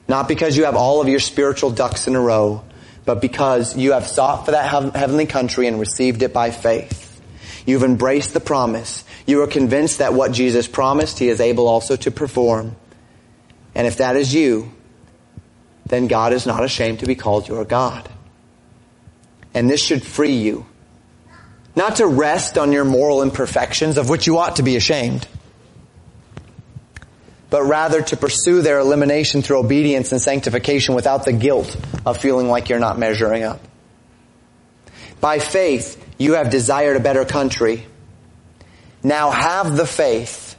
Not 0.09 0.27
because 0.27 0.57
you 0.57 0.65
have 0.65 0.75
all 0.75 1.01
of 1.01 1.09
your 1.09 1.21
spiritual 1.21 1.71
ducks 1.71 2.09
in 2.09 2.17
a 2.17 2.21
row, 2.21 2.65
but 3.05 3.21
because 3.21 3.77
you 3.77 3.93
have 3.93 4.07
sought 4.07 4.45
for 4.45 4.51
that 4.51 4.69
heavenly 4.95 5.27
country 5.27 5.69
and 5.69 5.79
received 5.79 6.23
it 6.23 6.33
by 6.33 6.51
faith. 6.51 7.21
You've 7.65 7.85
embraced 7.85 8.35
the 8.35 8.41
promise. 8.41 9.05
You 9.27 9.43
are 9.43 9.47
convinced 9.47 9.99
that 9.99 10.13
what 10.13 10.33
Jesus 10.33 10.67
promised, 10.67 11.21
He 11.21 11.29
is 11.29 11.41
able 11.41 11.69
also 11.69 11.95
to 11.97 12.11
perform. 12.11 12.75
And 13.75 13.87
if 13.87 13.99
that 13.99 14.17
is 14.17 14.35
you, 14.35 14.73
then 15.87 16.07
God 16.07 16.33
is 16.33 16.47
not 16.47 16.63
ashamed 16.65 17.01
to 17.01 17.07
be 17.07 17.15
called 17.15 17.49
your 17.49 17.65
God. 17.65 18.09
And 19.55 19.69
this 19.69 19.83
should 19.83 20.03
free 20.03 20.37
you. 20.37 20.67
Not 21.75 21.97
to 21.97 22.07
rest 22.07 22.59
on 22.59 22.73
your 22.73 22.85
moral 22.85 23.23
imperfections, 23.23 23.97
of 23.97 24.09
which 24.09 24.27
you 24.27 24.39
ought 24.39 24.57
to 24.57 24.63
be 24.63 24.77
ashamed, 24.77 25.27
but 27.49 27.63
rather 27.65 28.03
to 28.03 28.17
pursue 28.17 28.63
their 28.63 28.79
elimination 28.79 29.43
through 29.43 29.59
obedience 29.59 30.13
and 30.13 30.21
sanctification 30.21 30.95
without 30.95 31.25
the 31.25 31.33
guilt 31.33 31.77
of 32.07 32.19
feeling 32.19 32.49
like 32.49 32.69
you're 32.69 32.79
not 32.79 32.99
measuring 32.99 33.43
up. 33.43 33.61
By 35.21 35.39
faith, 35.39 36.03
you 36.19 36.35
have 36.35 36.51
desired 36.51 36.97
a 36.97 37.01
better 37.01 37.25
country. 37.25 37.87
Now 39.03 39.31
have 39.31 39.77
the 39.77 39.87
faith 39.87 40.57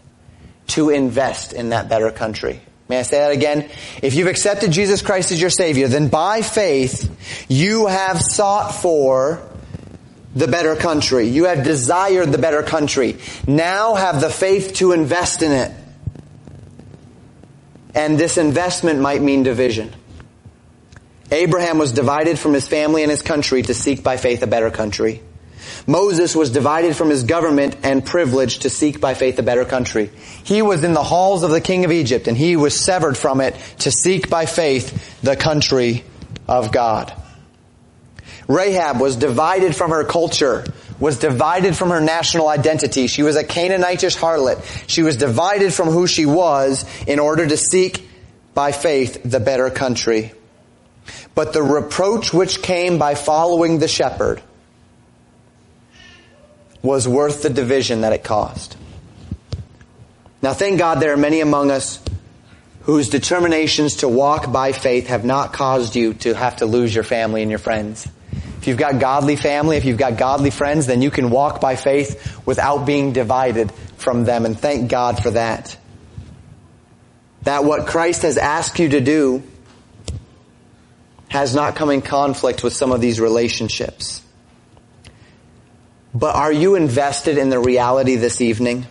to 0.67 0.89
invest 0.89 1.53
in 1.53 1.69
that 1.69 1.89
better 1.89 2.11
country. 2.11 2.61
May 2.91 2.99
I 2.99 3.03
say 3.03 3.19
that 3.19 3.31
again? 3.31 3.69
If 4.01 4.15
you've 4.15 4.27
accepted 4.27 4.73
Jesus 4.73 5.01
Christ 5.01 5.31
as 5.31 5.39
your 5.39 5.49
Savior, 5.49 5.87
then 5.87 6.09
by 6.09 6.41
faith, 6.41 7.45
you 7.47 7.87
have 7.87 8.19
sought 8.21 8.71
for 8.75 9.41
the 10.35 10.49
better 10.49 10.75
country. 10.75 11.29
You 11.29 11.45
have 11.45 11.63
desired 11.63 12.33
the 12.33 12.37
better 12.37 12.63
country. 12.63 13.17
Now 13.47 13.93
have 13.93 14.19
the 14.19 14.29
faith 14.29 14.73
to 14.75 14.91
invest 14.91 15.41
in 15.41 15.53
it. 15.53 15.71
And 17.95 18.17
this 18.17 18.37
investment 18.37 18.99
might 18.99 19.21
mean 19.21 19.43
division. 19.43 19.93
Abraham 21.31 21.77
was 21.77 21.93
divided 21.93 22.37
from 22.37 22.53
his 22.53 22.67
family 22.67 23.03
and 23.03 23.09
his 23.09 23.21
country 23.21 23.61
to 23.61 23.73
seek 23.73 24.03
by 24.03 24.17
faith 24.17 24.43
a 24.43 24.47
better 24.47 24.69
country. 24.69 25.21
Moses 25.87 26.35
was 26.35 26.51
divided 26.51 26.95
from 26.95 27.09
his 27.09 27.23
government 27.23 27.77
and 27.83 28.05
privileged 28.05 28.63
to 28.63 28.69
seek 28.69 29.01
by 29.01 29.13
faith 29.13 29.39
a 29.39 29.43
better 29.43 29.65
country. 29.65 30.09
He 30.43 30.61
was 30.61 30.83
in 30.83 30.93
the 30.93 31.03
halls 31.03 31.43
of 31.43 31.51
the 31.51 31.61
king 31.61 31.85
of 31.85 31.91
Egypt 31.91 32.27
and 32.27 32.37
he 32.37 32.55
was 32.55 32.79
severed 32.79 33.17
from 33.17 33.41
it 33.41 33.55
to 33.79 33.91
seek 33.91 34.29
by 34.29 34.45
faith 34.45 35.21
the 35.21 35.35
country 35.35 36.03
of 36.47 36.71
God. 36.71 37.13
Rahab 38.47 38.99
was 38.99 39.15
divided 39.15 39.75
from 39.75 39.91
her 39.91 40.03
culture 40.03 40.65
was 41.01 41.17
divided 41.17 41.75
from 41.75 41.89
her 41.89 41.99
national 41.99 42.47
identity. 42.47 43.07
She 43.07 43.23
was 43.23 43.35
a 43.35 43.43
Canaanitish 43.43 44.15
harlot. 44.15 44.63
She 44.87 45.01
was 45.01 45.17
divided 45.17 45.73
from 45.73 45.89
who 45.89 46.05
she 46.05 46.27
was 46.27 46.85
in 47.07 47.17
order 47.17 47.45
to 47.45 47.57
seek 47.57 48.07
by 48.53 48.71
faith 48.71 49.19
the 49.25 49.39
better 49.39 49.71
country. 49.71 50.31
But 51.33 51.53
the 51.53 51.63
reproach 51.63 52.31
which 52.31 52.61
came 52.61 52.99
by 52.99 53.15
following 53.15 53.79
the 53.79 53.87
shepherd 53.87 54.43
was 56.81 57.07
worth 57.07 57.43
the 57.43 57.49
division 57.49 58.01
that 58.01 58.13
it 58.13 58.23
caused. 58.23 58.75
Now 60.41 60.53
thank 60.53 60.79
God 60.79 60.99
there 60.99 61.13
are 61.13 61.17
many 61.17 61.39
among 61.39 61.69
us 61.69 61.99
whose 62.83 63.09
determinations 63.09 63.97
to 63.97 64.09
walk 64.09 64.51
by 64.51 64.71
faith 64.71 65.07
have 65.07 65.23
not 65.23 65.53
caused 65.53 65.95
you 65.95 66.15
to 66.15 66.33
have 66.33 66.57
to 66.57 66.65
lose 66.65 66.93
your 66.93 67.03
family 67.03 67.41
and 67.41 67.51
your 67.51 67.59
friends. 67.59 68.07
If 68.57 68.67
you've 68.67 68.77
got 68.77 68.99
godly 68.99 69.35
family, 69.35 69.77
if 69.77 69.85
you've 69.85 69.97
got 69.97 70.17
godly 70.17 70.49
friends, 70.49 70.87
then 70.87 71.01
you 71.01 71.11
can 71.11 71.29
walk 71.29 71.61
by 71.61 71.75
faith 71.75 72.39
without 72.45 72.85
being 72.85 73.13
divided 73.13 73.71
from 73.97 74.23
them. 74.23 74.45
And 74.45 74.57
thank 74.57 74.89
God 74.89 75.21
for 75.21 75.31
that. 75.31 75.77
That 77.43 77.63
what 77.63 77.87
Christ 77.87 78.21
has 78.21 78.37
asked 78.37 78.77
you 78.79 78.89
to 78.89 79.01
do 79.01 79.43
has 81.27 81.55
not 81.55 81.75
come 81.75 81.89
in 81.89 82.01
conflict 82.01 82.63
with 82.63 82.73
some 82.73 82.91
of 82.91 83.01
these 83.01 83.19
relationships. 83.19 84.20
But 86.13 86.35
are 86.35 86.51
you 86.51 86.75
invested 86.75 87.37
in 87.37 87.49
the 87.49 87.59
reality 87.59 88.15
this 88.15 88.41
evening? 88.41 88.85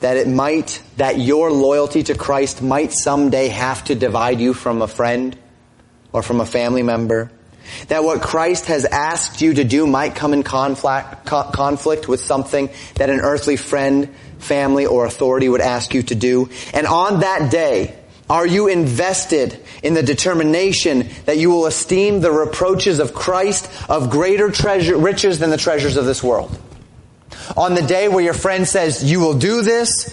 That 0.00 0.16
it 0.16 0.28
might, 0.28 0.82
that 0.96 1.18
your 1.18 1.50
loyalty 1.50 2.02
to 2.04 2.14
Christ 2.14 2.62
might 2.62 2.92
someday 2.92 3.48
have 3.48 3.84
to 3.84 3.94
divide 3.94 4.40
you 4.40 4.54
from 4.54 4.82
a 4.82 4.88
friend 4.88 5.36
or 6.12 6.22
from 6.22 6.40
a 6.40 6.46
family 6.46 6.82
member? 6.82 7.30
That 7.88 8.04
what 8.04 8.22
Christ 8.22 8.66
has 8.66 8.84
asked 8.84 9.40
you 9.40 9.54
to 9.54 9.64
do 9.64 9.86
might 9.86 10.14
come 10.14 10.32
in 10.32 10.42
conflict, 10.42 11.24
conflict 11.26 12.08
with 12.08 12.20
something 12.20 12.70
that 12.94 13.10
an 13.10 13.20
earthly 13.20 13.56
friend, 13.56 14.14
family, 14.38 14.86
or 14.86 15.04
authority 15.04 15.48
would 15.48 15.60
ask 15.60 15.94
you 15.94 16.02
to 16.04 16.14
do. 16.14 16.48
And 16.72 16.86
on 16.86 17.20
that 17.20 17.50
day, 17.50 17.97
are 18.30 18.46
you 18.46 18.68
invested 18.68 19.58
in 19.82 19.94
the 19.94 20.02
determination 20.02 21.08
that 21.24 21.38
you 21.38 21.50
will 21.50 21.66
esteem 21.66 22.20
the 22.20 22.30
reproaches 22.30 23.00
of 23.00 23.14
Christ 23.14 23.70
of 23.88 24.10
greater 24.10 24.50
treasure, 24.50 24.96
riches 24.96 25.38
than 25.38 25.50
the 25.50 25.56
treasures 25.56 25.96
of 25.96 26.04
this 26.04 26.22
world? 26.22 26.56
On 27.56 27.74
the 27.74 27.82
day 27.82 28.08
where 28.08 28.22
your 28.22 28.34
friend 28.34 28.68
says, 28.68 29.10
you 29.10 29.20
will 29.20 29.38
do 29.38 29.62
this, 29.62 30.12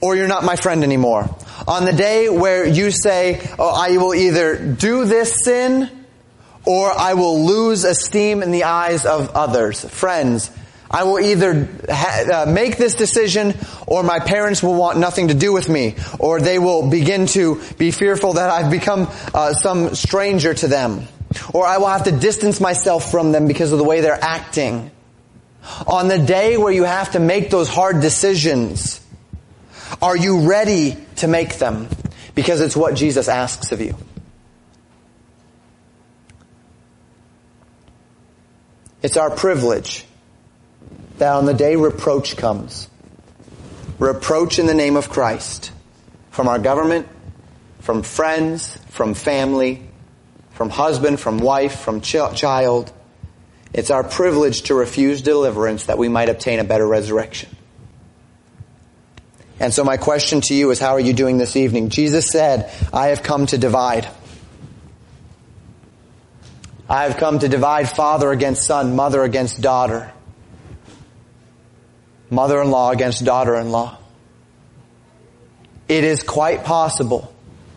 or 0.00 0.16
you're 0.16 0.28
not 0.28 0.44
my 0.44 0.56
friend 0.56 0.82
anymore. 0.82 1.34
On 1.68 1.84
the 1.84 1.92
day 1.92 2.28
where 2.28 2.66
you 2.66 2.90
say, 2.90 3.40
oh, 3.58 3.72
I 3.74 3.96
will 3.96 4.14
either 4.14 4.58
do 4.58 5.04
this 5.04 5.44
sin, 5.44 5.88
or 6.66 6.90
I 6.90 7.14
will 7.14 7.44
lose 7.44 7.84
esteem 7.84 8.42
in 8.42 8.50
the 8.50 8.64
eyes 8.64 9.06
of 9.06 9.30
others, 9.30 9.84
friends. 9.84 10.50
I 10.94 11.02
will 11.02 11.18
either 11.18 11.68
ha- 11.90 12.44
uh, 12.44 12.46
make 12.48 12.76
this 12.76 12.94
decision 12.94 13.54
or 13.88 14.04
my 14.04 14.20
parents 14.20 14.62
will 14.62 14.76
want 14.76 14.96
nothing 14.96 15.26
to 15.26 15.34
do 15.34 15.52
with 15.52 15.68
me 15.68 15.96
or 16.20 16.40
they 16.40 16.60
will 16.60 16.88
begin 16.88 17.26
to 17.34 17.60
be 17.78 17.90
fearful 17.90 18.34
that 18.34 18.48
I've 18.48 18.70
become 18.70 19.10
uh, 19.34 19.54
some 19.54 19.96
stranger 19.96 20.54
to 20.54 20.68
them 20.68 21.08
or 21.52 21.66
I 21.66 21.78
will 21.78 21.88
have 21.88 22.04
to 22.04 22.12
distance 22.12 22.60
myself 22.60 23.10
from 23.10 23.32
them 23.32 23.48
because 23.48 23.72
of 23.72 23.78
the 23.78 23.84
way 23.84 24.02
they're 24.02 24.22
acting. 24.22 24.92
On 25.88 26.06
the 26.06 26.18
day 26.20 26.56
where 26.56 26.72
you 26.72 26.84
have 26.84 27.10
to 27.12 27.18
make 27.18 27.50
those 27.50 27.68
hard 27.68 28.00
decisions, 28.00 29.04
are 30.00 30.16
you 30.16 30.48
ready 30.48 30.96
to 31.16 31.26
make 31.26 31.58
them? 31.58 31.88
Because 32.36 32.60
it's 32.60 32.76
what 32.76 32.94
Jesus 32.94 33.26
asks 33.26 33.72
of 33.72 33.80
you. 33.80 33.96
It's 39.02 39.16
our 39.16 39.32
privilege 39.32 40.06
that 41.18 41.32
on 41.32 41.46
the 41.46 41.54
day 41.54 41.76
reproach 41.76 42.36
comes, 42.36 42.88
reproach 43.98 44.58
in 44.58 44.66
the 44.66 44.74
name 44.74 44.96
of 44.96 45.08
Christ, 45.08 45.72
from 46.30 46.48
our 46.48 46.58
government, 46.58 47.08
from 47.80 48.02
friends, 48.02 48.76
from 48.88 49.14
family, 49.14 49.88
from 50.50 50.70
husband, 50.70 51.20
from 51.20 51.38
wife, 51.38 51.80
from 51.80 52.00
ch- 52.00 52.16
child, 52.34 52.92
it's 53.74 53.90
our 53.90 54.04
privilege 54.04 54.62
to 54.62 54.74
refuse 54.74 55.20
deliverance 55.20 55.86
that 55.86 55.98
we 55.98 56.08
might 56.08 56.28
obtain 56.28 56.60
a 56.60 56.64
better 56.64 56.86
resurrection. 56.86 57.54
And 59.58 59.74
so 59.74 59.82
my 59.82 59.96
question 59.96 60.40
to 60.42 60.54
you 60.54 60.70
is 60.70 60.78
how 60.78 60.92
are 60.92 61.00
you 61.00 61.12
doing 61.12 61.38
this 61.38 61.56
evening? 61.56 61.88
Jesus 61.88 62.30
said, 62.30 62.70
I 62.92 63.08
have 63.08 63.24
come 63.24 63.46
to 63.46 63.58
divide. 63.58 64.08
I 66.88 67.04
have 67.04 67.16
come 67.16 67.40
to 67.40 67.48
divide 67.48 67.88
father 67.88 68.30
against 68.30 68.64
son, 68.64 68.94
mother 68.94 69.24
against 69.24 69.60
daughter, 69.60 70.12
mother-in-law 72.34 72.90
against 72.90 73.24
daughter-in-law. 73.24 73.98
It 75.88 76.04
is 76.04 76.22
quite 76.22 76.64
possible 76.64 77.32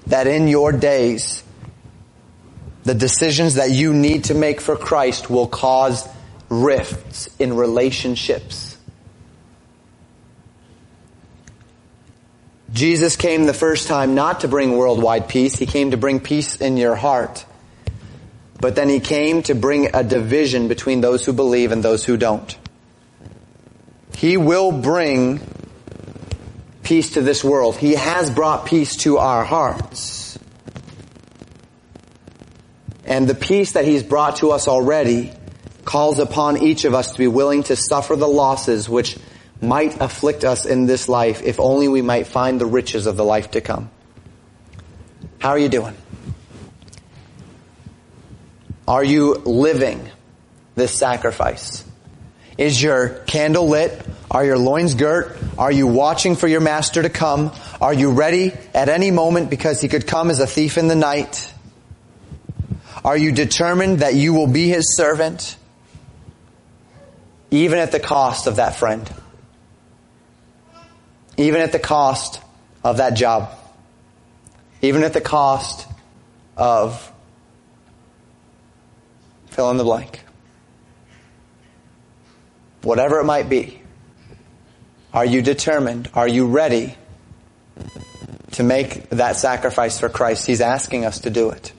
that 0.07 0.27
in 0.27 0.47
your 0.47 0.71
days, 0.71 1.43
the 2.83 2.95
decisions 2.95 3.55
that 3.55 3.71
you 3.71 3.93
need 3.93 4.25
to 4.25 4.33
make 4.33 4.61
for 4.61 4.75
Christ 4.75 5.29
will 5.29 5.47
cause 5.47 6.07
rifts 6.49 7.29
in 7.39 7.53
relationships. 7.53 8.77
Jesus 12.71 13.15
came 13.15 13.45
the 13.45 13.53
first 13.53 13.87
time 13.87 14.15
not 14.15 14.41
to 14.41 14.47
bring 14.47 14.77
worldwide 14.77 15.27
peace, 15.27 15.55
He 15.57 15.65
came 15.65 15.91
to 15.91 15.97
bring 15.97 16.19
peace 16.19 16.55
in 16.57 16.77
your 16.77 16.95
heart. 16.95 17.45
But 18.59 18.75
then 18.75 18.89
he 18.89 18.99
came 18.99 19.43
to 19.43 19.55
bring 19.55 19.95
a 19.95 20.03
division 20.03 20.67
between 20.67 21.01
those 21.01 21.25
who 21.25 21.33
believe 21.33 21.71
and 21.71 21.83
those 21.83 22.03
who 22.03 22.17
don't. 22.17 22.57
He 24.17 24.35
will 24.35 24.71
bring 24.71 25.39
peace 26.81 27.11
to 27.11 27.21
this 27.21 27.43
world. 27.43 27.77
He 27.77 27.93
has 27.93 28.31
brought 28.31 28.65
peace 28.65 28.95
to 28.97 29.19
our 29.19 29.45
hearts. 29.45 30.39
And 33.05 33.27
the 33.27 33.35
peace 33.35 33.73
that 33.73 33.85
he's 33.85 34.01
brought 34.01 34.37
to 34.37 34.49
us 34.49 34.67
already 34.67 35.31
calls 35.85 36.17
upon 36.17 36.63
each 36.63 36.83
of 36.83 36.95
us 36.95 37.11
to 37.11 37.17
be 37.19 37.27
willing 37.27 37.61
to 37.63 37.75
suffer 37.75 38.15
the 38.15 38.27
losses 38.27 38.89
which 38.89 39.19
might 39.61 40.01
afflict 40.01 40.43
us 40.43 40.65
in 40.65 40.87
this 40.87 41.07
life 41.07 41.43
if 41.43 41.59
only 41.59 41.87
we 41.87 42.01
might 42.01 42.25
find 42.25 42.59
the 42.59 42.65
riches 42.65 43.05
of 43.05 43.17
the 43.17 43.23
life 43.23 43.51
to 43.51 43.61
come. 43.61 43.91
How 45.37 45.49
are 45.49 45.59
you 45.59 45.69
doing? 45.69 45.95
Are 48.87 49.03
you 49.03 49.35
living 49.35 50.09
this 50.73 50.97
sacrifice? 50.97 51.86
Is 52.57 52.81
your 52.81 53.09
candle 53.09 53.67
lit? 53.67 54.01
Are 54.29 54.43
your 54.43 54.57
loins 54.57 54.95
girt? 54.95 55.37
Are 55.57 55.71
you 55.71 55.87
watching 55.87 56.35
for 56.35 56.47
your 56.47 56.61
master 56.61 57.01
to 57.01 57.09
come? 57.09 57.51
Are 57.79 57.93
you 57.93 58.11
ready 58.11 58.51
at 58.73 58.89
any 58.89 59.11
moment 59.11 59.49
because 59.49 59.79
he 59.79 59.87
could 59.87 60.07
come 60.07 60.29
as 60.29 60.39
a 60.39 60.47
thief 60.47 60.77
in 60.77 60.87
the 60.87 60.95
night? 60.95 61.53
Are 63.05 63.17
you 63.17 63.31
determined 63.31 63.99
that 63.99 64.15
you 64.15 64.33
will 64.33 64.47
be 64.47 64.67
his 64.67 64.97
servant? 64.97 65.55
Even 67.51 67.79
at 67.79 67.91
the 67.91 67.99
cost 67.99 68.47
of 68.47 68.57
that 68.57 68.75
friend. 68.75 69.09
Even 71.37 71.61
at 71.61 71.71
the 71.71 71.79
cost 71.79 72.41
of 72.83 72.97
that 72.97 73.13
job. 73.13 73.51
Even 74.81 75.03
at 75.03 75.13
the 75.13 75.21
cost 75.21 75.87
of 76.57 77.11
fill 79.51 79.71
in 79.71 79.77
the 79.77 79.83
blank. 79.83 80.21
Whatever 82.87 83.19
it 83.19 83.25
might 83.25 83.49
be. 83.49 83.81
Are 85.13 85.25
you 85.25 85.41
determined? 85.41 86.09
Are 86.13 86.25
you 86.25 86.47
ready 86.47 86.95
to 88.51 88.63
make 88.63 89.09
that 89.09 89.35
sacrifice 89.35 89.99
for 89.99 90.07
Christ? 90.07 90.47
He's 90.47 90.61
asking 90.61 91.03
us 91.03 91.19
to 91.19 91.29
do 91.29 91.49
it. 91.49 91.73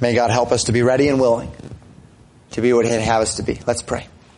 May 0.00 0.16
God 0.16 0.32
help 0.32 0.50
us 0.50 0.64
to 0.64 0.72
be 0.72 0.82
ready 0.82 1.06
and 1.06 1.20
willing 1.20 1.52
to 2.50 2.60
be 2.60 2.72
what 2.72 2.84
He'd 2.84 3.00
have 3.00 3.22
us 3.22 3.36
to 3.36 3.44
be. 3.44 3.60
Let's 3.64 3.82
pray. 3.82 4.08